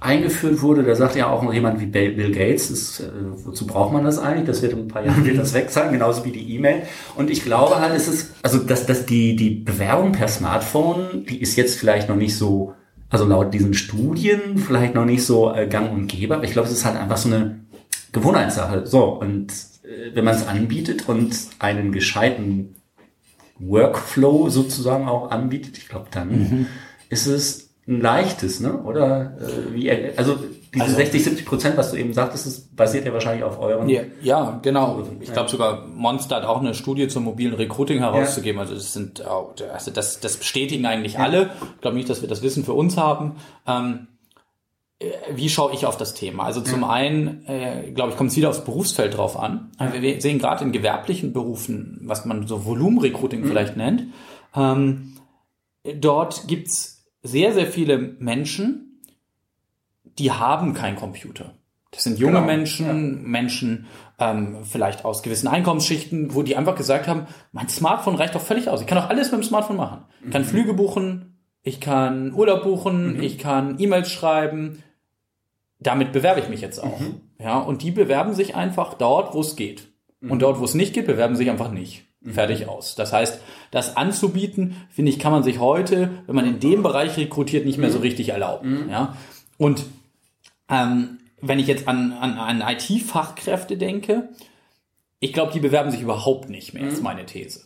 eingeführt 0.00 0.62
wurde. 0.62 0.82
Da 0.82 0.94
sagt 0.94 1.16
ja 1.16 1.28
auch 1.28 1.42
noch 1.42 1.52
jemand 1.52 1.80
wie 1.80 1.86
Bill 1.86 2.32
Gates, 2.32 2.68
das, 2.68 3.00
äh, 3.00 3.10
wozu 3.44 3.66
braucht 3.66 3.92
man 3.92 4.04
das 4.04 4.18
eigentlich? 4.18 4.46
Das 4.46 4.62
wird 4.62 4.72
in 4.72 4.80
ein 4.80 4.88
paar 4.88 5.04
Jahren 5.04 5.24
wird 5.24 5.38
das 5.38 5.54
weg 5.54 5.70
sein, 5.70 5.92
genauso 5.92 6.24
wie 6.24 6.32
die 6.32 6.54
E-Mail. 6.54 6.82
Und 7.14 7.30
ich 7.30 7.44
glaube 7.44 7.80
halt, 7.80 7.94
es 7.94 8.08
ist, 8.08 8.34
also 8.42 8.58
dass, 8.58 8.86
dass 8.86 9.06
die, 9.06 9.36
die 9.36 9.50
Bewerbung 9.50 10.12
per 10.12 10.28
Smartphone, 10.28 11.26
die 11.28 11.40
ist 11.40 11.56
jetzt 11.56 11.78
vielleicht 11.78 12.08
noch 12.08 12.16
nicht 12.16 12.36
so, 12.36 12.74
also 13.10 13.26
laut 13.26 13.52
diesen 13.52 13.74
Studien 13.74 14.56
vielleicht 14.56 14.94
noch 14.94 15.04
nicht 15.04 15.24
so 15.24 15.52
äh, 15.54 15.66
gang 15.66 15.92
und 15.92 16.06
gäbe. 16.06 16.34
Aber 16.34 16.44
ich 16.44 16.52
glaube, 16.52 16.68
es 16.68 16.74
ist 16.74 16.84
halt 16.84 16.96
einfach 16.96 17.18
so 17.18 17.28
eine 17.28 17.60
Gewohnheitssache. 18.12 18.86
So, 18.86 19.04
und 19.04 19.52
äh, 19.82 20.14
wenn 20.14 20.24
man 20.24 20.34
es 20.34 20.46
anbietet 20.46 21.08
und 21.08 21.36
einen 21.58 21.92
gescheiten 21.92 22.76
Workflow 23.66 24.48
sozusagen 24.48 25.08
auch 25.08 25.30
anbietet, 25.30 25.78
ich 25.78 25.88
glaube, 25.88 26.06
dann 26.10 26.28
mhm. 26.28 26.66
ist 27.08 27.26
es 27.26 27.70
ein 27.86 28.00
leichtes, 28.00 28.60
ne? 28.60 28.80
Oder 28.82 29.36
äh, 29.40 29.74
wie, 29.74 29.90
also 30.16 30.38
diese 30.72 30.84
also, 30.84 30.96
60, 30.96 31.24
70 31.24 31.46
Prozent, 31.46 31.76
was 31.76 31.90
du 31.90 31.96
eben 31.96 32.12
sagtest, 32.12 32.46
ist, 32.46 32.76
basiert 32.76 33.04
ja 33.04 33.12
wahrscheinlich 33.12 33.44
auf 33.44 33.58
euren. 33.58 33.88
Ja, 33.88 34.02
ja 34.22 34.60
genau. 34.62 35.02
Ich 35.20 35.32
glaube 35.32 35.50
sogar 35.50 35.86
Monster 35.86 36.36
hat 36.36 36.44
auch 36.44 36.60
eine 36.60 36.74
Studie 36.74 37.08
zum 37.08 37.24
mobilen 37.24 37.54
Recruiting 37.54 37.98
herauszugeben. 37.98 38.56
Ja. 38.56 38.62
Also 38.62 38.74
das 38.74 38.92
sind 38.92 39.26
auch, 39.26 39.54
also 39.72 39.90
das, 39.90 40.20
das 40.20 40.36
bestätigen 40.36 40.86
eigentlich 40.86 41.14
ja. 41.14 41.20
alle. 41.20 41.50
Ich 41.74 41.80
glaube 41.82 41.96
nicht, 41.96 42.08
dass 42.08 42.22
wir 42.22 42.28
das 42.28 42.40
Wissen 42.42 42.64
für 42.64 42.72
uns 42.72 42.96
haben. 42.96 43.32
Ähm, 43.66 44.06
äh, 44.06 44.11
wie 45.34 45.48
schaue 45.48 45.72
ich 45.74 45.86
auf 45.86 45.96
das 45.96 46.14
Thema? 46.14 46.44
Also 46.44 46.60
zum 46.60 46.84
einen, 46.84 47.44
äh, 47.46 47.90
glaube 47.92 48.10
ich, 48.10 48.16
kommt 48.16 48.30
es 48.30 48.36
wieder 48.36 48.50
aufs 48.50 48.64
Berufsfeld 48.64 49.16
drauf 49.16 49.38
an. 49.38 49.70
Also 49.78 50.00
wir 50.00 50.20
sehen 50.20 50.38
gerade 50.38 50.64
in 50.64 50.72
gewerblichen 50.72 51.32
Berufen, 51.32 52.00
was 52.04 52.24
man 52.24 52.46
so 52.46 52.64
Volumenrecruiting 52.64 53.40
mhm. 53.40 53.46
vielleicht 53.46 53.76
nennt, 53.76 54.04
ähm, 54.54 55.16
dort 55.96 56.46
gibt's 56.48 57.04
sehr, 57.22 57.52
sehr 57.52 57.66
viele 57.66 57.98
Menschen, 57.98 59.00
die 60.18 60.30
haben 60.30 60.74
kein 60.74 60.96
Computer. 60.96 61.54
Das 61.90 62.04
sind 62.04 62.18
junge 62.18 62.34
genau. 62.34 62.46
Menschen, 62.46 62.86
ja. 62.86 63.28
Menschen 63.28 63.86
ähm, 64.18 64.64
vielleicht 64.64 65.04
aus 65.04 65.22
gewissen 65.22 65.48
Einkommensschichten, 65.48 66.34
wo 66.34 66.42
die 66.42 66.56
einfach 66.56 66.74
gesagt 66.74 67.06
haben, 67.06 67.26
mein 67.52 67.68
Smartphone 67.68 68.14
reicht 68.14 68.34
doch 68.34 68.40
völlig 68.40 68.68
aus. 68.68 68.80
Ich 68.80 68.86
kann 68.86 68.98
doch 68.98 69.10
alles 69.10 69.30
mit 69.30 69.40
dem 69.40 69.44
Smartphone 69.44 69.76
machen. 69.76 70.04
Ich 70.24 70.30
kann 70.30 70.42
mhm. 70.42 70.46
Flüge 70.46 70.74
buchen, 70.74 71.38
ich 71.62 71.80
kann 71.80 72.32
Urlaub 72.32 72.62
buchen, 72.62 73.16
mhm. 73.16 73.22
ich 73.22 73.38
kann 73.38 73.78
E-Mails 73.78 74.10
schreiben, 74.10 74.82
damit 75.82 76.12
bewerbe 76.12 76.40
ich 76.40 76.48
mich 76.48 76.60
jetzt 76.60 76.78
auch. 76.78 77.00
Mhm. 77.00 77.20
Ja, 77.38 77.58
und 77.58 77.82
die 77.82 77.90
bewerben 77.90 78.34
sich 78.34 78.54
einfach 78.54 78.94
dort, 78.94 79.34
wo 79.34 79.40
es 79.40 79.56
geht. 79.56 79.88
Mhm. 80.20 80.30
Und 80.30 80.42
dort, 80.42 80.60
wo 80.60 80.64
es 80.64 80.74
nicht 80.74 80.94
geht, 80.94 81.06
bewerben 81.06 81.36
sich 81.36 81.50
einfach 81.50 81.70
nicht. 81.70 82.04
Mhm. 82.20 82.32
Fertig 82.32 82.68
aus. 82.68 82.94
Das 82.94 83.12
heißt, 83.12 83.40
das 83.70 83.96
anzubieten, 83.96 84.76
finde 84.90 85.10
ich, 85.10 85.18
kann 85.18 85.32
man 85.32 85.42
sich 85.42 85.58
heute, 85.58 86.10
wenn 86.26 86.36
man 86.36 86.46
in 86.46 86.60
dem 86.60 86.82
Bereich 86.82 87.16
rekrutiert, 87.16 87.66
nicht 87.66 87.78
mehr 87.78 87.90
so 87.90 87.98
mhm. 87.98 88.04
richtig 88.04 88.28
erlauben. 88.30 88.84
Mhm. 88.84 88.90
Ja, 88.90 89.16
und 89.58 89.84
ähm, 90.68 91.18
wenn 91.40 91.58
ich 91.58 91.66
jetzt 91.66 91.88
an, 91.88 92.12
an, 92.12 92.38
an 92.38 92.62
IT-Fachkräfte 92.62 93.76
denke, 93.76 94.28
ich 95.18 95.32
glaube, 95.32 95.52
die 95.52 95.60
bewerben 95.60 95.90
sich 95.90 96.00
überhaupt 96.00 96.48
nicht 96.48 96.74
mehr, 96.74 96.86
ist 96.86 96.98
mhm. 96.98 97.04
meine 97.04 97.26
These. 97.26 97.64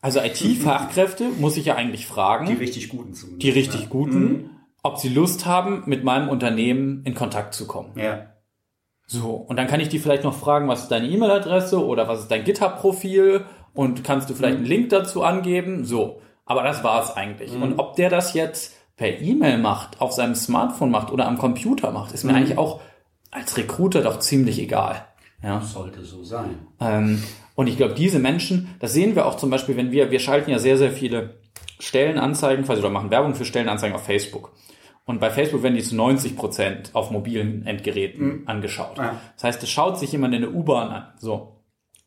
Also 0.00 0.20
IT-Fachkräfte 0.20 1.28
muss 1.38 1.56
ich 1.56 1.66
ja 1.66 1.76
eigentlich 1.76 2.06
fragen. 2.06 2.46
Die 2.46 2.54
richtig 2.54 2.88
guten 2.88 3.14
zumindest. 3.14 3.42
Die 3.42 3.50
richtig 3.50 3.90
guten 3.90 4.50
ob 4.82 4.98
sie 4.98 5.08
Lust 5.08 5.46
haben, 5.46 5.82
mit 5.86 6.04
meinem 6.04 6.28
Unternehmen 6.28 7.02
in 7.04 7.14
Kontakt 7.14 7.54
zu 7.54 7.66
kommen. 7.66 7.92
Ja. 7.96 8.26
So, 9.06 9.32
und 9.34 9.56
dann 9.56 9.66
kann 9.66 9.80
ich 9.80 9.88
die 9.88 9.98
vielleicht 9.98 10.22
noch 10.24 10.34
fragen, 10.34 10.68
was 10.68 10.82
ist 10.82 10.88
deine 10.90 11.08
E-Mail-Adresse 11.08 11.84
oder 11.84 12.06
was 12.06 12.20
ist 12.20 12.30
dein 12.30 12.44
GitHub-Profil 12.44 13.44
und 13.74 14.04
kannst 14.04 14.30
du 14.30 14.34
vielleicht 14.34 14.58
einen 14.58 14.66
Link 14.66 14.90
dazu 14.90 15.24
angeben? 15.24 15.84
So, 15.84 16.20
aber 16.44 16.62
das 16.62 16.84
war's 16.84 17.16
eigentlich. 17.16 17.52
Mhm. 17.52 17.62
Und 17.62 17.78
ob 17.78 17.96
der 17.96 18.08
das 18.08 18.34
jetzt 18.34 18.76
per 18.96 19.20
E-Mail 19.20 19.58
macht, 19.58 20.00
auf 20.00 20.12
seinem 20.12 20.34
Smartphone 20.34 20.90
macht 20.90 21.10
oder 21.10 21.26
am 21.26 21.38
Computer 21.38 21.90
macht, 21.90 22.12
ist 22.12 22.22
mir 22.22 22.32
mhm. 22.32 22.38
eigentlich 22.38 22.58
auch 22.58 22.80
als 23.30 23.56
Recruiter 23.56 24.02
doch 24.02 24.18
ziemlich 24.20 24.60
egal. 24.60 25.04
Ja. 25.42 25.60
Sollte 25.60 26.04
so 26.04 26.22
sein. 26.22 26.58
Ähm, 26.80 27.22
und 27.54 27.66
ich 27.66 27.76
glaube, 27.76 27.94
diese 27.94 28.18
Menschen, 28.18 28.74
das 28.78 28.92
sehen 28.92 29.14
wir 29.14 29.26
auch 29.26 29.36
zum 29.36 29.50
Beispiel, 29.50 29.76
wenn 29.76 29.90
wir, 29.90 30.10
wir 30.10 30.20
schalten 30.20 30.50
ja 30.50 30.58
sehr, 30.58 30.76
sehr 30.76 30.92
viele 30.92 31.40
Stellenanzeigen 31.80 32.64
quasi 32.64 32.80
oder 32.80 32.90
machen 32.90 33.10
Werbung 33.10 33.34
für 33.34 33.44
Stellenanzeigen 33.44 33.96
auf 33.96 34.04
Facebook. 34.04 34.52
Und 35.04 35.18
bei 35.18 35.30
Facebook 35.30 35.62
werden 35.62 35.74
die 35.74 35.82
zu 35.82 35.96
90 35.96 36.36
Prozent 36.36 36.90
auf 36.92 37.10
mobilen 37.10 37.66
Endgeräten 37.66 38.26
mhm. 38.26 38.42
angeschaut. 38.46 38.98
Ja. 38.98 39.20
Das 39.34 39.44
heißt, 39.44 39.62
es 39.62 39.70
schaut 39.70 39.98
sich 39.98 40.12
jemand 40.12 40.34
in 40.34 40.42
der 40.42 40.54
U-Bahn 40.54 40.88
an. 40.88 41.06
So. 41.18 41.56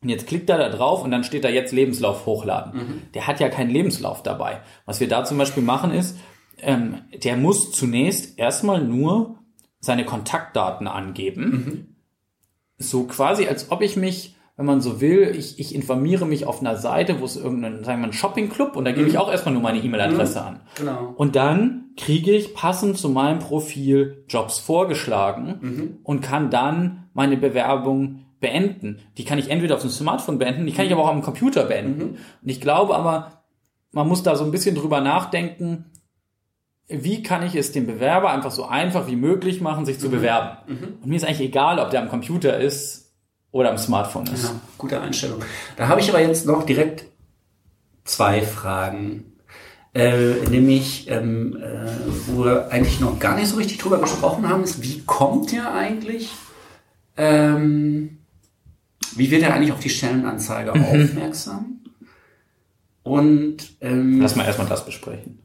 Und 0.00 0.08
jetzt 0.08 0.26
klickt 0.26 0.48
er 0.48 0.58
da 0.58 0.68
drauf 0.68 1.02
und 1.02 1.10
dann 1.10 1.24
steht 1.24 1.44
da 1.44 1.48
jetzt 1.48 1.72
Lebenslauf 1.72 2.24
hochladen. 2.24 2.76
Mhm. 2.76 3.02
Der 3.14 3.26
hat 3.26 3.40
ja 3.40 3.48
keinen 3.48 3.70
Lebenslauf 3.70 4.22
dabei. 4.22 4.60
Was 4.86 5.00
wir 5.00 5.08
da 5.08 5.24
zum 5.24 5.38
Beispiel 5.38 5.62
machen 5.62 5.90
ist, 5.90 6.16
ähm, 6.58 7.02
der 7.22 7.36
muss 7.36 7.72
zunächst 7.72 8.38
erstmal 8.38 8.82
nur 8.82 9.38
seine 9.80 10.04
Kontaktdaten 10.04 10.86
angeben. 10.86 11.50
Mhm. 11.50 11.96
So 12.78 13.04
quasi, 13.04 13.46
als 13.46 13.70
ob 13.70 13.82
ich 13.82 13.96
mich 13.96 14.34
wenn 14.56 14.66
man 14.66 14.80
so 14.80 15.00
will, 15.00 15.34
ich, 15.36 15.58
ich 15.58 15.74
informiere 15.74 16.26
mich 16.26 16.46
auf 16.46 16.60
einer 16.60 16.76
Seite, 16.76 17.20
wo 17.20 17.24
es 17.24 17.36
irgendeinen, 17.36 17.82
sagen 17.82 18.00
wir 18.00 18.06
mal, 18.06 18.12
Shopping-Club 18.12 18.76
und 18.76 18.84
da 18.84 18.92
gebe 18.92 19.08
ich 19.08 19.14
mhm. 19.14 19.20
auch 19.20 19.30
erstmal 19.30 19.52
nur 19.52 19.62
meine 19.62 19.82
E-Mail-Adresse 19.82 20.40
mhm. 20.40 20.46
an. 20.46 20.60
Genau. 20.76 21.14
Und 21.16 21.34
dann 21.34 21.90
kriege 21.96 22.30
ich 22.30 22.54
passend 22.54 22.96
zu 22.96 23.08
meinem 23.08 23.40
Profil 23.40 24.24
Jobs 24.28 24.60
vorgeschlagen 24.60 25.58
mhm. 25.60 25.98
und 26.04 26.20
kann 26.20 26.50
dann 26.50 27.08
meine 27.14 27.36
Bewerbung 27.36 28.26
beenden. 28.38 29.00
Die 29.18 29.24
kann 29.24 29.38
ich 29.38 29.50
entweder 29.50 29.74
auf 29.74 29.80
dem 29.80 29.90
Smartphone 29.90 30.38
beenden, 30.38 30.66
die 30.66 30.72
kann 30.72 30.86
ich 30.86 30.92
aber 30.92 31.02
auch 31.02 31.08
am 31.08 31.22
Computer 31.22 31.64
beenden. 31.64 32.04
Mhm. 32.04 32.16
Und 32.42 32.48
ich 32.48 32.60
glaube 32.60 32.94
aber, 32.94 33.42
man 33.90 34.06
muss 34.06 34.22
da 34.22 34.36
so 34.36 34.44
ein 34.44 34.50
bisschen 34.52 34.76
drüber 34.76 35.00
nachdenken, 35.00 35.86
wie 36.86 37.22
kann 37.22 37.44
ich 37.44 37.56
es 37.56 37.72
dem 37.72 37.86
Bewerber 37.86 38.30
einfach 38.30 38.50
so 38.50 38.66
einfach 38.66 39.08
wie 39.08 39.16
möglich 39.16 39.60
machen, 39.60 39.84
sich 39.84 39.98
zu 39.98 40.08
mhm. 40.08 40.12
bewerben. 40.12 40.58
Mhm. 40.68 40.88
Und 41.02 41.08
mir 41.08 41.16
ist 41.16 41.24
eigentlich 41.24 41.48
egal, 41.48 41.80
ob 41.80 41.90
der 41.90 42.02
am 42.02 42.08
Computer 42.08 42.58
ist 42.58 43.03
oder 43.54 43.70
am 43.70 43.78
Smartphone 43.78 44.26
ist. 44.26 44.44
Ja, 44.44 44.60
gute 44.76 45.00
Einstellung. 45.00 45.40
Da 45.76 45.86
habe 45.86 46.00
ich 46.00 46.08
aber 46.08 46.20
jetzt 46.20 46.44
noch 46.44 46.66
direkt 46.66 47.04
zwei 48.02 48.42
Fragen. 48.42 49.32
Äh, 49.94 50.48
nämlich, 50.50 51.08
ähm, 51.08 51.56
äh, 51.56 51.86
wo 52.26 52.44
wir 52.44 52.72
eigentlich 52.72 52.98
noch 52.98 53.20
gar 53.20 53.36
nicht 53.36 53.46
so 53.46 53.54
richtig 53.54 53.78
drüber 53.78 54.00
gesprochen 54.00 54.48
haben, 54.48 54.64
ist, 54.64 54.82
wie 54.82 55.02
kommt 55.02 55.52
er 55.52 55.72
eigentlich, 55.72 56.30
ähm, 57.16 58.18
wie 59.14 59.30
wird 59.30 59.44
er 59.44 59.54
eigentlich 59.54 59.70
auf 59.70 59.78
die 59.78 59.88
Stellenanzeige 59.88 60.76
mhm. 60.76 60.84
aufmerksam? 60.84 61.78
Und 63.04 63.76
ähm, 63.80 64.20
lass 64.20 64.34
mal 64.34 64.46
erstmal 64.46 64.66
das 64.66 64.84
besprechen, 64.84 65.38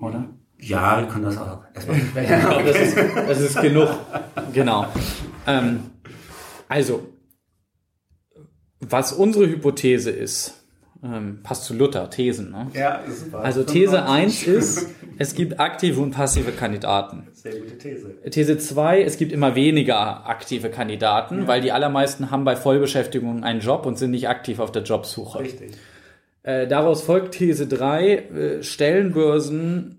oder? 0.00 0.24
Ja, 0.58 0.98
wir 0.98 1.06
können 1.06 1.26
das 1.26 1.38
auch 1.38 1.60
erstmal 1.72 2.00
besprechen. 2.00 2.32
ja, 2.40 2.56
okay. 2.56 2.64
das, 2.66 2.76
ist, 2.76 2.96
das 2.96 3.40
ist 3.40 3.60
genug. 3.60 3.88
Genau. 4.52 4.86
Ähm, 5.46 5.84
also, 6.68 7.11
was 8.88 9.12
unsere 9.12 9.46
Hypothese 9.46 10.10
ist, 10.10 10.62
ähm, 11.04 11.40
passt 11.42 11.64
zu 11.64 11.74
Luther, 11.74 12.10
Thesen. 12.10 12.52
Ne? 12.52 12.68
Ja, 12.74 13.02
super. 13.08 13.40
Also 13.40 13.64
These 13.64 14.04
1 14.04 14.42
ist, 14.46 14.88
es 15.18 15.34
gibt 15.34 15.58
aktive 15.58 16.00
und 16.00 16.12
passive 16.12 16.52
Kandidaten. 16.52 17.26
Sehr 17.32 17.54
gute 17.54 17.76
These. 17.76 18.14
These 18.30 18.58
2, 18.58 19.02
es 19.02 19.16
gibt 19.16 19.32
immer 19.32 19.54
weniger 19.54 20.26
aktive 20.28 20.70
Kandidaten, 20.70 21.42
ja. 21.42 21.48
weil 21.48 21.60
die 21.60 21.72
allermeisten 21.72 22.30
haben 22.30 22.44
bei 22.44 22.54
Vollbeschäftigung 22.54 23.42
einen 23.42 23.60
Job 23.60 23.84
und 23.86 23.98
sind 23.98 24.12
nicht 24.12 24.28
aktiv 24.28 24.60
auf 24.60 24.70
der 24.70 24.82
Jobsuche. 24.82 25.40
Richtig. 25.40 25.72
Äh, 26.44 26.68
daraus 26.68 27.02
folgt 27.02 27.34
These 27.34 27.66
3, 27.66 28.10
äh, 28.10 28.62
Stellenbörsen 28.62 29.98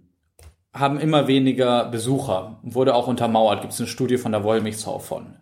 haben 0.73 0.99
immer 0.99 1.27
weniger 1.27 1.85
Besucher. 1.85 2.59
Wurde 2.63 2.95
auch 2.95 3.07
untermauert, 3.07 3.61
gibt 3.61 3.73
es 3.73 3.79
eine 3.79 3.87
Studie 3.87 4.17
von 4.17 4.31
der 4.31 4.43
Wollmilchsau 4.43 4.99
von. 4.99 5.35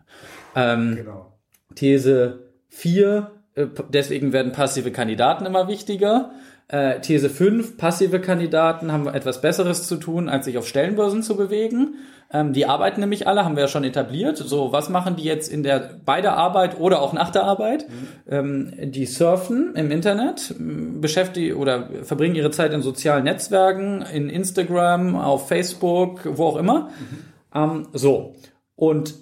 Ähm, 0.55 0.95
genau. 0.97 1.37
These 1.75 2.50
Vier, 2.73 3.31
äh, 3.53 3.67
deswegen 3.89 4.31
werden 4.31 4.53
passive 4.53 4.91
Kandidaten 4.91 5.45
immer 5.45 5.67
wichtiger. 5.67 6.31
Äh, 6.69 7.01
These 7.01 7.29
5, 7.29 7.75
passive 7.75 8.21
Kandidaten 8.21 8.93
haben 8.93 9.07
etwas 9.07 9.41
Besseres 9.41 9.87
zu 9.87 9.97
tun, 9.97 10.29
als 10.29 10.45
sich 10.45 10.57
auf 10.57 10.65
Stellenbörsen 10.65 11.21
zu 11.21 11.35
bewegen. 11.35 11.95
Ähm, 12.31 12.53
die 12.53 12.65
arbeiten 12.65 13.01
nämlich 13.01 13.27
alle, 13.27 13.43
haben 13.43 13.57
wir 13.57 13.63
ja 13.63 13.67
schon 13.67 13.83
etabliert. 13.83 14.37
So, 14.37 14.71
was 14.71 14.87
machen 14.87 15.17
die 15.17 15.25
jetzt 15.25 15.51
in 15.51 15.63
der 15.63 15.99
bei 16.05 16.21
der 16.21 16.37
Arbeit 16.37 16.79
oder 16.79 17.01
auch 17.01 17.11
nach 17.11 17.29
der 17.29 17.43
Arbeit? 17.43 17.89
Mhm. 17.89 18.07
Ähm, 18.33 18.91
die 18.91 19.05
surfen 19.05 19.75
im 19.75 19.91
Internet, 19.91 20.55
beschäftigen 20.57 21.57
oder 21.57 21.89
verbringen 22.03 22.35
ihre 22.35 22.51
Zeit 22.51 22.71
in 22.71 22.81
sozialen 22.81 23.25
Netzwerken, 23.25 24.01
in 24.01 24.29
Instagram, 24.29 25.17
auf 25.17 25.49
Facebook, 25.49 26.21
wo 26.23 26.45
auch 26.45 26.57
immer. 26.57 26.83
Mhm. 26.83 27.17
Ähm, 27.53 27.87
so. 27.91 28.35
Und 28.77 29.13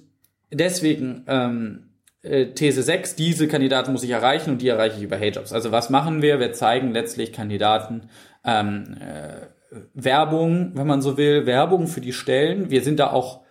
deswegen 0.53 1.24
ähm, 1.28 1.88
äh, 2.22 2.47
These 2.47 2.84
6, 2.84 3.15
diese 3.15 3.47
Kandidaten 3.47 3.91
muss 3.91 4.03
ich 4.03 4.09
erreichen 4.09 4.51
und 4.51 4.61
die 4.61 4.67
erreiche 4.67 4.97
ich 4.97 5.03
über 5.03 5.17
HeyJobs. 5.17 5.53
Also 5.53 5.72
was 5.72 5.89
machen 5.89 6.22
wir? 6.22 6.39
Wir 6.39 6.53
zeigen 6.53 6.91
letztlich 6.91 7.32
Kandidaten 7.32 8.09
ähm, 8.43 8.97
äh, 8.99 9.47
Werbung, 9.93 10.72
wenn 10.76 10.88
man 10.88 11.01
so 11.01 11.17
will, 11.17 11.45
Werbung 11.45 11.88
für 11.88 12.01
die 12.01 12.13
Stellen. 12.13 12.70
Wir 12.70 12.82
sind 12.82 12.99
da 12.99 13.11
auch 13.11 13.41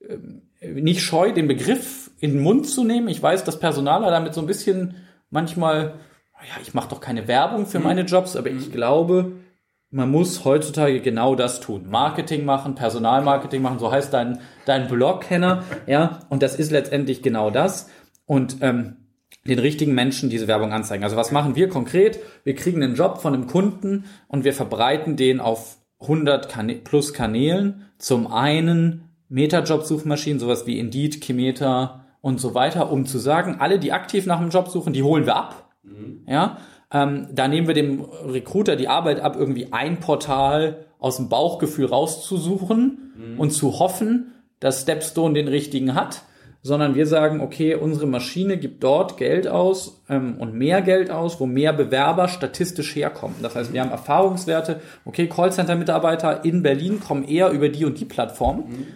äh, 0.00 0.68
nicht 0.68 1.02
scheu, 1.02 1.32
den 1.32 1.48
Begriff 1.48 2.10
in 2.18 2.34
den 2.34 2.42
Mund 2.42 2.68
zu 2.68 2.84
nehmen. 2.84 3.08
Ich 3.08 3.22
weiß, 3.22 3.44
dass 3.44 3.58
Personaler 3.58 4.10
damit 4.10 4.34
so 4.34 4.40
ein 4.40 4.46
bisschen 4.46 4.96
manchmal, 5.30 5.94
ja, 6.34 6.60
ich 6.62 6.74
mache 6.74 6.90
doch 6.90 7.00
keine 7.00 7.28
Werbung 7.28 7.66
für 7.66 7.78
mhm. 7.78 7.84
meine 7.84 8.02
Jobs, 8.02 8.36
aber 8.36 8.50
ich 8.50 8.68
mhm. 8.68 8.72
glaube, 8.72 9.32
man 9.90 10.10
muss 10.10 10.44
heutzutage 10.44 11.00
genau 11.00 11.34
das 11.34 11.60
tun. 11.60 11.88
Marketing 11.88 12.44
machen, 12.44 12.74
Personalmarketing 12.74 13.60
machen, 13.60 13.78
so 13.78 13.90
heißt 13.90 14.12
dein, 14.12 14.40
dein 14.64 14.86
Blog-Kenner, 14.86 15.64
ja, 15.86 16.20
und 16.28 16.42
das 16.42 16.54
ist 16.54 16.70
letztendlich 16.70 17.22
genau 17.22 17.50
das. 17.50 17.88
Und 18.30 18.58
ähm, 18.60 18.94
den 19.44 19.58
richtigen 19.58 19.92
Menschen 19.92 20.30
diese 20.30 20.46
Werbung 20.46 20.72
anzeigen. 20.72 21.02
Also 21.02 21.16
was 21.16 21.32
machen 21.32 21.56
wir 21.56 21.68
konkret? 21.68 22.20
Wir 22.44 22.54
kriegen 22.54 22.80
einen 22.80 22.94
Job 22.94 23.18
von 23.18 23.34
einem 23.34 23.48
Kunden 23.48 24.04
und 24.28 24.44
wir 24.44 24.52
verbreiten 24.52 25.16
den 25.16 25.40
auf 25.40 25.78
100 26.00 26.48
Kanä 26.48 26.76
plus 26.76 27.12
Kanälen. 27.12 27.86
Zum 27.98 28.28
einen 28.28 29.08
Meta-Job-Suchmaschinen, 29.30 30.38
sowas 30.38 30.64
wie 30.64 30.78
Indeed, 30.78 31.20
Kimeter 31.20 32.04
und 32.20 32.38
so 32.38 32.54
weiter, 32.54 32.92
um 32.92 33.04
zu 33.04 33.18
sagen, 33.18 33.56
alle, 33.58 33.80
die 33.80 33.90
aktiv 33.90 34.26
nach 34.26 34.38
einem 34.38 34.50
Job 34.50 34.68
suchen, 34.68 34.92
die 34.92 35.02
holen 35.02 35.26
wir 35.26 35.34
ab. 35.34 35.68
Mhm. 35.82 36.20
Ja, 36.28 36.58
ähm, 36.92 37.26
da 37.32 37.48
nehmen 37.48 37.66
wir 37.66 37.74
dem 37.74 38.02
Recruiter 38.02 38.76
die 38.76 38.86
Arbeit 38.86 39.18
ab, 39.18 39.34
irgendwie 39.36 39.72
ein 39.72 39.98
Portal 39.98 40.86
aus 41.00 41.16
dem 41.16 41.28
Bauchgefühl 41.28 41.86
rauszusuchen 41.86 43.12
mhm. 43.16 43.40
und 43.40 43.50
zu 43.50 43.80
hoffen, 43.80 44.34
dass 44.60 44.82
Stepstone 44.82 45.34
den 45.34 45.48
richtigen 45.48 45.96
hat, 45.96 46.22
sondern 46.62 46.94
wir 46.94 47.06
sagen, 47.06 47.40
okay, 47.40 47.74
unsere 47.74 48.06
Maschine 48.06 48.58
gibt 48.58 48.84
dort 48.84 49.16
Geld 49.16 49.48
aus 49.48 50.02
ähm, 50.08 50.36
und 50.38 50.54
mehr 50.54 50.82
Geld 50.82 51.10
aus, 51.10 51.40
wo 51.40 51.46
mehr 51.46 51.72
Bewerber 51.72 52.28
statistisch 52.28 52.94
herkommen. 52.94 53.36
Das 53.40 53.54
heißt, 53.54 53.72
wir 53.72 53.80
haben 53.80 53.90
Erfahrungswerte, 53.90 54.80
okay, 55.04 55.26
Callcenter-Mitarbeiter 55.26 56.44
in 56.44 56.62
Berlin 56.62 57.00
kommen 57.00 57.24
eher 57.24 57.50
über 57.50 57.70
die 57.70 57.84
und 57.84 57.98
die 57.98 58.04
Plattform, 58.04 58.58
mhm. 58.58 58.86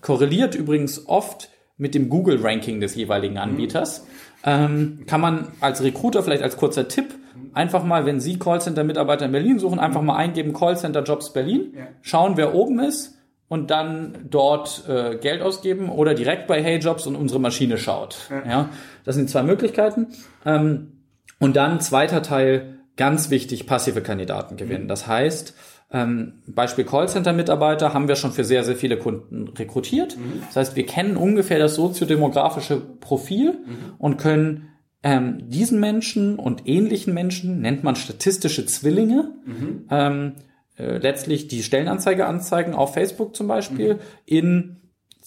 korreliert 0.00 0.54
übrigens 0.54 1.08
oft 1.08 1.50
mit 1.76 1.94
dem 1.94 2.08
Google-Ranking 2.08 2.80
des 2.80 2.94
jeweiligen 2.94 3.34
mhm. 3.34 3.40
Anbieters. 3.40 4.06
Ähm, 4.44 5.04
kann 5.06 5.20
man 5.20 5.48
als 5.60 5.82
Recruiter 5.82 6.22
vielleicht 6.22 6.44
als 6.44 6.56
kurzer 6.56 6.86
Tipp 6.86 7.14
einfach 7.52 7.82
mal, 7.82 8.06
wenn 8.06 8.20
Sie 8.20 8.38
Callcenter-Mitarbeiter 8.38 9.24
in 9.24 9.32
Berlin 9.32 9.58
suchen, 9.58 9.80
einfach 9.80 10.02
mal 10.02 10.16
eingeben 10.16 10.52
Callcenter 10.52 11.02
Jobs 11.02 11.32
Berlin, 11.32 11.72
schauen, 12.02 12.36
wer 12.36 12.54
oben 12.54 12.78
ist 12.78 13.17
und 13.48 13.70
dann 13.70 14.26
dort 14.28 14.84
äh, 14.88 15.16
Geld 15.16 15.42
ausgeben 15.42 15.88
oder 15.88 16.14
direkt 16.14 16.46
bei 16.46 16.62
Hey 16.62 16.78
Jobs 16.78 17.06
und 17.06 17.16
unsere 17.16 17.40
Maschine 17.40 17.78
schaut. 17.78 18.28
Ja, 18.30 18.50
ja 18.50 18.68
das 19.04 19.16
sind 19.16 19.30
zwei 19.30 19.42
Möglichkeiten. 19.42 20.08
Ähm, 20.44 20.92
und 21.40 21.56
dann 21.56 21.80
zweiter 21.80 22.22
Teil, 22.22 22.80
ganz 22.96 23.30
wichtig, 23.30 23.66
passive 23.66 24.02
Kandidaten 24.02 24.56
gewinnen. 24.56 24.84
Mhm. 24.84 24.88
Das 24.88 25.06
heißt, 25.06 25.54
ähm, 25.90 26.42
Beispiel 26.46 26.84
Callcenter-Mitarbeiter 26.84 27.94
haben 27.94 28.08
wir 28.08 28.16
schon 28.16 28.32
für 28.32 28.44
sehr, 28.44 28.64
sehr 28.64 28.76
viele 28.76 28.98
Kunden 28.98 29.48
rekrutiert. 29.48 30.18
Mhm. 30.18 30.42
Das 30.48 30.56
heißt, 30.56 30.76
wir 30.76 30.84
kennen 30.84 31.16
ungefähr 31.16 31.58
das 31.58 31.76
soziodemografische 31.76 32.76
Profil 32.76 33.52
mhm. 33.52 33.94
und 33.98 34.18
können 34.18 34.68
ähm, 35.02 35.48
diesen 35.48 35.80
Menschen 35.80 36.38
und 36.38 36.66
ähnlichen 36.66 37.14
Menschen 37.14 37.60
nennt 37.60 37.84
man 37.84 37.96
statistische 37.96 38.66
Zwillinge. 38.66 39.32
Mhm. 39.46 39.86
Ähm, 39.90 40.32
äh, 40.78 40.98
letztlich 40.98 41.48
die 41.48 41.62
Stellenanzeige 41.62 42.26
anzeigen 42.26 42.74
auf 42.74 42.94
Facebook 42.94 43.34
zum 43.34 43.48
Beispiel 43.48 43.94
mhm. 43.94 44.00
in 44.26 44.76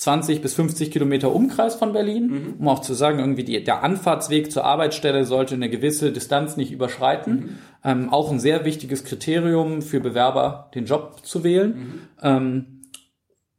20 0.02 0.42
bis 0.42 0.56
50 0.56 0.90
Kilometer 0.90 1.32
Umkreis 1.34 1.76
von 1.76 1.94
Berlin, 1.94 2.28
mhm. 2.28 2.56
um 2.60 2.68
auch 2.70 2.80
zu 2.80 2.96
sagen, 2.96 3.20
irgendwie 3.20 3.44
die, 3.44 3.64
der 3.64 3.84
Anfahrtsweg 3.84 4.52
zur 4.52 4.66
Arbeitsstelle 4.66 5.26
sollte 5.26 5.54
eine 5.54 5.70
gewisse 5.70 6.12
Distanz 6.12 6.58
nicht 6.58 6.72
überschreiten. 6.72 7.34
Mhm. 7.36 7.50
Ähm, 7.84 8.10
auch 8.10 8.32
ein 8.32 8.40
sehr 8.40 8.66
wichtiges 8.66 9.04
Kriterium 9.04 9.84
für 9.84 10.00
Bewerber, 10.00 10.72
den 10.74 10.86
Job 10.86 11.20
zu 11.24 11.44
wählen. 11.44 11.70
Mhm. 11.70 12.02
Ähm, 12.24 12.81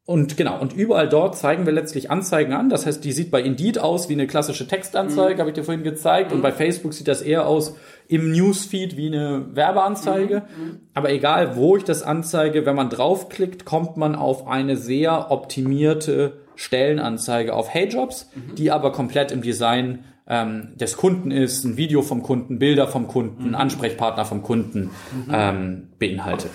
und 0.05 0.37
genau, 0.37 0.61
und 0.61 0.73
überall 0.73 1.09
dort 1.09 1.37
zeigen 1.37 1.65
wir 1.65 1.73
letztlich 1.73 2.11
Anzeigen 2.11 2.53
an. 2.53 2.69
Das 2.69 2.87
heißt, 2.87 3.05
die 3.05 3.13
sieht 3.13 3.31
bei 3.31 3.41
Indeed 3.41 3.79
aus 3.79 4.09
wie 4.09 4.15
eine 4.15 4.27
klassische 4.27 4.67
Textanzeige, 4.67 5.37
mhm. 5.37 5.39
habe 5.39 5.51
ich 5.51 5.55
dir 5.55 5.63
vorhin 5.63 5.85
gezeigt. 5.85 6.31
Mhm. 6.31 6.37
Und 6.37 6.43
bei 6.43 6.51
Facebook 6.51 6.93
sieht 6.93 7.07
das 7.07 7.23
eher 7.23 7.47
aus 7.47 7.77
im 8.09 8.33
Newsfeed 8.33 8.97
wie 8.97 9.07
eine 9.07 9.47
Werbeanzeige. 9.55 10.43
Mhm. 10.57 10.65
mhm. 10.65 10.81
Aber 10.93 11.11
egal, 11.11 11.55
wo 11.55 11.77
ich 11.77 11.85
das 11.85 12.03
anzeige, 12.03 12.67
wenn 12.67 12.75
man 12.75 12.91
draufklickt, 12.91 13.65
kommt 13.65 13.97
man 13.97 14.17
auf 14.17 14.49
eine 14.49 14.77
sehr 14.77 15.31
optimierte 15.31 16.33
Stellenanzeige 16.57 17.55
auf 17.55 17.73
HeyJobs, 17.73 18.29
mhm. 18.35 18.57
die 18.57 18.73
aber 18.73 18.91
komplett 18.91 19.31
im 19.31 19.41
Design 19.41 20.05
ähm, 20.27 20.73
des 20.75 20.97
Kunden 20.97 21.31
ist, 21.31 21.63
ein 21.63 21.77
Video 21.77 22.03
vom 22.03 22.25
Kunden, 22.25 22.59
Bilder 22.59 22.89
vom 22.89 23.07
Kunden, 23.07 23.51
mhm. 23.51 23.55
Ansprechpartner 23.55 24.25
vom 24.25 24.43
Kunden 24.43 24.91
ähm, 25.33 25.91
beinhaltet. 26.01 26.51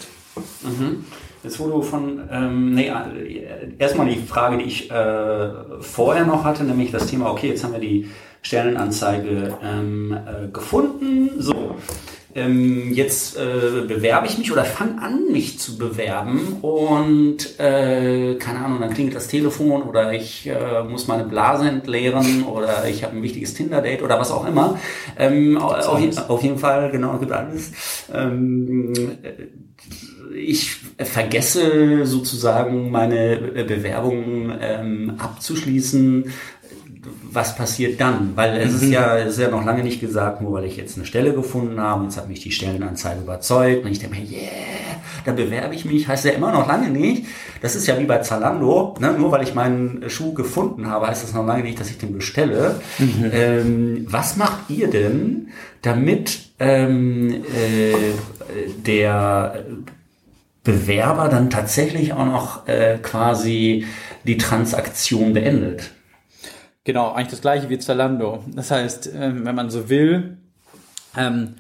Jetzt 1.44 1.60
wo 1.60 1.68
du 1.68 1.82
von, 1.82 2.22
ähm, 2.32 2.74
nee, 2.74 2.88
äh, 2.88 3.72
erstmal 3.78 4.08
die 4.08 4.18
Frage, 4.18 4.58
die 4.58 4.66
ich 4.66 4.92
äh, 4.92 5.50
vorher 5.80 6.26
noch 6.26 6.44
hatte, 6.44 6.64
nämlich 6.64 6.92
das 6.92 7.08
Thema, 7.08 7.32
okay, 7.32 7.50
jetzt 7.50 7.64
haben 7.64 7.74
wir 7.74 7.80
die 7.80 8.08
Stellenanzeige 8.42 9.58
ähm, 9.64 10.14
äh, 10.14 10.48
gefunden, 10.48 11.32
so. 11.38 11.76
Ähm, 12.36 12.94
jetzt 12.94 13.38
äh, 13.38 13.82
bewerbe 13.88 14.28
ich 14.28 14.38
mich 14.38 14.52
oder 14.52 14.66
fange 14.66 15.02
an, 15.02 15.32
mich 15.32 15.60
zu 15.60 15.78
bewerben 15.78 16.58
und 16.62 17.60
äh, 17.60 18.36
keine 18.36 18.60
Ahnung, 18.60 18.82
dann 18.82 18.94
klingelt 18.94 19.16
das 19.16 19.28
Telefon 19.28 19.82
oder 19.84 20.12
ich 20.14 20.46
äh, 20.46 20.84
muss 20.84 21.08
meine 21.08 21.24
Blase 21.24 21.68
entleeren 21.68 22.44
oder 22.44 22.88
ich 22.88 23.04
habe 23.04 23.16
ein 23.16 23.24
wichtiges 23.24 23.54
Tinder-Date 23.54 24.04
oder 24.04 24.20
was 24.20 24.32
auch 24.32 24.46
immer. 24.46 24.78
Ähm, 25.18 25.58
auf, 25.58 25.88
auf, 26.30 26.44
jeden 26.44 26.60
Fall, 26.60 26.92
genau, 26.92 27.18
gibt 27.18 27.32
alles. 27.32 27.72
Ähm, 28.14 28.94
ich 30.36 30.78
vergesse 31.00 32.06
sozusagen 32.06 32.92
meine 32.92 33.38
Bewerbung 33.68 34.54
ähm, 34.62 35.14
abzuschließen. 35.18 36.32
Was 37.32 37.56
passiert 37.56 38.00
dann? 38.00 38.32
Weil 38.36 38.58
es 38.58 38.74
ist 38.74 38.84
mhm. 38.84 38.94
ja, 38.94 39.18
es 39.18 39.34
ist 39.34 39.40
ja 39.40 39.50
noch 39.50 39.66
lange 39.66 39.84
nicht 39.84 40.00
gesagt, 40.00 40.42
nur 40.42 40.54
weil 40.54 40.66
ich 40.66 40.78
jetzt 40.78 40.98
eine 40.98 41.06
Stelle 41.06 41.34
gefunden 41.34 41.80
habe, 41.80 42.06
jetzt 42.06 42.18
hat 42.18 42.28
mich 42.28 42.40
die 42.40 42.52
Stellenanzeige 42.52 43.22
überzeugt 43.22 43.86
und 43.86 43.92
ich 43.92 44.00
denke 44.00 44.18
mir, 44.20 44.26
yeah, 44.26 44.48
da 45.26 45.34
bewerbe 45.34 45.76
ich 45.76 45.86
mich, 45.86 46.08
heißt 46.08 46.26
ja 46.26 46.32
immer 46.32 46.52
noch 46.52 46.68
lange 46.68 46.90
nicht. 46.90 47.26
Das 47.62 47.76
ist 47.76 47.88
ja 47.88 48.00
wie 48.00 48.06
bei 48.06 48.20
Zalando, 48.20 48.96
ne? 49.00 49.14
nur 49.18 49.32
weil 49.32 49.44
ich 49.44 49.54
meinen 49.54 50.10
Schuh 50.10 50.34
gefunden 50.34 50.88
habe, 50.88 51.08
heißt 51.08 51.24
das 51.24 51.34
noch 51.34 51.46
lange 51.46 51.64
nicht, 51.64 51.80
dass 51.80 51.90
ich 51.90 51.98
den 51.98 52.14
bestelle. 52.14 52.76
Mhm. 52.98 53.32
Ähm, 53.32 54.08
was 54.10 54.38
macht 54.38 54.70
ihr 54.70 54.90
denn, 54.90 55.50
damit 55.82 56.40
ähm, 56.60 57.30
äh, 57.34 57.94
der 58.86 59.66
Bewerber 60.64 61.30
dann 61.30 61.50
tatsächlich 61.50 62.12
auch 62.14 62.26
noch 62.26 62.68
äh, 62.68 62.98
quasi 63.02 63.86
die 64.26 64.38
Transaktion 64.38 65.34
beendet. 65.34 65.92
Genau, 66.88 67.12
eigentlich 67.12 67.32
das 67.32 67.42
gleiche 67.42 67.68
wie 67.68 67.80
Zalando. 67.80 68.46
Das 68.56 68.72
heißt, 68.72 69.12
ähm, 69.14 69.46
wenn 69.46 69.56
man 69.56 69.70
so 69.70 69.90
will, 69.90 70.38
ähm, 71.18 71.56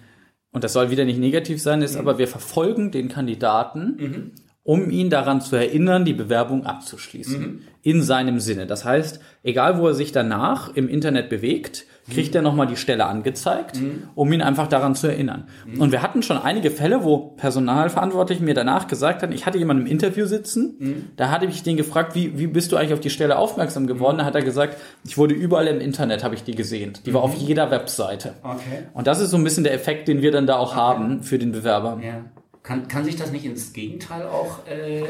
und 0.53 0.63
das 0.63 0.71
soll 0.71 0.89
wieder 0.89 1.03
nicht 1.03 1.19
negativ 1.19 1.61
sein, 1.61 1.81
ist 1.81 1.95
mhm. 1.95 1.99
aber 1.99 2.17
wir 2.17 2.29
verfolgen 2.29 2.91
den 2.91 3.09
Kandidaten, 3.09 3.97
mhm. 3.99 4.31
um 4.63 4.89
ihn 4.89 5.09
daran 5.09 5.41
zu 5.41 5.57
erinnern, 5.57 6.05
die 6.05 6.13
Bewerbung 6.13 6.65
abzuschließen. 6.65 7.41
Mhm. 7.41 7.61
In 7.83 8.03
seinem 8.03 8.39
Sinne. 8.39 8.67
Das 8.67 8.85
heißt, 8.85 9.19
egal 9.43 9.79
wo 9.79 9.87
er 9.87 9.95
sich 9.95 10.13
danach 10.13 10.73
im 10.73 10.87
Internet 10.87 11.27
bewegt, 11.27 11.83
kriegt 12.11 12.35
er 12.35 12.41
nochmal 12.41 12.67
die 12.67 12.77
Stelle 12.77 13.05
angezeigt, 13.05 13.79
mhm. 13.79 14.03
um 14.15 14.31
ihn 14.31 14.41
einfach 14.41 14.67
daran 14.67 14.95
zu 14.95 15.07
erinnern. 15.07 15.47
Mhm. 15.65 15.81
Und 15.81 15.91
wir 15.91 16.01
hatten 16.01 16.23
schon 16.23 16.37
einige 16.37 16.71
Fälle, 16.71 17.03
wo 17.03 17.17
Personalverantwortliche 17.17 18.43
mir 18.43 18.53
danach 18.53 18.87
gesagt 18.87 19.23
haben, 19.23 19.31
ich 19.31 19.45
hatte 19.45 19.57
jemanden 19.57 19.85
im 19.85 19.91
Interview 19.91 20.25
sitzen, 20.25 20.75
mhm. 20.79 21.05
da 21.15 21.29
hatte 21.29 21.45
ich 21.45 21.63
den 21.63 21.77
gefragt, 21.77 22.15
wie, 22.15 22.37
wie 22.37 22.47
bist 22.47 22.71
du 22.71 22.77
eigentlich 22.77 22.93
auf 22.93 22.99
die 22.99 23.09
Stelle 23.09 23.37
aufmerksam 23.37 23.87
geworden? 23.87 24.19
Da 24.19 24.25
hat 24.25 24.35
er 24.35 24.43
gesagt, 24.43 24.77
ich 25.05 25.17
wurde 25.17 25.33
überall 25.33 25.67
im 25.67 25.81
Internet, 25.81 26.23
habe 26.23 26.35
ich 26.35 26.43
die 26.43 26.55
gesehen. 26.55 26.93
Die 27.05 27.13
war 27.13 27.23
auf 27.23 27.39
mhm. 27.39 27.47
jeder 27.47 27.71
Webseite. 27.71 28.33
Okay. 28.43 28.83
Und 28.93 29.07
das 29.07 29.19
ist 29.19 29.31
so 29.31 29.37
ein 29.37 29.43
bisschen 29.43 29.63
der 29.63 29.73
Effekt, 29.73 30.07
den 30.07 30.21
wir 30.21 30.31
dann 30.31 30.47
da 30.47 30.57
auch 30.57 30.71
okay. 30.71 30.79
haben 30.79 31.23
für 31.23 31.37
den 31.37 31.51
Bewerber. 31.51 31.99
Ja. 32.03 32.25
Kann, 32.63 32.87
kann 32.87 33.05
sich 33.05 33.15
das 33.15 33.31
nicht 33.31 33.45
ins 33.45 33.73
Gegenteil 33.73 34.25
auch... 34.25 34.65
Äh 34.67 35.03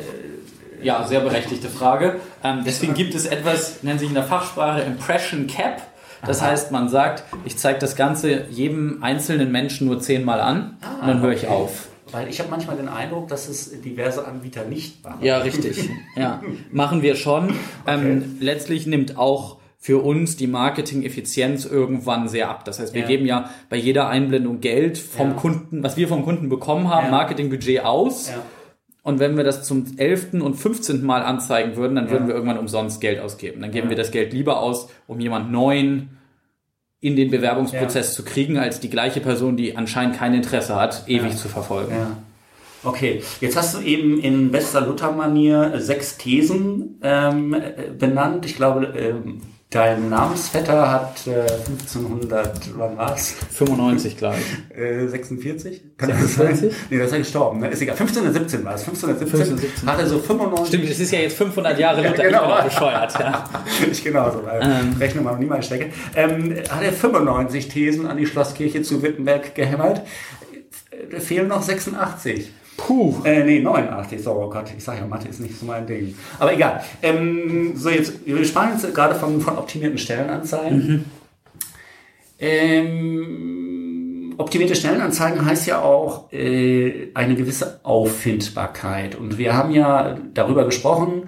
ja, 0.82 1.04
sehr 1.06 1.22
berechtigte 1.22 1.70
Frage. 1.70 2.20
Ähm, 2.43 2.62
deswegen 2.66 2.93
gibt 2.93 3.16
es 3.16 3.26
etwas, 3.26 3.82
nennt 3.84 4.00
sich 4.00 4.10
in 4.10 4.16
der 4.16 4.24
Fachsprache 4.24 4.82
Impression 4.82 5.48
Cap. 5.48 5.82
Das 6.26 6.41
Aha. 6.41 6.51
heißt, 6.51 6.72
man 6.72 6.89
sagt, 6.89 7.24
ich 7.45 7.57
zeige 7.57 7.80
das 7.80 7.95
Ganze 7.95 8.45
jedem 8.49 9.03
einzelnen 9.03 9.51
Menschen 9.51 9.88
nur 9.88 9.99
zehnmal 9.99 10.39
an 10.39 10.78
ah, 10.82 11.01
und 11.01 11.07
dann 11.07 11.22
höre 11.22 11.32
okay. 11.32 11.39
ich 11.43 11.47
auf. 11.47 11.88
Weil 12.11 12.30
ich 12.30 12.39
habe 12.39 12.49
manchmal 12.49 12.78
den 12.78 12.88
Eindruck, 12.88 13.28
dass 13.28 13.49
es 13.49 13.82
diverse 13.82 14.26
Anbieter 14.26 14.63
nicht 14.65 15.03
machen. 15.03 15.20
Ja, 15.22 15.39
richtig. 15.39 15.89
ja, 16.15 16.41
machen 16.72 17.01
wir 17.01 17.15
schon. 17.15 17.45
Okay. 17.45 17.55
Ähm, 17.88 18.38
letztlich 18.39 18.88
nimmt 18.88 19.18
auch 19.18 19.57
für 19.80 20.03
uns 20.03 20.36
die 20.38 20.47
Marketing-Effizienz 20.47 21.65
irgendwann 21.65 22.28
sehr 22.28 22.49
ab. 22.49 22.65
Das 22.65 22.80
heißt, 22.80 22.93
wir 22.93 23.01
ja. 23.01 23.07
geben 23.07 23.26
ja 23.26 23.49
bei 23.70 23.78
jeder 23.78 24.07
Einblendung 24.09 24.59
Geld 24.59 24.97
vom 24.97 25.30
ja. 25.30 25.36
Kunden, 25.36 25.84
was 25.84 25.97
wir 25.97 26.07
vom 26.07 26.24
Kunden 26.24 26.49
bekommen 26.49 26.89
haben, 26.89 27.05
ja. 27.05 27.11
Marketingbudget 27.11 27.84
aus. 27.84 28.32
Und 29.08 29.20
wenn 29.20 29.38
wir 29.38 29.45
das 29.45 29.64
zum 29.64 29.86
elften 29.95 30.41
und 30.41 30.55
15. 30.55 31.01
Mal 31.01 31.24
anzeigen 31.24 31.78
würden, 31.78 31.95
dann 31.95 32.10
würden 32.10 32.28
wir 32.28 32.36
irgendwann 32.36 32.58
umsonst 32.58 32.99
Geld 32.99 33.22
ausgeben. 33.22 33.62
Dann 33.62 33.72
geben 33.72 33.88
wir 33.88 33.95
das 33.95 34.12
Geld 34.12 34.34
lieber 34.34 34.60
aus, 34.60 34.89
um 35.08 35.22
jemand 35.22 35.49
neuen 35.49 36.10
in 36.99 37.16
den 37.16 37.32
Bewerbungsprozess 37.32 38.10
ja. 38.10 38.14
zu 38.18 38.26
kriegen, 38.26 38.58
als 38.58 38.82
die 38.82 38.89
gleiche 38.89 39.22
Person, 39.22 39.55
die 39.55 39.78
anscheinend 39.78 40.18
kein 40.18 40.34
Interesse 40.34 40.76
hat, 40.76 41.05
ewig 41.08 41.32
ja. 41.32 41.38
zu 41.38 41.47
verfolgen. 41.47 41.93
Ja. 41.95 42.18
Okay, 42.84 43.24
jetzt 43.39 43.55
hast 43.55 43.76
du 43.76 43.80
eben 43.80 44.20
in 44.20 44.51
bester 44.51 44.82
Luther-Manier 44.82 45.80
sechs 45.80 46.18
Thesen 46.18 46.99
ähm, 47.01 47.55
benannt. 47.97 48.45
Ich 48.45 48.58
glaube, 48.58 48.88
ähm, 48.88 49.41
Dein 49.70 50.07
Namensvetter 50.07 50.89
hat 50.89 51.28
äh, 51.28 51.41
1500, 51.41 52.70
wann 52.78 52.95
war's? 52.95 53.36
95, 53.51 54.15
glaube 54.15 54.38
ich. 54.38 54.78
Äh, 54.78 55.09
46? 55.09 55.97
Kann 55.97 56.09
46? 56.09 56.70
das? 56.70 56.78
Nee, 56.89 56.97
das 56.97 57.07
ist 57.07 57.11
ja 57.11 57.18
gestorben. 57.18 57.59
Ne? 57.59 57.68
Ist 57.68 57.82
egal. 57.82 57.97
1517 57.97 58.63
war 58.63 58.76
es. 58.76 58.82
1517, 58.88 59.41
1517 59.41 59.91
hat 59.91 59.99
er 59.99 60.07
so 60.07 60.20
95. 60.20 60.68
Stimmt, 60.68 60.89
es 60.89 60.99
ist 61.01 61.11
ja 61.11 61.20
jetzt 61.20 61.36
500 61.36 61.78
Jahre 61.78 62.01
Luther. 62.01 62.24
ja, 62.24 62.30
genau. 62.30 62.43
Ich 62.43 62.47
bin 62.47 62.57
auch 62.57 62.63
bescheuert. 62.63 63.20
Ja. 63.20 63.49
ich 63.91 64.03
genauso, 64.03 64.45
weil 64.45 64.61
ähm. 64.63 64.95
Rechnung 64.97 65.26
mal 65.26 65.38
niemals 65.38 65.65
stecke. 65.65 65.91
Ähm, 66.15 66.55
hat 66.70 66.82
er 66.82 66.93
95 66.93 67.68
Thesen 67.68 68.07
an 68.07 68.15
die 68.15 68.26
Schlosskirche 68.26 68.84
zu 68.84 69.03
Wittenberg 69.03 69.53
gehämmert. 69.53 70.03
Äh, 71.11 71.20
fehlen 71.20 71.49
noch 71.49 71.61
86. 71.61 72.51
Puh. 72.78 73.15
Äh, 73.23 73.43
nee, 73.43 73.59
89, 73.59 74.23
so, 74.23 74.32
oh 74.34 74.49
Gott, 74.49 74.71
ich 74.75 74.84
sage 74.84 74.99
ja, 75.01 75.07
Mathe 75.07 75.28
ist 75.28 75.39
nicht 75.39 75.59
so 75.59 75.65
mein 75.65 75.86
Ding. 75.88 76.15
Aber 76.39 76.53
egal. 76.53 76.84
Ähm, 77.01 77.73
so, 77.75 77.89
jetzt, 77.89 78.25
wir 78.25 78.45
sprachen 78.45 78.73
jetzt 78.73 78.93
gerade 78.93 79.15
von, 79.15 79.41
von 79.41 79.57
optimierten 79.57 79.97
Stellenanzeigen. 79.97 80.88
Mhm. 80.88 81.05
Ähm, 82.39 83.88
optimierte 84.38 84.75
Stellenanzeigen 84.75 85.43
heißt 85.43 85.65
ja 85.67 85.82
auch 85.82 86.32
äh, 86.32 87.09
eine 87.15 87.36
gewisse 87.36 87.80
Auffindbarkeit. 87.84 89.15
Und 89.15 89.39
wir 89.39 89.55
haben 89.55 89.71
ja 89.71 90.17
darüber 90.34 90.65
gesprochen, 90.65 91.23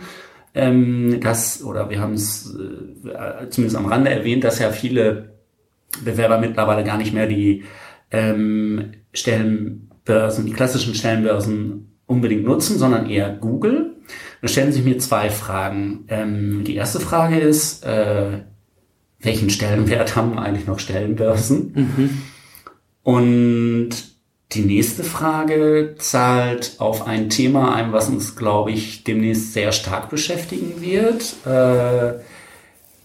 ähm, 0.54 1.20
dass, 1.22 1.64
oder 1.64 1.90
wir 1.90 2.00
haben 2.00 2.14
es 2.14 2.56
äh, 2.56 3.50
zumindest 3.50 3.76
am 3.76 3.88
Rande 3.88 4.12
erwähnt, 4.12 4.44
dass 4.44 4.60
ja 4.60 4.70
viele 4.72 5.34
Bewerber 6.04 6.38
mittlerweile 6.38 6.84
gar 6.84 6.98
nicht 6.98 7.14
mehr 7.14 7.26
die 7.26 7.64
ähm, 8.12 8.92
Stellen 9.14 9.89
Börsen, 10.10 10.48
die 10.48 10.54
klassischen 10.54 10.96
Stellenbörsen 10.96 12.00
unbedingt 12.08 12.44
nutzen, 12.44 12.80
sondern 12.80 13.08
eher 13.08 13.30
Google. 13.30 13.92
Da 14.42 14.48
stellen 14.48 14.74
sich 14.74 14.84
mir 14.84 14.98
zwei 14.98 15.30
Fragen. 15.30 16.06
Ähm, 16.08 16.64
die 16.64 16.76
erste 16.76 17.00
Frage 17.00 17.38
ist, 17.38 17.86
äh, 17.86 18.40
welchen 19.20 19.52
Stellenwert 19.52 20.16
haben 20.16 20.40
eigentlich 20.40 20.66
noch 20.66 20.80
Stellenbörsen? 20.80 21.74
Mhm. 21.76 22.22
Und 23.04 23.90
die 24.54 24.62
nächste 24.62 25.04
Frage 25.04 25.94
zahlt 26.00 26.78
auf 26.80 27.06
ein 27.06 27.30
Thema 27.30 27.76
ein, 27.76 27.94
was 27.94 28.10
uns, 28.10 28.36
glaube 28.36 28.72
ich, 28.72 29.04
demnächst 29.04 29.54
sehr 29.54 29.72
stark 29.72 30.10
beschäftigen 30.10 30.82
wird. 30.82 31.36
Äh, 31.46 32.20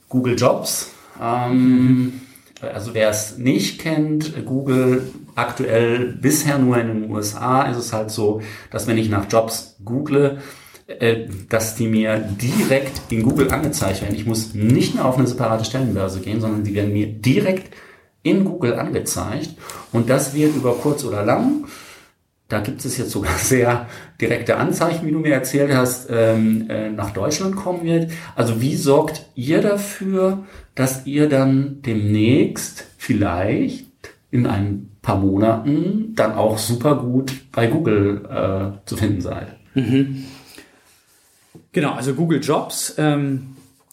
Google 0.09 0.37
Jobs. 0.39 0.93
Ähm, 1.23 1.53
mhm. 1.53 2.21
Also 2.63 2.95
wer 2.95 3.11
es 3.11 3.37
nicht 3.37 3.79
kennt, 3.79 4.47
Google 4.47 5.13
aktuell 5.35 6.13
bisher 6.13 6.59
nur 6.59 6.79
in 6.79 6.89
den 6.89 7.11
USA 7.11 7.63
ist 7.65 7.77
es 7.77 7.93
halt 7.93 8.11
so, 8.11 8.41
dass 8.71 8.87
wenn 8.87 8.99
ich 8.99 9.09
nach 9.09 9.27
Jobs 9.31 9.77
google, 9.85 10.39
äh, 10.87 11.27
dass 11.49 11.75
die 11.75 11.89
mir 11.89 12.19
direkt 12.19 13.13
in 13.13 13.23
Google 13.23 13.51
angezeigt 13.51 14.03
werden. 14.03 14.15
Ich 14.15 14.27
muss 14.27 14.55
nicht 14.55 14.95
mehr 14.95 15.05
auf 15.05 15.19
eine 15.19 15.27
separate 15.27 15.65
Stellenbörse 15.65 16.21
gehen, 16.21 16.41
sondern 16.41 16.65
die 16.65 16.75
werden 16.75 16.93
mir 16.93 17.07
direkt 17.07 17.75
in 18.23 18.45
Google 18.45 18.75
angezeigt. 18.75 19.51
Und 19.93 20.11
das 20.11 20.35
wird 20.35 20.57
über 20.57 20.75
kurz 20.75 21.05
oder 21.05 21.25
lang 21.25 21.65
da 22.49 22.61
gibt 22.61 22.85
es 22.85 22.99
jetzt 22.99 23.11
sogar 23.11 23.37
sehr 23.39 23.89
direkte 24.21 24.57
Anzeichen, 24.57 25.07
wie 25.07 25.13
du 25.13 25.19
mir 25.19 25.35
erzählt 25.35 25.73
hast, 25.75 26.09
ähm, 26.11 26.67
äh, 26.69 26.91
nach 26.91 27.11
Deutschland 27.11 27.57
kommen 27.57 27.85
wird. 27.85 28.11
Also 28.37 28.61
wie 28.61 28.77
sorgt 28.77 29.27
ihr 29.35 29.61
dafür, 29.61 30.45
dass 30.75 31.07
ihr 31.07 31.29
dann 31.29 31.83
demnächst 31.83 32.87
vielleicht 32.97 33.87
in 34.35 34.49
ein 34.49 34.91
paar 35.01 35.17
Monaten 35.17 36.13
dann 36.17 36.33
auch 36.33 36.59
super 36.59 36.97
gut 36.97 37.33
bei 37.53 37.69
Google 37.69 38.25
äh, 38.29 38.85
zu 38.85 38.97
finden 38.97 39.21
seid? 39.21 39.47
Mhm. 39.75 40.25
Genau, 41.71 41.93
also 41.93 42.15
Google 42.15 42.41
Jobs. 42.43 42.97
Ähm 42.99 43.51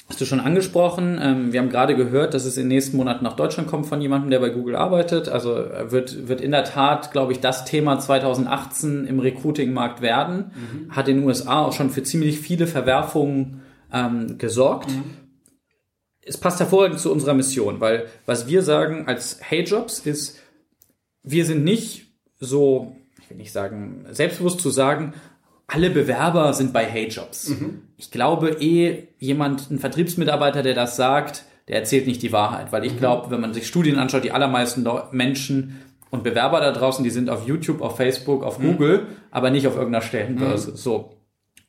Hast 0.09 0.19
du 0.19 0.25
schon 0.25 0.41
angesprochen. 0.41 1.21
Ähm, 1.23 1.53
wir 1.53 1.61
haben 1.61 1.69
gerade 1.69 1.95
gehört, 1.95 2.33
dass 2.33 2.43
es 2.43 2.57
in 2.57 2.63
den 2.63 2.69
nächsten 2.69 2.97
Monaten 2.97 3.23
nach 3.23 3.37
Deutschland 3.37 3.69
kommt 3.69 3.85
von 3.85 4.01
jemandem, 4.01 4.29
der 4.29 4.39
bei 4.39 4.49
Google 4.49 4.75
arbeitet. 4.75 5.29
Also 5.29 5.55
äh, 5.55 5.89
wird, 5.89 6.27
wird 6.27 6.41
in 6.41 6.51
der 6.51 6.65
Tat, 6.65 7.11
glaube 7.13 7.31
ich, 7.31 7.39
das 7.39 7.63
Thema 7.63 7.97
2018 7.97 9.05
im 9.05 9.19
Recruiting-Markt 9.19 10.01
werden. 10.01 10.51
Mhm. 10.53 10.93
Hat 10.93 11.07
in 11.07 11.19
den 11.19 11.25
USA 11.25 11.61
auch 11.61 11.71
schon 11.71 11.91
für 11.91 12.03
ziemlich 12.03 12.39
viele 12.39 12.67
Verwerfungen 12.67 13.61
ähm, 13.93 14.37
gesorgt. 14.37 14.89
Mhm. 14.89 15.20
Es 16.23 16.37
passt 16.37 16.59
hervorragend 16.59 16.99
zu 16.99 17.11
unserer 17.11 17.33
Mission, 17.33 17.79
weil 17.79 18.07
was 18.25 18.47
wir 18.47 18.61
sagen 18.61 19.07
als 19.07 19.37
Hey 19.41 19.63
Jobs 19.63 19.99
ist, 19.99 20.39
wir 21.23 21.45
sind 21.45 21.63
nicht 21.63 22.07
so, 22.39 22.95
ich 23.21 23.29
will 23.29 23.37
nicht 23.37 23.51
sagen, 23.51 24.05
selbstbewusst 24.11 24.59
zu 24.59 24.69
sagen, 24.69 25.13
alle 25.67 25.89
Bewerber 25.89 26.53
sind 26.53 26.73
bei 26.73 26.85
Hey 26.85 27.07
Jobs. 27.07 27.49
Mhm. 27.49 27.83
Ich 27.97 28.11
glaube 28.11 28.57
eh, 28.59 29.07
jemand, 29.19 29.71
ein 29.71 29.79
Vertriebsmitarbeiter, 29.79 30.63
der 30.63 30.73
das 30.73 30.95
sagt, 30.95 31.45
der 31.67 31.77
erzählt 31.77 32.07
nicht 32.07 32.21
die 32.21 32.31
Wahrheit, 32.31 32.71
weil 32.71 32.85
ich 32.85 32.93
mhm. 32.93 32.97
glaube, 32.97 33.31
wenn 33.31 33.41
man 33.41 33.53
sich 33.53 33.67
Studien 33.67 33.97
anschaut, 33.97 34.23
die 34.23 34.31
allermeisten 34.31 34.85
Menschen 35.11 35.81
und 36.09 36.23
Bewerber 36.23 36.59
da 36.59 36.71
draußen, 36.71 37.03
die 37.03 37.09
sind 37.09 37.29
auf 37.29 37.47
YouTube, 37.47 37.81
auf 37.81 37.95
Facebook, 37.95 38.43
auf 38.43 38.59
mhm. 38.59 38.73
Google, 38.73 39.07
aber 39.31 39.49
nicht 39.49 39.65
auf 39.67 39.75
irgendeiner 39.75 40.03
Stellenbörse. 40.03 40.71
Mhm. 40.71 40.75
So. 40.75 41.17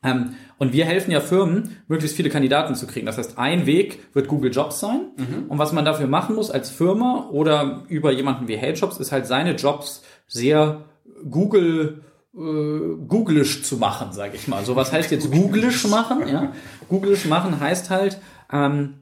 Ähm, 0.03 0.35
und 0.57 0.73
wir 0.73 0.85
helfen 0.85 1.11
ja 1.11 1.19
Firmen, 1.19 1.77
möglichst 1.87 2.15
viele 2.15 2.29
Kandidaten 2.29 2.75
zu 2.75 2.87
kriegen. 2.87 3.05
Das 3.05 3.17
heißt, 3.17 3.37
ein 3.37 3.65
Weg 3.65 3.99
wird 4.13 4.27
Google 4.27 4.51
Jobs 4.51 4.79
sein. 4.79 5.11
Mhm. 5.17 5.45
Und 5.49 5.57
was 5.57 5.73
man 5.73 5.85
dafür 5.85 6.07
machen 6.07 6.35
muss 6.35 6.51
als 6.51 6.69
Firma 6.69 7.27
oder 7.31 7.83
über 7.87 8.11
jemanden 8.11 8.47
wie 8.47 8.55
Hey 8.55 8.73
Jobs, 8.73 8.97
ist 8.97 9.11
halt 9.11 9.27
seine 9.27 9.55
Jobs 9.55 10.03
sehr 10.27 10.85
Google 11.29 12.03
äh, 12.35 12.95
googlisch 13.07 13.63
zu 13.63 13.77
machen, 13.77 14.11
sage 14.11 14.35
ich 14.35 14.47
mal. 14.47 14.65
So 14.65 14.75
was 14.75 14.91
heißt 14.93 15.11
jetzt 15.11 15.31
googlisch 15.31 15.87
machen? 15.87 16.27
Ja, 16.27 16.53
googlisch 16.89 17.25
machen 17.25 17.59
heißt 17.59 17.89
halt 17.89 18.19
ähm, 18.51 18.95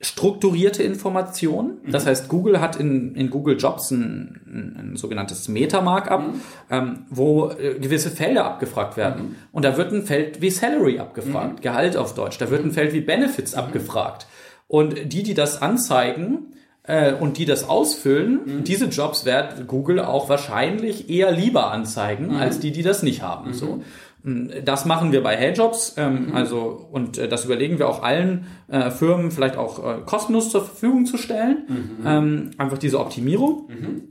strukturierte 0.00 0.82
Informationen. 0.82 1.78
Das 1.86 2.04
mhm. 2.04 2.08
heißt, 2.08 2.28
Google 2.28 2.60
hat 2.60 2.76
in, 2.76 3.16
in 3.16 3.30
Google 3.30 3.56
Jobs 3.58 3.90
ein, 3.90 4.40
ein, 4.46 4.76
ein 4.78 4.96
sogenanntes 4.96 5.48
Meta-Markup, 5.48 6.20
mhm. 6.20 6.40
ähm, 6.70 6.98
wo 7.10 7.50
äh, 7.50 7.78
gewisse 7.80 8.10
Felder 8.10 8.44
abgefragt 8.44 8.96
werden. 8.96 9.22
Mhm. 9.22 9.36
Und 9.50 9.64
da 9.64 9.76
wird 9.76 9.92
ein 9.92 10.04
Feld 10.04 10.40
wie 10.40 10.50
Salary 10.50 11.00
abgefragt, 11.00 11.58
mhm. 11.58 11.62
Gehalt 11.62 11.96
auf 11.96 12.14
Deutsch. 12.14 12.38
Da 12.38 12.50
wird 12.50 12.64
ein 12.64 12.70
Feld 12.70 12.92
wie 12.92 13.00
Benefits 13.00 13.52
mhm. 13.52 13.58
abgefragt. 13.58 14.26
Und 14.68 15.12
die, 15.12 15.22
die 15.24 15.34
das 15.34 15.62
anzeigen, 15.62 16.52
äh, 16.88 17.12
und 17.12 17.38
die 17.38 17.44
das 17.44 17.68
ausfüllen, 17.68 18.40
mhm. 18.44 18.64
diese 18.64 18.86
Jobs 18.86 19.24
wird 19.24 19.68
Google 19.68 20.00
auch 20.00 20.28
wahrscheinlich 20.28 21.10
eher 21.10 21.30
lieber 21.30 21.70
anzeigen, 21.70 22.28
mhm. 22.28 22.36
als 22.36 22.60
die, 22.60 22.72
die 22.72 22.82
das 22.82 23.02
nicht 23.02 23.22
haben. 23.22 23.48
Mhm. 23.48 23.54
So. 23.54 23.84
Mm, 24.28 24.64
das 24.64 24.84
machen 24.84 25.12
wir 25.12 25.22
bei 25.22 25.36
HeyJobs, 25.36 25.94
ähm, 25.96 26.28
mhm. 26.28 26.34
also 26.34 26.88
und 26.90 27.18
äh, 27.18 27.28
das 27.28 27.44
überlegen 27.44 27.78
wir 27.78 27.88
auch 27.88 28.02
allen 28.02 28.46
äh, 28.68 28.90
Firmen 28.90 29.30
vielleicht 29.30 29.56
auch 29.56 29.84
äh, 29.84 30.00
kostenlos 30.04 30.50
zur 30.50 30.64
Verfügung 30.64 31.06
zu 31.06 31.16
stellen. 31.16 31.64
Mhm. 31.68 32.06
Ähm, 32.06 32.50
einfach 32.58 32.78
diese 32.78 33.00
Optimierung. 33.00 33.68
Mhm. 33.68 34.02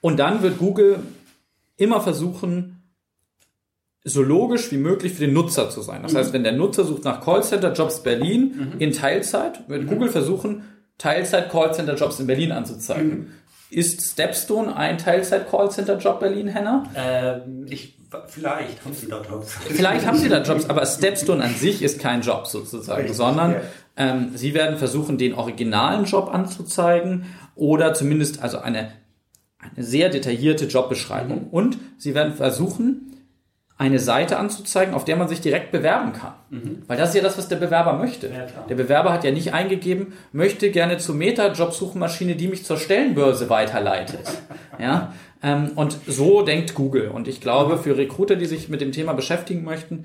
Und 0.00 0.18
dann 0.18 0.42
wird 0.42 0.58
Google 0.58 1.00
immer 1.76 2.00
versuchen, 2.00 2.82
so 4.04 4.22
logisch 4.22 4.70
wie 4.72 4.78
möglich 4.78 5.14
für 5.14 5.26
den 5.26 5.34
Nutzer 5.34 5.70
zu 5.70 5.82
sein. 5.82 6.02
Das 6.02 6.14
heißt, 6.14 6.32
wenn 6.32 6.44
der 6.44 6.52
Nutzer 6.52 6.84
sucht 6.84 7.04
nach 7.04 7.20
Callcenter 7.20 7.72
Jobs 7.72 8.02
Berlin 8.02 8.74
in 8.78 8.92
Teilzeit, 8.92 9.68
wird 9.68 9.86
Google 9.86 10.08
versuchen, 10.08 10.62
Teilzeit-Callcenter-Jobs 10.98 12.20
in 12.20 12.26
Berlin 12.26 12.52
anzuzeigen. 12.52 13.10
Mhm. 13.10 13.26
Ist 13.70 14.02
Stepstone 14.12 14.74
ein 14.74 14.98
Teilzeit-Callcenter-Job 14.98 16.20
Berlin, 16.20 16.48
Henna? 16.48 16.84
Ähm, 16.94 17.66
ich, 17.68 17.97
vielleicht 18.26 18.84
haben 18.84 18.94
sie 18.94 19.08
da 19.08 19.22
Jobs. 19.22 19.52
Vielleicht 19.68 20.06
haben 20.06 20.18
sie 20.18 20.28
da 20.28 20.42
Jobs, 20.42 20.68
aber 20.68 20.84
Stepstone 20.86 21.44
an 21.44 21.54
sich 21.54 21.82
ist 21.82 22.00
kein 22.00 22.22
Job 22.22 22.46
sozusagen, 22.46 23.02
Richtig, 23.02 23.16
sondern 23.16 23.52
ja. 23.52 23.60
ähm, 23.96 24.30
sie 24.34 24.54
werden 24.54 24.78
versuchen, 24.78 25.18
den 25.18 25.34
originalen 25.34 26.04
Job 26.04 26.32
anzuzeigen 26.32 27.26
oder 27.54 27.94
zumindest 27.94 28.42
also 28.42 28.58
eine, 28.58 28.92
eine 29.58 29.84
sehr 29.84 30.08
detaillierte 30.08 30.66
Jobbeschreibung. 30.66 31.46
Mhm. 31.46 31.48
Und 31.48 31.78
sie 31.98 32.14
werden 32.14 32.34
versuchen, 32.34 33.08
eine 33.78 34.00
Seite 34.00 34.38
anzuzeigen, 34.38 34.92
auf 34.92 35.04
der 35.04 35.16
man 35.16 35.28
sich 35.28 35.40
direkt 35.40 35.70
bewerben 35.70 36.12
kann. 36.12 36.34
Mhm. 36.50 36.82
Weil 36.88 36.98
das 36.98 37.10
ist 37.10 37.14
ja 37.14 37.22
das, 37.22 37.38
was 37.38 37.46
der 37.46 37.56
Bewerber 37.56 37.92
möchte. 37.92 38.26
Ja, 38.26 38.46
der 38.68 38.74
Bewerber 38.74 39.12
hat 39.12 39.22
ja 39.22 39.30
nicht 39.30 39.54
eingegeben, 39.54 40.14
möchte 40.32 40.72
gerne 40.72 40.98
zur 40.98 41.14
Meta-Jobsuchmaschine, 41.14 42.34
die 42.34 42.48
mich 42.48 42.64
zur 42.64 42.76
Stellenbörse 42.76 43.48
weiterleitet. 43.48 44.20
ja, 44.80 45.12
und 45.42 45.98
so 46.06 46.42
denkt 46.42 46.74
Google. 46.74 47.08
Und 47.08 47.28
ich 47.28 47.40
glaube, 47.40 47.78
für 47.78 47.96
Recruiter, 47.96 48.36
die 48.36 48.46
sich 48.46 48.68
mit 48.68 48.80
dem 48.80 48.92
Thema 48.92 49.12
beschäftigen 49.12 49.64
möchten, 49.64 50.04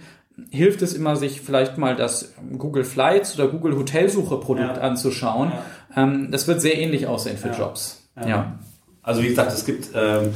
hilft 0.51 0.81
es 0.81 0.93
immer, 0.93 1.15
sich 1.15 1.41
vielleicht 1.41 1.77
mal 1.77 1.95
das 1.95 2.33
Google 2.57 2.83
Flights 2.83 3.39
oder 3.39 3.47
Google 3.47 3.75
Hotelsuche 3.77 4.37
Produkt 4.37 4.77
ja. 4.77 4.81
anzuschauen. 4.81 5.51
Ja. 5.95 6.03
Ähm, 6.03 6.29
das 6.31 6.47
wird 6.47 6.61
sehr 6.61 6.77
ähnlich 6.77 7.07
aussehen 7.07 7.37
für 7.37 7.49
Jobs. 7.49 8.07
Ja. 8.15 8.59
Also 9.01 9.23
wie 9.23 9.29
gesagt, 9.29 9.51
es 9.51 9.65
gibt 9.65 9.89
ähm 9.95 10.33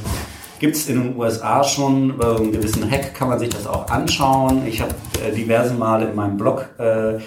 gibt 0.58 0.76
es 0.76 0.88
in 0.88 1.02
den 1.02 1.16
USA 1.16 1.64
schon 1.64 2.10
über 2.10 2.36
einen 2.36 2.52
gewissen 2.52 2.90
Hack, 2.90 3.14
kann 3.14 3.28
man 3.28 3.38
sich 3.38 3.48
das 3.48 3.66
auch 3.66 3.88
anschauen. 3.88 4.66
Ich 4.66 4.80
habe 4.80 4.94
äh, 5.24 5.32
diverse 5.32 5.74
Male 5.74 6.08
in 6.08 6.14
meinem 6.14 6.36
Blog 6.36 6.68
äh, 6.78 7.18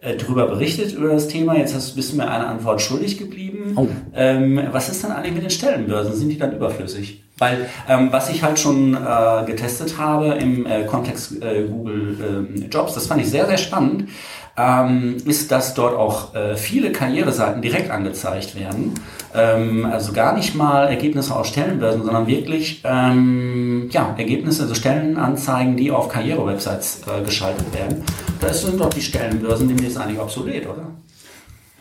äh, 0.00 0.16
drüber 0.16 0.46
berichtet 0.46 0.92
über 0.92 1.08
das 1.08 1.28
Thema. 1.28 1.56
Jetzt 1.56 1.74
hast, 1.74 1.96
bist 1.96 2.12
du 2.12 2.16
mir 2.16 2.30
eine 2.30 2.46
Antwort 2.46 2.80
schuldig 2.80 3.18
geblieben. 3.18 3.72
Oh. 3.76 3.86
Ähm, 4.14 4.60
was 4.70 4.88
ist 4.88 5.02
dann 5.02 5.12
eigentlich 5.12 5.34
mit 5.34 5.42
den 5.42 5.50
Stellenbörsen? 5.50 6.14
Sind 6.14 6.28
die 6.28 6.38
dann 6.38 6.54
überflüssig? 6.54 7.24
Weil 7.38 7.68
ähm, 7.88 8.08
was 8.10 8.30
ich 8.30 8.42
halt 8.42 8.58
schon 8.58 8.94
äh, 8.94 9.44
getestet 9.46 9.96
habe 9.98 10.34
im 10.34 10.66
äh, 10.66 10.84
Kontext 10.84 11.40
äh, 11.42 11.64
Google 11.64 12.48
äh, 12.60 12.66
Jobs, 12.66 12.94
das 12.94 13.06
fand 13.06 13.20
ich 13.20 13.30
sehr, 13.30 13.46
sehr 13.46 13.58
spannend, 13.58 14.08
ähm, 14.56 15.16
ist, 15.24 15.52
dass 15.52 15.74
dort 15.74 15.96
auch 15.96 16.34
äh, 16.34 16.56
viele 16.56 16.90
Karriereseiten 16.90 17.62
direkt 17.62 17.90
angezeigt 17.90 18.58
werden. 18.58 18.94
Ähm, 19.34 19.86
also 19.86 20.12
gar 20.12 20.34
nicht 20.34 20.54
mal 20.56 20.88
Ergebnisse 20.88 21.34
aus 21.34 21.48
Stellenbörsen, 21.48 22.02
sondern 22.02 22.26
wirklich 22.26 22.82
ähm, 22.84 23.88
ja, 23.92 24.14
Ergebnisse, 24.18 24.62
also 24.62 24.74
Stellenanzeigen, 24.74 25.76
die 25.76 25.92
auf 25.92 26.08
Karrierewebsites 26.08 27.02
äh, 27.06 27.24
geschaltet 27.24 27.72
werden. 27.72 28.02
Da 28.40 28.52
sind 28.52 28.80
doch 28.80 28.90
die 28.90 29.00
Stellenbörsen 29.00 29.68
demnächst 29.68 29.98
eigentlich 29.98 30.20
obsolet, 30.20 30.66
oder? 30.66 30.86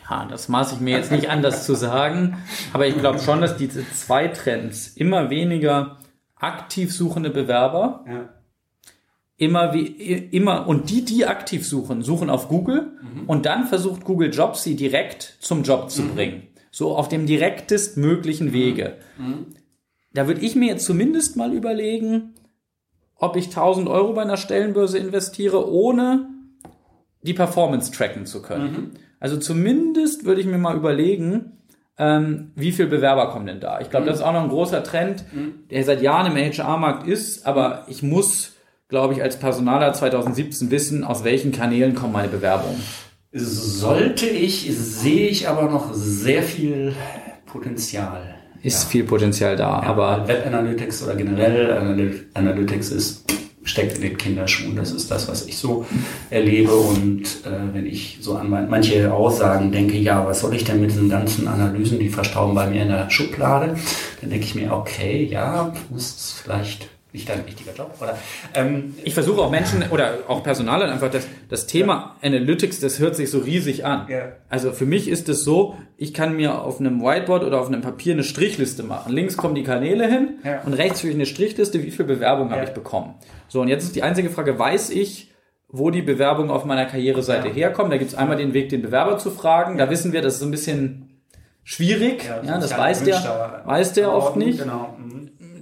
Ja, 0.09 0.25
das 0.25 0.47
maße 0.47 0.75
ich 0.75 0.81
mir 0.81 0.97
jetzt 0.97 1.11
nicht 1.11 1.29
an, 1.29 1.41
das 1.41 1.65
zu 1.65 1.75
sagen. 1.75 2.37
Aber 2.73 2.87
ich 2.87 2.97
glaube 2.97 3.19
schon, 3.19 3.41
dass 3.41 3.57
diese 3.57 3.87
zwei 3.91 4.27
Trends, 4.27 4.87
immer 4.87 5.29
weniger 5.29 5.97
aktiv 6.35 6.93
suchende 6.93 7.29
Bewerber, 7.29 8.05
ja. 8.07 8.29
immer 9.37 9.73
wie, 9.73 9.85
immer, 9.85 10.67
und 10.67 10.89
die, 10.89 11.03
die 11.03 11.25
aktiv 11.25 11.67
suchen, 11.67 12.03
suchen 12.03 12.29
auf 12.29 12.47
Google 12.47 12.93
mhm. 13.01 13.25
und 13.27 13.45
dann 13.45 13.65
versucht 13.65 14.03
Google 14.05 14.33
Jobs, 14.33 14.63
sie 14.63 14.75
direkt 14.75 15.37
zum 15.39 15.63
Job 15.63 15.89
zu 15.89 16.03
mhm. 16.03 16.15
bringen. 16.15 16.43
So 16.71 16.95
auf 16.95 17.09
dem 17.09 17.25
direktest 17.25 17.97
möglichen 17.97 18.53
Wege. 18.53 18.97
Mhm. 19.17 19.47
Da 20.13 20.27
würde 20.27 20.41
ich 20.41 20.55
mir 20.55 20.67
jetzt 20.67 20.85
zumindest 20.85 21.35
mal 21.35 21.53
überlegen, 21.53 22.33
ob 23.15 23.35
ich 23.35 23.47
1000 23.47 23.89
Euro 23.89 24.13
bei 24.13 24.21
einer 24.21 24.37
Stellenbörse 24.37 24.97
investiere, 24.97 25.69
ohne 25.69 26.29
die 27.23 27.33
Performance 27.33 27.91
tracken 27.91 28.25
zu 28.25 28.41
können. 28.41 28.91
Also 29.19 29.37
zumindest 29.37 30.25
würde 30.25 30.41
ich 30.41 30.47
mir 30.47 30.57
mal 30.57 30.75
überlegen, 30.75 31.57
ähm, 31.97 32.51
wie 32.55 32.71
viele 32.71 32.87
Bewerber 32.87 33.29
kommen 33.29 33.47
denn 33.47 33.59
da? 33.59 33.79
Ich 33.81 33.89
glaube, 33.89 34.05
mhm. 34.05 34.09
das 34.09 34.19
ist 34.19 34.23
auch 34.23 34.33
noch 34.33 34.43
ein 34.43 34.49
großer 34.49 34.83
Trend, 34.83 35.25
mhm. 35.33 35.67
der 35.71 35.83
seit 35.83 36.01
Jahren 36.01 36.35
im 36.35 36.37
HR-Markt 36.37 37.07
ist, 37.07 37.45
aber 37.47 37.85
ich 37.87 38.03
muss, 38.03 38.53
glaube 38.87 39.15
ich, 39.15 39.23
als 39.23 39.37
Personaler 39.37 39.93
2017 39.93 40.69
wissen, 40.69 41.03
aus 41.03 41.23
welchen 41.23 41.51
Kanälen 41.51 41.95
kommen 41.95 42.13
meine 42.13 42.27
Bewerbungen. 42.27 42.81
Sollte 43.31 44.27
ich, 44.27 44.71
sehe 44.71 45.27
ich 45.27 45.47
aber 45.47 45.63
noch 45.63 45.93
sehr 45.93 46.43
viel 46.43 46.93
Potenzial. 47.45 48.35
Ist 48.61 48.83
ja. 48.83 48.89
viel 48.89 49.03
Potenzial 49.03 49.55
da, 49.55 49.81
ja, 49.81 49.83
aber. 49.83 50.27
Web 50.27 50.45
Analytics 50.45 51.03
oder 51.03 51.15
generell 51.15 52.25
Analytics 52.33 52.91
ist 52.91 53.25
steckt 53.67 53.95
in 53.95 54.01
den 54.01 54.17
Kinderschuhen. 54.17 54.75
Das 54.75 54.91
ist 54.91 55.11
das, 55.11 55.27
was 55.27 55.45
ich 55.45 55.57
so 55.57 55.85
erlebe. 56.29 56.73
Und 56.73 57.23
äh, 57.45 57.73
wenn 57.73 57.85
ich 57.85 58.17
so 58.21 58.35
an 58.35 58.49
manche 58.49 59.13
Aussagen 59.13 59.71
denke, 59.71 59.97
ja, 59.97 60.25
was 60.25 60.41
soll 60.41 60.55
ich 60.55 60.63
denn 60.63 60.81
mit 60.81 60.91
diesen 60.91 61.09
ganzen 61.09 61.47
Analysen, 61.47 61.99
die 61.99 62.09
verstauben 62.09 62.55
bei 62.55 62.67
mir 62.67 62.83
in 62.83 62.89
der 62.89 63.09
Schublade, 63.09 63.75
dann 64.21 64.29
denke 64.29 64.45
ich 64.45 64.55
mir, 64.55 64.73
okay, 64.73 65.23
ja, 65.25 65.73
muss 65.89 66.41
vielleicht 66.43 66.89
nicht 67.17 67.29
dein 67.29 67.45
wichtiger 67.45 67.73
Job. 67.73 67.95
Oder, 67.99 68.17
ähm, 68.53 68.95
ich 69.03 69.13
versuche 69.13 69.41
auch 69.41 69.49
Menschen 69.49 69.83
oder 69.89 70.19
auch 70.27 70.43
Personal 70.43 70.83
einfach 70.83 71.09
das, 71.09 71.27
das 71.49 71.65
Thema 71.65 72.15
ja. 72.21 72.27
Analytics, 72.27 72.79
das 72.79 72.99
hört 72.99 73.15
sich 73.15 73.31
so 73.31 73.39
riesig 73.39 73.85
an. 73.85 74.07
Ja. 74.09 74.33
Also 74.49 74.71
für 74.71 74.85
mich 74.85 75.07
ist 75.07 75.27
es 75.29 75.43
so, 75.43 75.75
ich 75.97 76.13
kann 76.13 76.35
mir 76.35 76.61
auf 76.61 76.79
einem 76.79 77.01
Whiteboard 77.01 77.43
oder 77.43 77.59
auf 77.59 77.67
einem 77.67 77.81
Papier 77.81 78.13
eine 78.13 78.23
Strichliste 78.23 78.83
machen. 78.83 79.11
Links 79.11 79.35
kommen 79.35 79.55
die 79.55 79.63
Kanäle 79.63 80.07
hin 80.07 80.39
ja. 80.43 80.61
und 80.61 80.73
rechts 80.73 81.01
für 81.01 81.09
eine 81.09 81.25
Strichliste, 81.25 81.83
wie 81.83 81.91
viel 81.91 82.05
Bewerbung 82.05 82.51
habe 82.51 82.63
ich 82.63 82.71
bekommen. 82.71 83.15
So, 83.47 83.61
und 83.61 83.67
jetzt 83.67 83.83
ist 83.83 83.95
die 83.95 84.03
einzige 84.03 84.29
Frage, 84.29 84.57
weiß 84.57 84.91
ich, 84.91 85.31
wo 85.69 85.89
die 85.89 86.01
Bewerbungen 86.01 86.51
auf 86.51 86.65
meiner 86.65 86.85
Karriereseite 86.85 87.49
herkommen? 87.49 87.91
Da 87.91 87.97
gibt 87.97 88.11
es 88.11 88.17
einmal 88.17 88.37
den 88.37 88.53
Weg, 88.53 88.69
den 88.69 88.81
Bewerber 88.81 89.17
zu 89.17 89.31
fragen. 89.31 89.77
Da 89.77 89.89
wissen 89.89 90.13
wir, 90.13 90.21
das 90.21 90.35
ist 90.35 90.39
so 90.39 90.45
ein 90.45 90.51
bisschen 90.51 91.23
schwierig. 91.63 92.23
Ja, 92.45 92.57
das 92.57 92.77
weiß 92.77 93.03
der, 93.03 93.63
weiß 93.65 93.93
der 93.93 94.13
oft 94.13 94.37
nicht. 94.37 94.59
Genau. 94.59 94.95
Mhm 94.97 95.17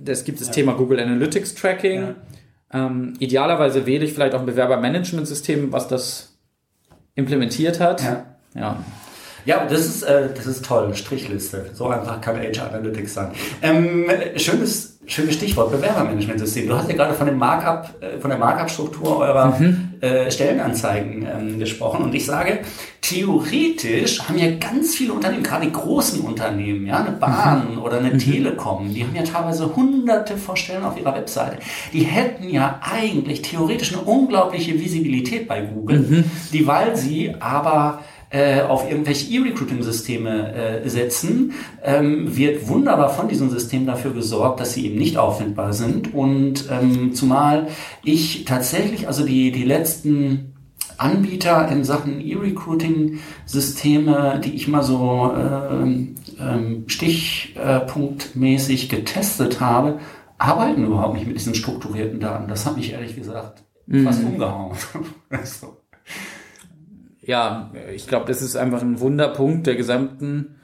es 0.09 0.23
gibt 0.23 0.39
das 0.41 0.47
ja. 0.47 0.53
Thema 0.53 0.73
Google 0.73 0.99
Analytics 0.99 1.55
Tracking. 1.55 2.01
Ja. 2.01 2.15
Ähm, 2.73 3.13
idealerweise 3.19 3.85
wähle 3.85 4.05
ich 4.05 4.13
vielleicht 4.13 4.33
auch 4.33 4.39
ein 4.39 4.45
Bewerbermanagementsystem, 4.45 5.71
was 5.71 5.87
das 5.87 6.37
implementiert 7.15 7.79
hat. 7.79 8.03
Ja. 8.03 8.25
ja. 8.53 8.83
Ja, 9.45 9.65
das 9.65 9.85
ist, 9.85 10.03
äh, 10.03 10.29
das 10.35 10.47
ist 10.47 10.65
toll, 10.65 10.93
Strichliste. 10.95 11.69
So 11.73 11.87
einfach 11.87 12.19
kann 12.19 12.35
HR 12.37 12.73
Analytics 12.73 13.13
sein. 13.13 13.27
Ähm, 13.61 14.07
schönes, 14.37 14.97
schönes 15.05 15.35
Stichwort, 15.35 15.71
Bewerbermanagementsystem. 15.71 16.67
Du 16.67 16.75
hast 16.75 16.89
ja 16.89 16.95
gerade 16.95 17.13
von 17.13 17.27
dem 17.27 17.37
Markup, 17.37 17.93
äh, 18.01 18.19
von 18.19 18.31
der 18.31 18.39
Markup-Struktur 18.39 19.19
eurer 19.19 19.59
mhm. 19.59 19.93
äh, 20.01 20.31
Stellenanzeigen 20.31 21.27
ähm, 21.31 21.59
gesprochen. 21.59 22.05
Und 22.05 22.15
ich 22.15 22.25
sage, 22.25 22.61
theoretisch 23.01 24.27
haben 24.27 24.39
ja 24.39 24.49
ganz 24.55 24.95
viele 24.95 25.13
Unternehmen, 25.13 25.43
gerade 25.43 25.67
die 25.67 25.71
großen 25.71 26.21
Unternehmen, 26.21 26.87
ja, 26.87 27.03
eine 27.03 27.11
Bahn 27.11 27.73
mhm. 27.73 27.81
oder 27.83 27.99
eine 27.99 28.15
mhm. 28.15 28.17
Telekom, 28.17 28.91
die 28.91 29.03
haben 29.03 29.15
ja 29.15 29.21
teilweise 29.21 29.75
hunderte 29.75 30.37
von 30.37 30.55
Stellen 30.55 30.83
auf 30.83 30.97
ihrer 30.97 31.13
Webseite. 31.13 31.57
Die 31.93 32.01
hätten 32.01 32.49
ja 32.49 32.79
eigentlich 32.81 33.43
theoretisch 33.43 33.93
eine 33.93 34.01
unglaubliche 34.01 34.73
Visibilität 34.73 35.47
bei 35.47 35.61
Google, 35.61 35.99
mhm. 35.99 36.23
die, 36.51 36.65
weil 36.65 36.95
sie 36.95 37.35
aber 37.39 37.99
äh, 38.30 38.61
auf 38.61 38.89
irgendwelche 38.89 39.32
E-Recruiting-Systeme 39.32 40.53
äh, 40.53 40.89
setzen, 40.89 41.53
ähm, 41.84 42.36
wird 42.36 42.67
wunderbar 42.67 43.09
von 43.09 43.28
diesem 43.28 43.49
System 43.49 43.86
dafür 43.86 44.13
gesorgt, 44.13 44.59
dass 44.59 44.73
sie 44.73 44.88
eben 44.88 44.97
nicht 44.97 45.17
auffindbar 45.17 45.73
sind. 45.73 46.13
Und 46.13 46.65
ähm, 46.71 47.13
zumal 47.13 47.67
ich 48.03 48.45
tatsächlich, 48.45 49.07
also 49.07 49.26
die, 49.26 49.51
die 49.51 49.63
letzten 49.63 50.53
Anbieter 50.97 51.67
in 51.69 51.84
Sachen 51.84 52.21
E-Recruiting-Systeme, 52.21 54.41
die 54.43 54.55
ich 54.55 54.67
mal 54.67 54.82
so 54.84 55.32
ähm, 55.36 56.15
ähm, 56.39 56.84
stichpunktmäßig 56.88 58.89
getestet 58.89 59.59
habe, 59.59 59.99
arbeiten 60.38 60.86
überhaupt 60.86 61.15
nicht 61.15 61.26
mit 61.28 61.38
diesen 61.38 61.55
strukturierten 61.55 62.19
Daten. 62.19 62.47
Das 62.47 62.65
hat 62.65 62.78
mich 62.78 62.91
ehrlich 62.91 63.15
gesagt 63.15 63.63
fast 64.03 64.21
mhm. 64.21 64.28
umgehauen. 64.30 64.76
so 65.43 65.74
ja, 67.26 67.71
ich 67.93 68.07
glaube, 68.07 68.26
das 68.28 68.41
ist 68.41 68.55
einfach 68.55 68.82
ein 68.82 68.99
Wunderpunkt 68.99 69.67
der 69.67 69.76
gesamten 69.76 70.55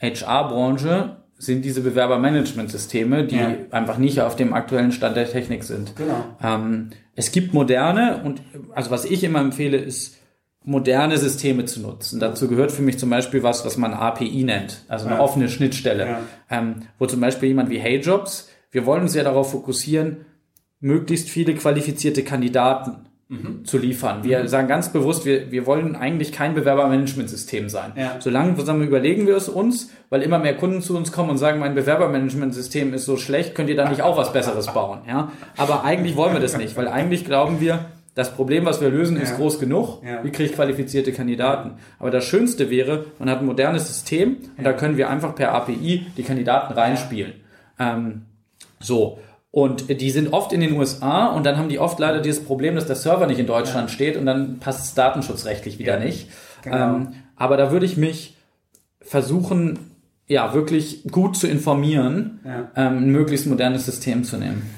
HR-Branche, 0.00 1.16
sind 1.36 1.64
diese 1.64 1.82
Bewerbermanagementsysteme, 1.82 3.24
die 3.24 3.36
ja. 3.36 3.54
einfach 3.70 3.98
nicht 3.98 4.20
auf 4.20 4.36
dem 4.36 4.52
aktuellen 4.52 4.92
Stand 4.92 5.16
der 5.16 5.30
Technik 5.30 5.64
sind. 5.64 5.96
Genau. 5.96 6.24
Ähm, 6.42 6.90
es 7.14 7.32
gibt 7.32 7.54
moderne 7.54 8.22
und 8.24 8.42
also 8.74 8.90
was 8.90 9.04
ich 9.04 9.22
immer 9.24 9.40
empfehle, 9.40 9.76
ist 9.76 10.16
moderne 10.64 11.18
Systeme 11.18 11.64
zu 11.66 11.80
nutzen. 11.80 12.20
Dazu 12.20 12.48
gehört 12.48 12.72
für 12.72 12.82
mich 12.82 12.98
zum 12.98 13.10
Beispiel 13.10 13.42
was, 13.42 13.64
was 13.66 13.76
man 13.76 13.92
API 13.92 14.44
nennt, 14.44 14.84
also 14.88 15.06
eine 15.06 15.16
ja. 15.16 15.20
offene 15.20 15.48
Schnittstelle, 15.48 16.06
ja. 16.06 16.20
ähm, 16.50 16.76
wo 16.98 17.06
zum 17.06 17.20
Beispiel 17.20 17.48
jemand 17.48 17.70
wie 17.70 17.78
HeyJobs, 17.78 18.48
wir 18.70 18.86
wollen 18.86 19.02
uns 19.02 19.14
ja 19.14 19.22
darauf 19.22 19.50
fokussieren, 19.50 20.24
möglichst 20.80 21.28
viele 21.28 21.54
qualifizierte 21.54 22.24
Kandidaten 22.24 23.08
mhm. 23.28 23.64
zu 23.64 23.78
liefern. 23.78 24.22
Wir 24.22 24.40
mhm. 24.40 24.48
sagen 24.48 24.68
ganz 24.68 24.92
bewusst, 24.92 25.24
wir, 25.24 25.50
wir 25.50 25.66
wollen 25.66 25.96
eigentlich 25.96 26.32
kein 26.32 26.54
Bewerbermanagementsystem 26.54 27.68
sein. 27.68 27.92
Ja. 27.96 28.16
So 28.20 28.30
langsam 28.30 28.82
überlegen 28.82 29.26
wir 29.26 29.36
es 29.36 29.48
uns, 29.48 29.90
weil 30.10 30.22
immer 30.22 30.38
mehr 30.38 30.56
Kunden 30.56 30.82
zu 30.82 30.96
uns 30.96 31.12
kommen 31.12 31.30
und 31.30 31.38
sagen, 31.38 31.60
mein 31.60 31.74
Bewerbermanagementsystem 31.74 32.94
ist 32.94 33.04
so 33.04 33.16
schlecht, 33.16 33.54
könnt 33.54 33.68
ihr 33.68 33.76
da 33.76 33.88
nicht 33.88 34.02
auch 34.02 34.16
was 34.16 34.32
Besseres 34.32 34.66
bauen? 34.66 35.00
Ja? 35.08 35.32
Aber 35.56 35.84
eigentlich 35.84 36.16
wollen 36.16 36.34
wir 36.34 36.40
das 36.40 36.56
nicht, 36.56 36.76
weil 36.76 36.88
eigentlich 36.88 37.24
glauben 37.24 37.60
wir, 37.60 37.86
das 38.14 38.32
Problem, 38.32 38.64
was 38.64 38.80
wir 38.80 38.90
lösen, 38.90 39.16
ist 39.16 39.30
ja. 39.30 39.36
groß 39.36 39.58
genug. 39.58 40.00
Ja. 40.04 40.22
Wie 40.22 40.30
kriege 40.30 40.48
ich 40.48 40.54
qualifizierte 40.54 41.12
Kandidaten? 41.12 41.78
Aber 41.98 42.12
das 42.12 42.24
Schönste 42.24 42.70
wäre, 42.70 43.06
man 43.18 43.28
hat 43.28 43.40
ein 43.40 43.46
modernes 43.46 43.88
System 43.88 44.36
und 44.56 44.64
da 44.64 44.72
können 44.72 44.96
wir 44.96 45.10
einfach 45.10 45.34
per 45.34 45.52
API 45.52 46.06
die 46.16 46.22
Kandidaten 46.22 46.72
reinspielen. 46.74 47.32
Ähm, 47.78 48.22
so. 48.78 49.18
Und 49.54 50.00
die 50.00 50.10
sind 50.10 50.32
oft 50.32 50.52
in 50.52 50.60
den 50.60 50.72
USA 50.72 51.26
und 51.26 51.46
dann 51.46 51.56
haben 51.58 51.68
die 51.68 51.78
oft 51.78 52.00
leider 52.00 52.20
dieses 52.20 52.42
Problem, 52.42 52.74
dass 52.74 52.88
der 52.88 52.96
Server 52.96 53.28
nicht 53.28 53.38
in 53.38 53.46
Deutschland 53.46 53.88
ja. 53.88 53.94
steht 53.94 54.16
und 54.16 54.26
dann 54.26 54.58
passt 54.58 54.84
es 54.84 54.94
datenschutzrechtlich 54.94 55.78
wieder 55.78 56.00
ja, 56.00 56.04
nicht. 56.04 56.28
Genau. 56.62 56.96
Ähm, 56.96 57.12
aber 57.36 57.56
da 57.56 57.70
würde 57.70 57.86
ich 57.86 57.96
mich 57.96 58.36
versuchen, 59.00 59.78
ja, 60.26 60.54
wirklich 60.54 61.04
gut 61.08 61.36
zu 61.36 61.46
informieren, 61.46 62.40
ja. 62.44 62.68
ähm, 62.74 62.96
ein 62.98 63.10
möglichst 63.10 63.46
modernes 63.46 63.86
System 63.86 64.24
zu 64.24 64.38
nehmen. 64.38 64.68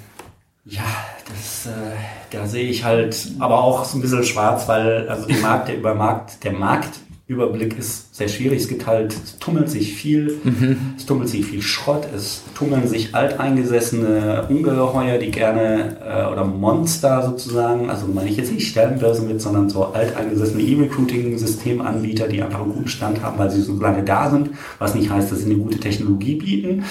Ja, 0.66 0.85
das, 1.27 1.72
äh, 1.72 1.97
da 2.33 2.47
sehe 2.47 2.68
ich 2.68 2.85
halt 2.85 3.29
aber 3.39 3.64
auch 3.64 3.87
so 3.87 3.97
ein 3.97 4.03
bisschen 4.03 4.24
schwarz, 4.24 4.68
weil 4.68 5.09
also 5.09 5.27
die 5.27 5.41
Markt, 5.41 5.68
der 5.68 5.79
Übermarkt, 5.79 6.45
der 6.45 6.53
Markt 6.53 6.91
Überblick 7.29 7.77
ist 7.77 8.14
sehr 8.14 8.29
schwierig. 8.29 8.62
Es 8.62 8.68
gibt 8.68 8.87
halt, 8.87 9.12
es 9.12 9.37
tummelt 9.39 9.68
sich 9.68 9.95
viel, 9.95 10.39
mhm. 10.45 10.95
es 10.97 11.07
tummelt 11.07 11.29
sich 11.29 11.45
viel 11.45 11.61
Schrott, 11.61 12.07
es 12.14 12.45
tummeln 12.57 12.87
sich 12.87 13.16
alteingesessene 13.16 14.47
Ungeheuer, 14.49 15.18
die 15.18 15.33
gerne, 15.33 15.97
äh, 16.07 16.33
oder 16.33 16.45
Monster 16.45 17.24
sozusagen, 17.27 17.91
also 17.91 18.07
meine 18.07 18.31
ich 18.31 18.37
jetzt 18.37 18.53
nicht 18.53 18.68
Stellenbörsen 18.68 19.27
mit, 19.27 19.43
sondern 19.43 19.68
so 19.68 19.87
alteingesessene 19.87 20.62
E-Recruiting-Systemanbieter, 20.62 22.29
die 22.29 22.43
einfach 22.43 22.62
einen 22.62 22.74
guten 22.74 22.89
Stand 22.89 23.20
haben, 23.22 23.39
weil 23.39 23.51
sie 23.51 23.61
so 23.61 23.74
lange 23.74 24.05
da 24.05 24.31
sind, 24.31 24.51
was 24.79 24.95
nicht 24.95 25.11
heißt, 25.11 25.33
dass 25.33 25.41
sie 25.41 25.47
eine 25.47 25.61
gute 25.61 25.81
Technologie 25.81 26.37
bieten. 26.37 26.85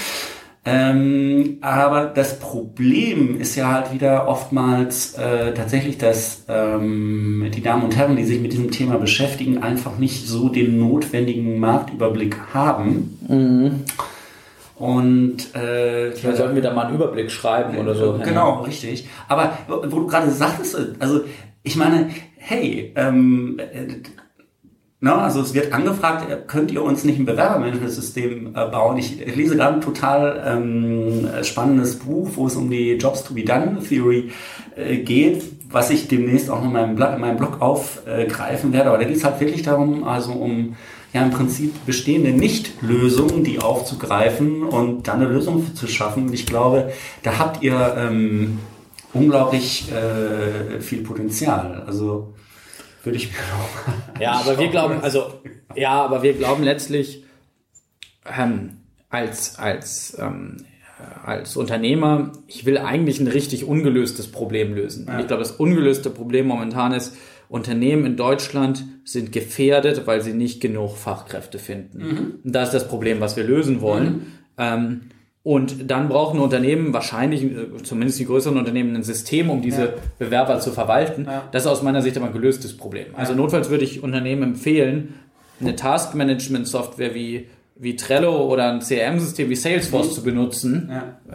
Ähm, 0.68 1.57
aber 1.61 2.05
das 2.07 2.39
Problem 2.39 3.39
ist 3.39 3.55
ja 3.55 3.72
halt 3.72 3.93
wieder 3.93 4.28
oftmals 4.28 5.13
äh, 5.13 5.53
tatsächlich, 5.53 5.99
dass 5.99 6.43
ähm, 6.49 7.51
die 7.53 7.61
Damen 7.61 7.84
und 7.84 7.95
Herren, 7.95 8.16
die 8.16 8.24
sich 8.24 8.41
mit 8.41 8.51
diesem 8.51 8.72
Thema 8.72 8.97
beschäftigen, 8.97 9.61
einfach 9.61 9.99
nicht 9.99 10.28
so 10.28 10.49
den 10.49 10.80
notwendigen 10.80 11.59
Marktüberblick 11.59 12.38
haben. 12.53 13.20
Mhm. 13.28 13.84
Und 14.76 15.55
äh, 15.55 16.11
Vielleicht 16.11 16.38
sollten 16.38 16.55
wir 16.55 16.63
da 16.63 16.74
mal 16.74 16.88
einen 16.88 16.95
Überblick 16.95 17.32
schreiben 17.32 17.78
oder 17.78 17.93
so. 17.93 18.20
Genau, 18.24 18.63
richtig. 18.63 19.07
Aber 19.28 19.57
wo 19.68 19.99
du 19.99 20.07
gerade 20.07 20.32
sagtest, 20.32 20.76
also 20.99 21.22
ich 21.61 21.76
meine, 21.76 22.09
hey, 22.38 22.91
ähm, 22.95 23.59
No, 23.59 24.24
ne, 24.99 25.15
also 25.15 25.41
es 25.41 25.53
wird 25.53 25.73
angefragt, 25.73 26.47
könnt 26.47 26.71
ihr 26.71 26.83
uns 26.83 27.03
nicht 27.03 27.19
ein 27.19 27.25
Bewerbermanagementsystem 27.25 28.47
äh, 28.47 28.51
bauen? 28.51 28.97
Ich 28.97 29.17
lese 29.35 29.55
gerade 29.55 29.75
ein 29.75 29.81
total 29.81 30.43
ähm, 30.45 31.27
spannendes 31.43 31.97
Buch, 31.99 32.29
wo 32.35 32.47
es 32.47 32.55
um 32.55 32.69
die 32.69 32.93
Jobs 32.93 33.23
to 33.23 33.33
be 33.33 33.43
done 33.43 33.79
Theory 33.87 34.31
äh, 34.75 34.97
geht, 34.97 35.43
was 35.69 35.89
ich 35.89 36.07
demnächst 36.07 36.49
auch 36.49 36.63
in 36.63 36.71
meinem, 36.71 36.95
Blog, 36.95 37.13
in 37.15 37.21
meinem 37.21 37.37
Blog 37.37 37.61
aufgreifen 37.61 38.73
werde. 38.73 38.89
Aber 38.89 38.97
da 38.97 39.03
geht 39.05 39.17
es 39.17 39.23
halt 39.23 39.39
wirklich 39.39 39.63
darum, 39.63 40.03
also 40.03 40.31
um 40.33 40.75
ja 41.15 41.23
im 41.23 41.31
Prinzip 41.31 41.85
bestehende 41.85 42.31
Nicht-Lösungen, 42.31 43.43
die 43.43 43.59
aufzugreifen 43.59 44.63
und 44.63 45.07
dann 45.07 45.21
eine 45.21 45.29
Lösung 45.29 45.73
zu 45.73 45.87
schaffen. 45.87 46.27
Und 46.27 46.33
ich 46.33 46.45
glaube, 46.45 46.91
da 47.23 47.39
habt 47.39 47.63
ihr 47.63 47.95
ähm, 47.97 48.59
unglaublich 49.13 49.91
äh, 49.91 50.81
viel 50.81 51.03
Potenzial. 51.03 51.83
Also 51.87 52.34
würde 53.05 53.17
ich 53.17 53.31
mir 53.31 53.37
noch 53.37 54.21
Ja, 54.21 54.33
aber 54.33 54.57
wir 54.57 54.69
glauben, 54.69 55.01
also, 55.01 55.33
ja, 55.75 56.01
aber 56.03 56.23
wir 56.23 56.33
glauben 56.33 56.63
letztlich, 56.63 57.23
ähm, 58.25 58.77
als, 59.09 59.57
als, 59.59 60.17
ähm, 60.19 60.57
als 61.23 61.55
Unternehmer, 61.57 62.31
ich 62.47 62.65
will 62.65 62.77
eigentlich 62.77 63.19
ein 63.19 63.27
richtig 63.27 63.65
ungelöstes 63.65 64.31
Problem 64.31 64.73
lösen. 64.73 65.07
Ja. 65.07 65.19
Ich 65.19 65.27
glaube, 65.27 65.43
das 65.43 65.51
ungelöste 65.51 66.09
Problem 66.09 66.47
momentan 66.47 66.93
ist, 66.93 67.15
Unternehmen 67.47 68.05
in 68.05 68.17
Deutschland 68.17 68.85
sind 69.03 69.31
gefährdet, 69.31 70.07
weil 70.07 70.21
sie 70.21 70.33
nicht 70.33 70.61
genug 70.61 70.97
Fachkräfte 70.97 71.59
finden. 71.59 71.97
Mhm. 71.99 72.17
Und 72.43 72.55
das 72.55 72.69
ist 72.69 72.73
das 72.73 72.87
Problem, 72.87 73.19
was 73.19 73.35
wir 73.37 73.43
lösen 73.43 73.81
wollen. 73.81 74.05
Mhm. 74.05 74.25
Ähm, 74.57 75.01
und 75.45 75.91
dann 75.91 76.09
brauchen 76.09 76.39
Unternehmen 76.39 76.91
wahrscheinlich, 76.91 77.43
äh, 77.43 77.83
zumindest 77.83 78.19
die 78.19 78.25
größeren 78.25 78.57
Unternehmen, 78.57 78.95
ein 78.95 79.03
System, 79.03 79.51
um 79.51 79.61
diese 79.61 79.81
ja. 79.83 79.93
Bewerber 80.17 80.59
zu 80.59 80.71
verwalten. 80.71 81.25
Ja. 81.25 81.43
Das 81.51 81.65
ist 81.65 81.67
aus 81.67 81.83
meiner 81.83 82.01
Sicht 82.01 82.17
aber 82.17 82.25
ein 82.25 82.33
gelöstes 82.33 82.75
Problem. 82.75 83.05
Also 83.15 83.33
ja. 83.33 83.37
notfalls 83.37 83.69
würde 83.69 83.83
ich 83.83 84.01
Unternehmen 84.01 84.41
empfehlen, 84.41 85.13
eine 85.61 85.75
Task-Management-Software 85.75 87.13
wie, 87.13 87.47
wie 87.75 87.95
Trello 87.95 88.51
oder 88.51 88.71
ein 88.71 88.79
CRM-System 88.79 89.47
wie 89.47 89.55
Salesforce 89.55 90.07
mhm. 90.07 90.11
zu 90.13 90.23
benutzen. 90.23 90.91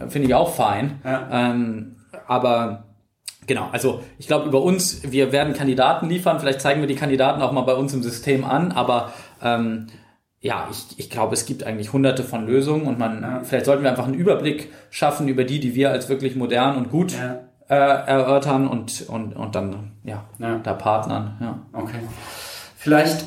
Finde 0.09 0.27
ich 0.27 0.35
auch 0.35 0.53
fein. 0.53 0.99
Ähm, 1.05 1.95
aber 2.27 2.83
Genau, 3.47 3.69
also 3.71 4.03
ich 4.19 4.27
glaube 4.27 4.47
über 4.47 4.61
uns, 4.61 5.01
wir 5.11 5.31
werden 5.31 5.53
Kandidaten 5.53 6.07
liefern, 6.07 6.39
vielleicht 6.39 6.61
zeigen 6.61 6.79
wir 6.79 6.87
die 6.87 6.95
Kandidaten 6.95 7.41
auch 7.41 7.51
mal 7.51 7.61
bei 7.61 7.73
uns 7.73 7.91
im 7.91 8.03
System 8.03 8.45
an, 8.45 8.71
aber 8.71 9.11
ähm, 9.41 9.87
ja, 10.41 10.67
ich, 10.71 10.97
ich 10.97 11.09
glaube, 11.11 11.35
es 11.35 11.45
gibt 11.45 11.63
eigentlich 11.63 11.93
hunderte 11.93 12.23
von 12.23 12.47
Lösungen 12.47 12.87
und 12.87 12.97
man, 12.97 13.21
ja. 13.21 13.41
vielleicht 13.43 13.65
sollten 13.65 13.83
wir 13.83 13.91
einfach 13.91 14.05
einen 14.05 14.15
Überblick 14.15 14.71
schaffen 14.89 15.27
über 15.27 15.43
die, 15.43 15.59
die 15.59 15.75
wir 15.75 15.91
als 15.91 16.09
wirklich 16.09 16.35
modern 16.35 16.77
und 16.77 16.89
gut 16.89 17.13
ja. 17.13 17.41
äh, 17.69 18.07
erörtern 18.07 18.67
und, 18.67 19.07
und, 19.07 19.35
und 19.35 19.55
dann 19.55 19.91
ja, 20.03 20.25
ja, 20.39 20.57
da 20.57 20.73
partnern. 20.73 21.37
Ja. 21.39 21.59
Okay. 21.73 21.99
Vielleicht 22.75 23.25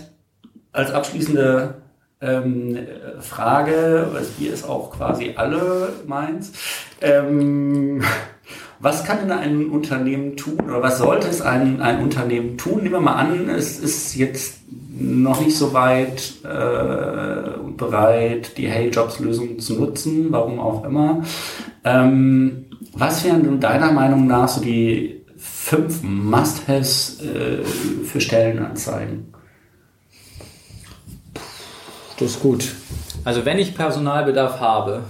als 0.73 0.91
abschließende 0.91 1.75
ähm, 2.21 2.79
Frage, 3.21 4.09
weil 4.13 4.25
Bier 4.37 4.53
ist 4.53 4.69
auch 4.69 4.91
quasi 4.91 5.35
alle 5.37 5.91
meins. 6.09 6.53
Ähm, 7.01 8.03
was 8.81 9.05
kann 9.05 9.19
denn 9.21 9.31
ein 9.31 9.67
Unternehmen 9.71 10.37
tun 10.37 10.59
oder 10.67 10.83
was 10.83 10.99
sollte 10.99 11.29
es 11.29 11.41
ein, 11.41 11.81
ein 11.81 12.03
Unternehmen 12.03 12.59
tun? 12.59 12.83
Nehmen 12.83 12.95
wir 12.95 13.01
mal 13.01 13.15
an, 13.15 13.49
es 13.49 13.79
ist 13.79 14.17
jetzt 14.17 14.59
noch 14.97 15.41
nicht 15.41 15.57
so 15.57 15.73
weit 15.73 16.35
äh, 16.45 17.73
bereit, 17.77 18.57
die 18.57 18.69
Hey-Jobs-Lösung 18.69 19.59
zu 19.59 19.75
nutzen, 19.75 20.27
warum 20.31 20.61
auch 20.61 20.85
immer. 20.85 21.23
Ähm, 21.85 22.67
was 22.93 23.25
wären 23.25 23.61
deiner 23.61 23.93
Meinung 23.93 24.27
nach 24.27 24.49
so 24.49 24.61
die 24.61 25.25
fünf 25.37 26.03
Must-Haves 26.03 27.21
äh, 27.23 27.65
für 28.05 28.21
Stellenanzeigen? 28.21 29.35
Das 32.19 32.31
ist 32.31 32.41
gut. 32.41 32.73
Also 33.25 33.45
wenn 33.45 33.59
ich 33.59 33.75
Personalbedarf 33.75 34.61
habe, 34.61 35.03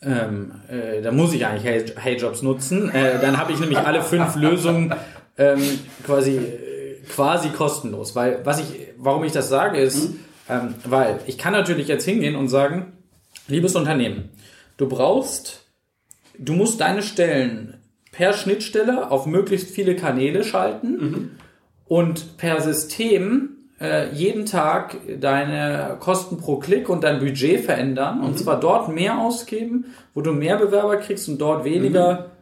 ähm, 0.00 0.52
äh, 0.68 1.02
dann 1.02 1.16
muss 1.16 1.34
ich 1.34 1.44
eigentlich 1.44 1.64
hey, 1.64 1.84
hey 1.96 2.16
Jobs 2.16 2.42
nutzen. 2.42 2.88
Äh, 2.90 3.20
dann 3.20 3.36
habe 3.36 3.52
ich 3.52 3.60
nämlich 3.60 3.78
alle 3.78 4.00
fünf 4.00 4.36
Lösungen 4.36 4.94
ähm, 5.36 5.60
quasi 6.06 6.40
quasi 7.08 7.50
kostenlos. 7.50 8.14
Weil, 8.14 8.44
was 8.44 8.60
ich, 8.60 8.88
warum 8.96 9.24
ich 9.24 9.32
das 9.32 9.48
sage, 9.48 9.78
ist, 9.78 10.10
mhm. 10.10 10.20
ähm, 10.48 10.74
weil 10.84 11.20
ich 11.26 11.38
kann 11.38 11.52
natürlich 11.52 11.88
jetzt 11.88 12.04
hingehen 12.04 12.36
und 12.36 12.48
sagen, 12.48 12.92
liebes 13.46 13.76
Unternehmen, 13.76 14.30
du 14.76 14.88
brauchst, 14.88 15.66
du 16.38 16.52
musst 16.52 16.80
deine 16.80 17.02
Stellen 17.02 17.74
per 18.12 18.32
Schnittstelle 18.32 19.10
auf 19.10 19.26
möglichst 19.26 19.70
viele 19.70 19.96
Kanäle 19.96 20.44
schalten 20.44 20.90
mhm. 20.90 21.30
und 21.86 22.36
per 22.36 22.60
System 22.60 23.50
äh, 23.80 24.12
jeden 24.12 24.46
Tag 24.46 24.96
deine 25.20 25.96
Kosten 26.00 26.38
pro 26.38 26.56
Klick 26.56 26.88
und 26.88 27.04
dein 27.04 27.20
Budget 27.20 27.64
verändern 27.64 28.18
mhm. 28.18 28.24
und 28.24 28.38
zwar 28.38 28.58
dort 28.58 28.88
mehr 28.88 29.18
ausgeben, 29.18 29.94
wo 30.14 30.20
du 30.20 30.32
mehr 30.32 30.56
Bewerber 30.56 30.96
kriegst 30.96 31.28
und 31.28 31.38
dort 31.38 31.64
weniger 31.64 32.12
mhm 32.12 32.37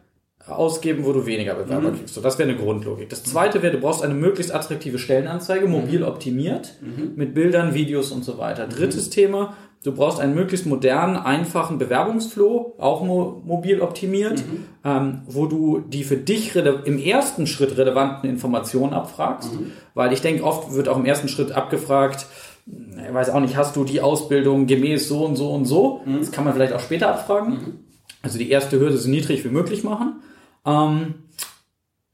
ausgeben, 0.49 1.05
wo 1.05 1.13
du 1.13 1.25
weniger 1.25 1.55
Bewerber 1.55 1.91
mhm. 1.91 1.97
kriegst. 1.97 2.13
So, 2.13 2.21
das 2.21 2.37
wäre 2.39 2.49
eine 2.49 2.57
Grundlogik. 2.57 3.09
Das 3.09 3.23
zweite 3.23 3.61
wäre, 3.61 3.73
du 3.73 3.79
brauchst 3.79 4.03
eine 4.03 4.13
möglichst 4.13 4.53
attraktive 4.53 4.99
Stellenanzeige, 4.99 5.67
mobil 5.67 5.99
mhm. 5.99 6.05
optimiert, 6.05 6.75
mhm. 6.81 7.13
mit 7.15 7.33
Bildern, 7.33 7.73
Videos 7.73 8.11
und 8.11 8.23
so 8.23 8.37
weiter. 8.37 8.67
Drittes 8.67 9.07
mhm. 9.07 9.11
Thema, 9.11 9.57
du 9.83 9.91
brauchst 9.91 10.19
einen 10.19 10.35
möglichst 10.35 10.65
modernen, 10.65 11.17
einfachen 11.17 11.77
Bewerbungsflow, 11.77 12.75
auch 12.77 13.03
mo 13.03 13.41
mobil 13.45 13.81
optimiert, 13.81 14.39
mhm. 14.39 14.65
ähm, 14.83 15.21
wo 15.27 15.45
du 15.47 15.79
die 15.79 16.03
für 16.03 16.17
dich 16.17 16.55
im 16.55 16.99
ersten 16.99 17.47
Schritt 17.47 17.77
relevanten 17.77 18.29
Informationen 18.29 18.93
abfragst. 18.93 19.53
Mhm. 19.53 19.71
Weil 19.93 20.13
ich 20.13 20.21
denke, 20.21 20.43
oft 20.43 20.73
wird 20.73 20.87
auch 20.87 20.97
im 20.97 21.05
ersten 21.05 21.27
Schritt 21.27 21.51
abgefragt, 21.51 22.25
ich 22.65 23.13
weiß 23.13 23.29
auch 23.29 23.39
nicht, 23.39 23.55
hast 23.55 23.77
du 23.77 23.85
die 23.85 24.01
Ausbildung 24.01 24.67
gemäß 24.67 25.07
so 25.07 25.23
und 25.23 25.37
so 25.37 25.53
und 25.53 25.63
so? 25.63 26.01
Das 26.19 26.33
kann 26.33 26.43
man 26.43 26.53
vielleicht 26.53 26.73
auch 26.73 26.81
später 26.81 27.07
abfragen. 27.07 27.79
Also 28.21 28.37
die 28.37 28.49
erste 28.49 28.77
Hürde 28.77 28.97
so 28.97 29.09
niedrig 29.09 29.45
wie 29.45 29.49
möglich 29.49 29.85
machen. 29.85 30.21
Ähm, 30.67 31.15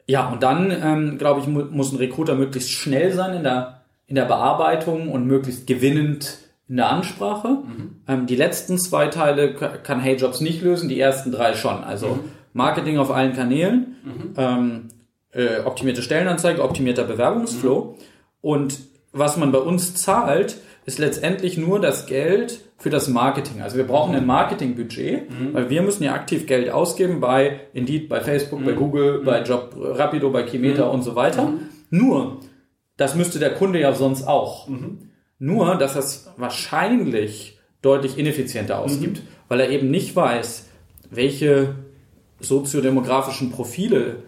ja, 0.07 0.29
und 0.29 0.43
dann, 0.43 0.71
ähm, 0.71 1.17
glaube 1.17 1.41
ich, 1.41 1.47
mu 1.47 1.63
muss 1.71 1.91
ein 1.91 1.97
Recruiter 1.97 2.35
möglichst 2.35 2.71
schnell 2.71 3.11
sein 3.11 3.35
in 3.35 3.43
der, 3.43 3.81
in 4.05 4.15
der 4.15 4.25
Bearbeitung 4.25 5.09
und 5.09 5.25
möglichst 5.25 5.65
gewinnend 5.65 6.37
in 6.69 6.77
der 6.77 6.89
Ansprache. 6.89 7.47
Mhm. 7.47 8.01
Ähm, 8.07 8.25
die 8.27 8.35
letzten 8.35 8.77
zwei 8.77 9.07
Teile 9.07 9.53
kann 9.53 9.99
Hey 9.99 10.15
Jobs 10.15 10.39
nicht 10.39 10.61
lösen, 10.61 10.89
die 10.89 10.99
ersten 10.99 11.31
drei 11.31 11.55
schon. 11.55 11.83
Also 11.83 12.07
mhm. 12.07 12.19
Marketing 12.53 12.97
auf 12.97 13.11
allen 13.11 13.33
Kanälen, 13.33 13.95
mhm. 14.03 14.33
ähm, 14.37 14.87
äh, 15.31 15.61
optimierte 15.65 16.01
Stellenanzeige, 16.01 16.63
optimierter 16.63 17.03
Bewerbungsflow. 17.03 17.95
Mhm. 17.97 18.03
Und 18.41 18.79
was 19.13 19.37
man 19.37 19.51
bei 19.51 19.59
uns 19.59 19.95
zahlt, 19.95 20.57
ist 20.85 20.99
letztendlich 20.99 21.57
nur 21.57 21.79
das 21.79 22.05
Geld 22.05 22.59
für 22.77 22.89
das 22.89 23.07
Marketing. 23.07 23.61
Also 23.61 23.77
wir 23.77 23.85
brauchen 23.85 24.15
ein 24.15 24.25
Marketingbudget, 24.25 25.29
mhm. 25.29 25.53
weil 25.53 25.69
wir 25.69 25.81
müssen 25.81 26.03
ja 26.03 26.13
aktiv 26.13 26.45
Geld 26.45 26.69
ausgeben 26.69 27.19
bei 27.21 27.61
Indeed, 27.73 28.09
bei 28.09 28.19
Facebook, 28.21 28.59
mhm. 28.59 28.65
bei 28.65 28.71
Google, 28.73 29.19
mhm. 29.19 29.25
bei 29.25 29.41
Job 29.43 29.73
Rapido, 29.77 30.29
bei 30.29 30.43
Kimeter 30.43 30.87
mhm. 30.87 30.91
und 30.91 31.01
so 31.03 31.15
weiter. 31.15 31.45
Mhm. 31.45 31.59
Nur, 31.89 32.39
das 32.97 33.15
müsste 33.15 33.39
der 33.39 33.53
Kunde 33.53 33.79
ja 33.79 33.93
sonst 33.93 34.27
auch. 34.27 34.67
Mhm. 34.67 35.11
Nur, 35.39 35.75
dass 35.75 35.93
das 35.93 36.33
wahrscheinlich 36.37 37.59
deutlich 37.81 38.17
ineffizienter 38.17 38.79
ausgibt, 38.79 39.21
weil 39.49 39.59
er 39.59 39.69
eben 39.69 39.91
nicht 39.91 40.15
weiß, 40.15 40.69
welche 41.09 41.75
soziodemografischen 42.39 43.51
Profile 43.51 44.23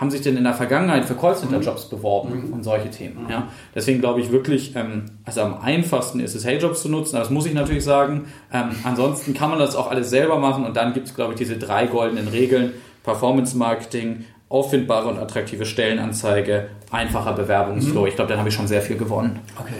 haben 0.00 0.10
sich 0.10 0.22
denn 0.22 0.36
in 0.38 0.44
der 0.44 0.54
Vergangenheit 0.54 1.04
für 1.04 1.14
Callcenter-Jobs 1.14 1.86
mhm. 1.86 1.96
beworben 1.96 2.46
mhm. 2.46 2.52
und 2.54 2.64
solche 2.64 2.88
Themen. 2.90 3.26
Ja? 3.28 3.48
Deswegen 3.74 4.00
glaube 4.00 4.20
ich 4.20 4.32
wirklich, 4.32 4.74
ähm, 4.74 5.04
also 5.26 5.42
am 5.42 5.60
einfachsten 5.60 6.20
ist 6.20 6.34
es, 6.34 6.46
Hey-Jobs 6.46 6.80
zu 6.80 6.88
nutzen, 6.88 7.16
das 7.16 7.28
muss 7.28 7.44
ich 7.44 7.52
natürlich 7.52 7.84
sagen. 7.84 8.24
Ähm, 8.50 8.70
ansonsten 8.82 9.34
kann 9.34 9.50
man 9.50 9.58
das 9.58 9.76
auch 9.76 9.90
alles 9.90 10.08
selber 10.08 10.38
machen 10.38 10.64
und 10.64 10.74
dann 10.76 10.94
gibt 10.94 11.08
es, 11.08 11.14
glaube 11.14 11.34
ich, 11.34 11.38
diese 11.38 11.58
drei 11.58 11.86
goldenen 11.86 12.28
Regeln. 12.28 12.72
Performance-Marketing, 13.02 14.24
auffindbare 14.50 15.08
und 15.08 15.18
attraktive 15.18 15.64
Stellenanzeige, 15.64 16.68
einfacher 16.90 17.32
Bewerbungsflow. 17.32 18.02
Mhm. 18.02 18.08
Ich 18.08 18.16
glaube, 18.16 18.28
dann 18.28 18.38
habe 18.38 18.48
ich 18.48 18.54
schon 18.54 18.66
sehr 18.66 18.82
viel 18.82 18.96
gewonnen. 18.96 19.38
Okay. 19.58 19.74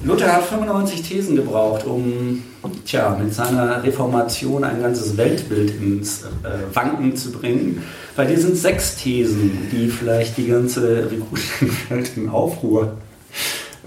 Luther 0.00 0.32
hat 0.32 0.44
95 0.44 1.02
Thesen 1.02 1.36
gebraucht, 1.36 1.84
um 1.84 2.44
tja, 2.84 3.18
mit 3.20 3.34
seiner 3.34 3.82
Reformation 3.82 4.62
ein 4.62 4.80
ganzes 4.80 5.16
Weltbild 5.16 5.74
ins 5.80 6.22
äh, 6.22 6.74
Wanken 6.74 7.16
zu 7.16 7.32
bringen. 7.32 7.82
Bei 8.14 8.24
dir 8.24 8.38
sind 8.38 8.56
sechs 8.56 8.96
Thesen, 8.96 9.68
die 9.72 9.88
vielleicht 9.88 10.36
die 10.36 10.46
ganze 10.46 11.10
Recruiting-Welt 11.10 12.12
in 12.16 12.28
Aufruhr 12.28 12.96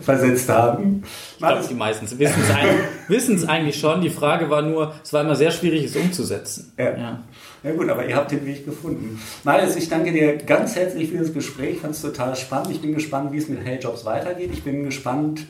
versetzt 0.01 0.49
haben. 0.49 1.03
Ich 1.33 1.37
glaube, 1.37 1.65
die 1.69 1.73
meisten 1.73 2.19
wissen 2.19 3.35
es 3.35 3.43
eigentlich, 3.47 3.79
schon. 3.79 4.01
Die 4.01 4.09
Frage 4.09 4.49
war 4.49 4.61
nur, 4.61 4.93
es 5.03 5.13
war 5.13 5.21
immer 5.21 5.35
sehr 5.35 5.51
schwierig, 5.51 5.85
es 5.85 5.95
umzusetzen. 5.95 6.73
Ja. 6.77 6.97
ja. 6.97 7.23
Ja 7.63 7.73
gut, 7.73 7.87
aber 7.89 8.07
ihr 8.07 8.15
habt 8.15 8.31
den 8.31 8.43
Weg 8.45 8.65
gefunden. 8.65 9.21
Marius, 9.43 9.75
ich 9.75 9.87
danke 9.87 10.11
dir 10.11 10.35
ganz 10.37 10.75
herzlich 10.75 11.11
für 11.11 11.19
das 11.19 11.31
Gespräch. 11.31 11.75
Ich 11.75 11.79
fand 11.79 11.93
es 11.93 12.01
total 12.01 12.35
spannend. 12.35 12.71
Ich 12.71 12.81
bin 12.81 12.95
gespannt, 12.95 13.31
wie 13.31 13.37
es 13.37 13.47
mit 13.49 13.63
Hey 13.63 13.79
Jobs 13.79 14.03
weitergeht. 14.03 14.49
Ich 14.51 14.63
bin 14.63 14.83
gespannt, 14.83 15.45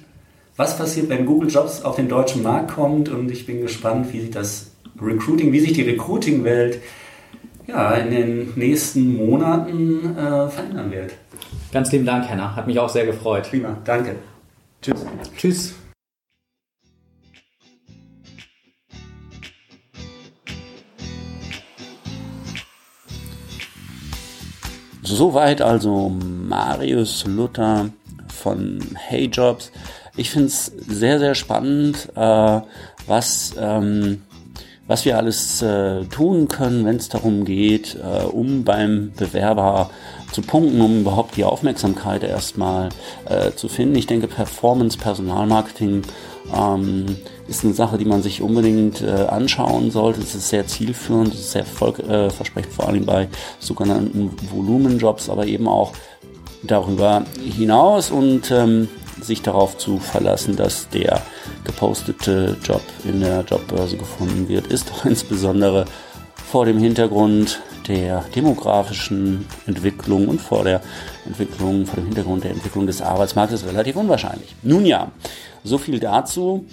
was 0.61 0.77
passiert, 0.77 1.09
wenn 1.09 1.25
Google 1.25 1.49
Jobs 1.49 1.81
auf 1.81 1.95
den 1.95 2.07
deutschen 2.07 2.43
Markt 2.43 2.75
kommt. 2.75 3.09
Und 3.09 3.31
ich 3.31 3.47
bin 3.47 3.61
gespannt, 3.61 4.13
wie 4.13 4.21
sich 4.21 4.29
das 4.29 4.69
Recruiting, 5.01 5.51
wie 5.51 5.59
sich 5.59 5.73
die 5.73 5.81
Recruiting-Welt 5.81 6.79
ja, 7.65 7.93
in 7.93 8.11
den 8.11 8.53
nächsten 8.55 9.17
Monaten 9.17 10.15
äh, 10.15 10.47
verändern 10.49 10.91
wird. 10.91 11.13
Ganz 11.71 11.91
lieben 11.91 12.05
Dank, 12.05 12.29
Henna. 12.29 12.55
Hat 12.55 12.67
mich 12.67 12.77
auch 12.77 12.89
sehr 12.89 13.07
gefreut. 13.07 13.49
Prima, 13.49 13.77
danke. 13.85 14.17
Tschüss. 14.83 15.05
Tschüss. 15.35 15.75
Soweit 25.01 25.61
also 25.61 26.09
Marius 26.09 27.25
Luther 27.25 27.89
von 28.41 28.79
Hey 28.95 29.25
Jobs. 29.25 29.71
Ich 30.17 30.31
finde 30.31 30.47
es 30.47 30.65
sehr, 30.65 31.19
sehr 31.19 31.35
spannend, 31.35 32.09
äh, 32.15 32.61
was, 33.07 33.53
ähm, 33.59 34.23
was 34.87 35.05
wir 35.05 35.17
alles 35.17 35.61
äh, 35.61 36.05
tun 36.05 36.47
können, 36.47 36.85
wenn 36.85 36.95
es 36.95 37.07
darum 37.07 37.45
geht, 37.45 37.95
äh, 37.95 38.25
um 38.25 38.63
beim 38.63 39.13
Bewerber 39.15 39.91
zu 40.31 40.41
punkten, 40.41 40.81
um 40.81 41.01
überhaupt 41.01 41.37
die 41.37 41.43
Aufmerksamkeit 41.43 42.23
erstmal 42.23 42.89
äh, 43.29 43.51
zu 43.51 43.69
finden. 43.69 43.95
Ich 43.95 44.07
denke, 44.07 44.27
Performance, 44.27 44.97
Personalmarketing 44.97 46.01
ähm, 46.53 47.05
ist 47.47 47.63
eine 47.63 47.73
Sache, 47.73 47.97
die 47.97 48.05
man 48.05 48.23
sich 48.23 48.41
unbedingt 48.41 49.01
äh, 49.01 49.11
anschauen 49.11 49.91
sollte. 49.91 50.21
Es 50.21 50.33
ist 50.33 50.49
sehr 50.49 50.65
zielführend, 50.65 51.33
es 51.33 51.41
ist 51.41 51.51
sehr 51.51 51.61
erfolgversprechend, 51.61 52.71
äh, 52.71 52.75
vor 52.75 52.87
allem 52.87 53.05
bei 53.05 53.27
sogenannten 53.59 54.31
Volumenjobs, 54.51 55.29
aber 55.29 55.45
eben 55.45 55.67
auch 55.67 55.93
darüber 56.63 57.23
hinaus 57.39 58.11
und 58.11 58.51
ähm, 58.51 58.87
sich 59.21 59.41
darauf 59.41 59.77
zu 59.77 59.99
verlassen, 59.99 60.55
dass 60.55 60.89
der 60.89 61.21
gepostete 61.63 62.57
Job 62.63 62.81
in 63.03 63.21
der 63.21 63.41
Jobbörse 63.41 63.97
gefunden 63.97 64.47
wird, 64.47 64.67
ist 64.67 64.91
insbesondere 65.03 65.85
vor 66.51 66.65
dem 66.65 66.79
Hintergrund 66.79 67.61
der 67.87 68.23
demografischen 68.35 69.45
Entwicklung 69.65 70.27
und 70.27 70.41
vor 70.41 70.63
der 70.63 70.81
Entwicklung, 71.25 71.85
vor 71.85 71.95
dem 71.95 72.05
Hintergrund 72.05 72.43
der 72.43 72.51
Entwicklung 72.51 72.87
des 72.87 73.01
Arbeitsmarktes 73.01 73.65
relativ 73.65 73.95
unwahrscheinlich. 73.95 74.55
Nun 74.61 74.85
ja, 74.85 75.11
so 75.63 75.77
viel 75.77 75.99
dazu. 75.99 76.65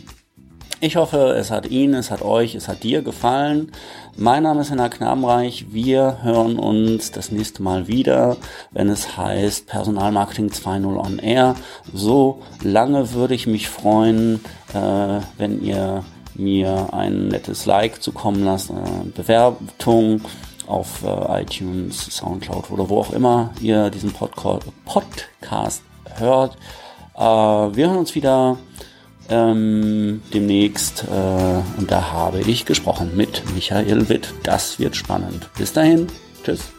Ich 0.81 0.95
hoffe, 0.95 1.35
es 1.37 1.51
hat 1.51 1.66
Ihnen, 1.66 1.95
es 1.95 2.12
hat 2.12 2.22
euch, 2.22 2.55
es 2.55 2.68
hat 2.68 2.85
dir 2.85 3.03
gefallen. 3.03 3.72
Mein 4.16 4.45
Name 4.45 4.61
ist 4.61 4.70
Henna 4.70 4.89
Knabenreich. 4.89 5.72
Wir 5.72 6.18
hören 6.22 6.57
uns 6.57 7.11
das 7.11 7.33
nächste 7.33 7.64
Mal 7.64 7.89
wieder, 7.89 8.37
wenn 8.70 8.89
es 8.89 9.16
heißt 9.16 9.66
Personalmarketing 9.66 10.51
2.0 10.51 10.97
on 10.97 11.18
Air. 11.18 11.57
So 11.93 12.43
lange 12.62 13.12
würde 13.12 13.35
ich 13.35 13.49
mich 13.49 13.68
freuen, 13.68 14.37
äh, 14.72 15.18
wenn 15.37 15.61
ihr 15.64 16.05
mir 16.37 16.95
ein 16.95 17.26
nettes 17.26 17.66
Like 17.66 18.01
zukommen 18.01 18.45
lasst, 18.45 18.70
eine 18.70 19.11
Bewertung 19.16 20.20
auf 20.68 21.03
äh, 21.03 21.43
iTunes, 21.43 22.07
Soundcloud 22.16 22.70
oder 22.70 22.89
wo 22.89 23.01
auch 23.01 23.12
immer 23.12 23.51
ihr 23.61 23.91
diesen 23.91 24.12
Podcast 24.12 25.83
hört. 26.18 26.57
Äh, 27.16 27.20
wir 27.20 27.89
hören 27.89 27.99
uns 27.99 28.14
wieder 28.14 28.59
ähm, 29.29 30.22
demnächst 30.33 31.05
äh, 31.05 31.79
und 31.79 31.91
da 31.91 32.12
habe 32.12 32.41
ich 32.41 32.64
gesprochen 32.64 33.12
mit 33.16 33.43
Michael 33.55 34.09
Witt. 34.09 34.33
Das 34.43 34.79
wird 34.79 34.97
spannend. 34.97 35.49
Bis 35.57 35.72
dahin, 35.72 36.07
tschüss. 36.45 36.78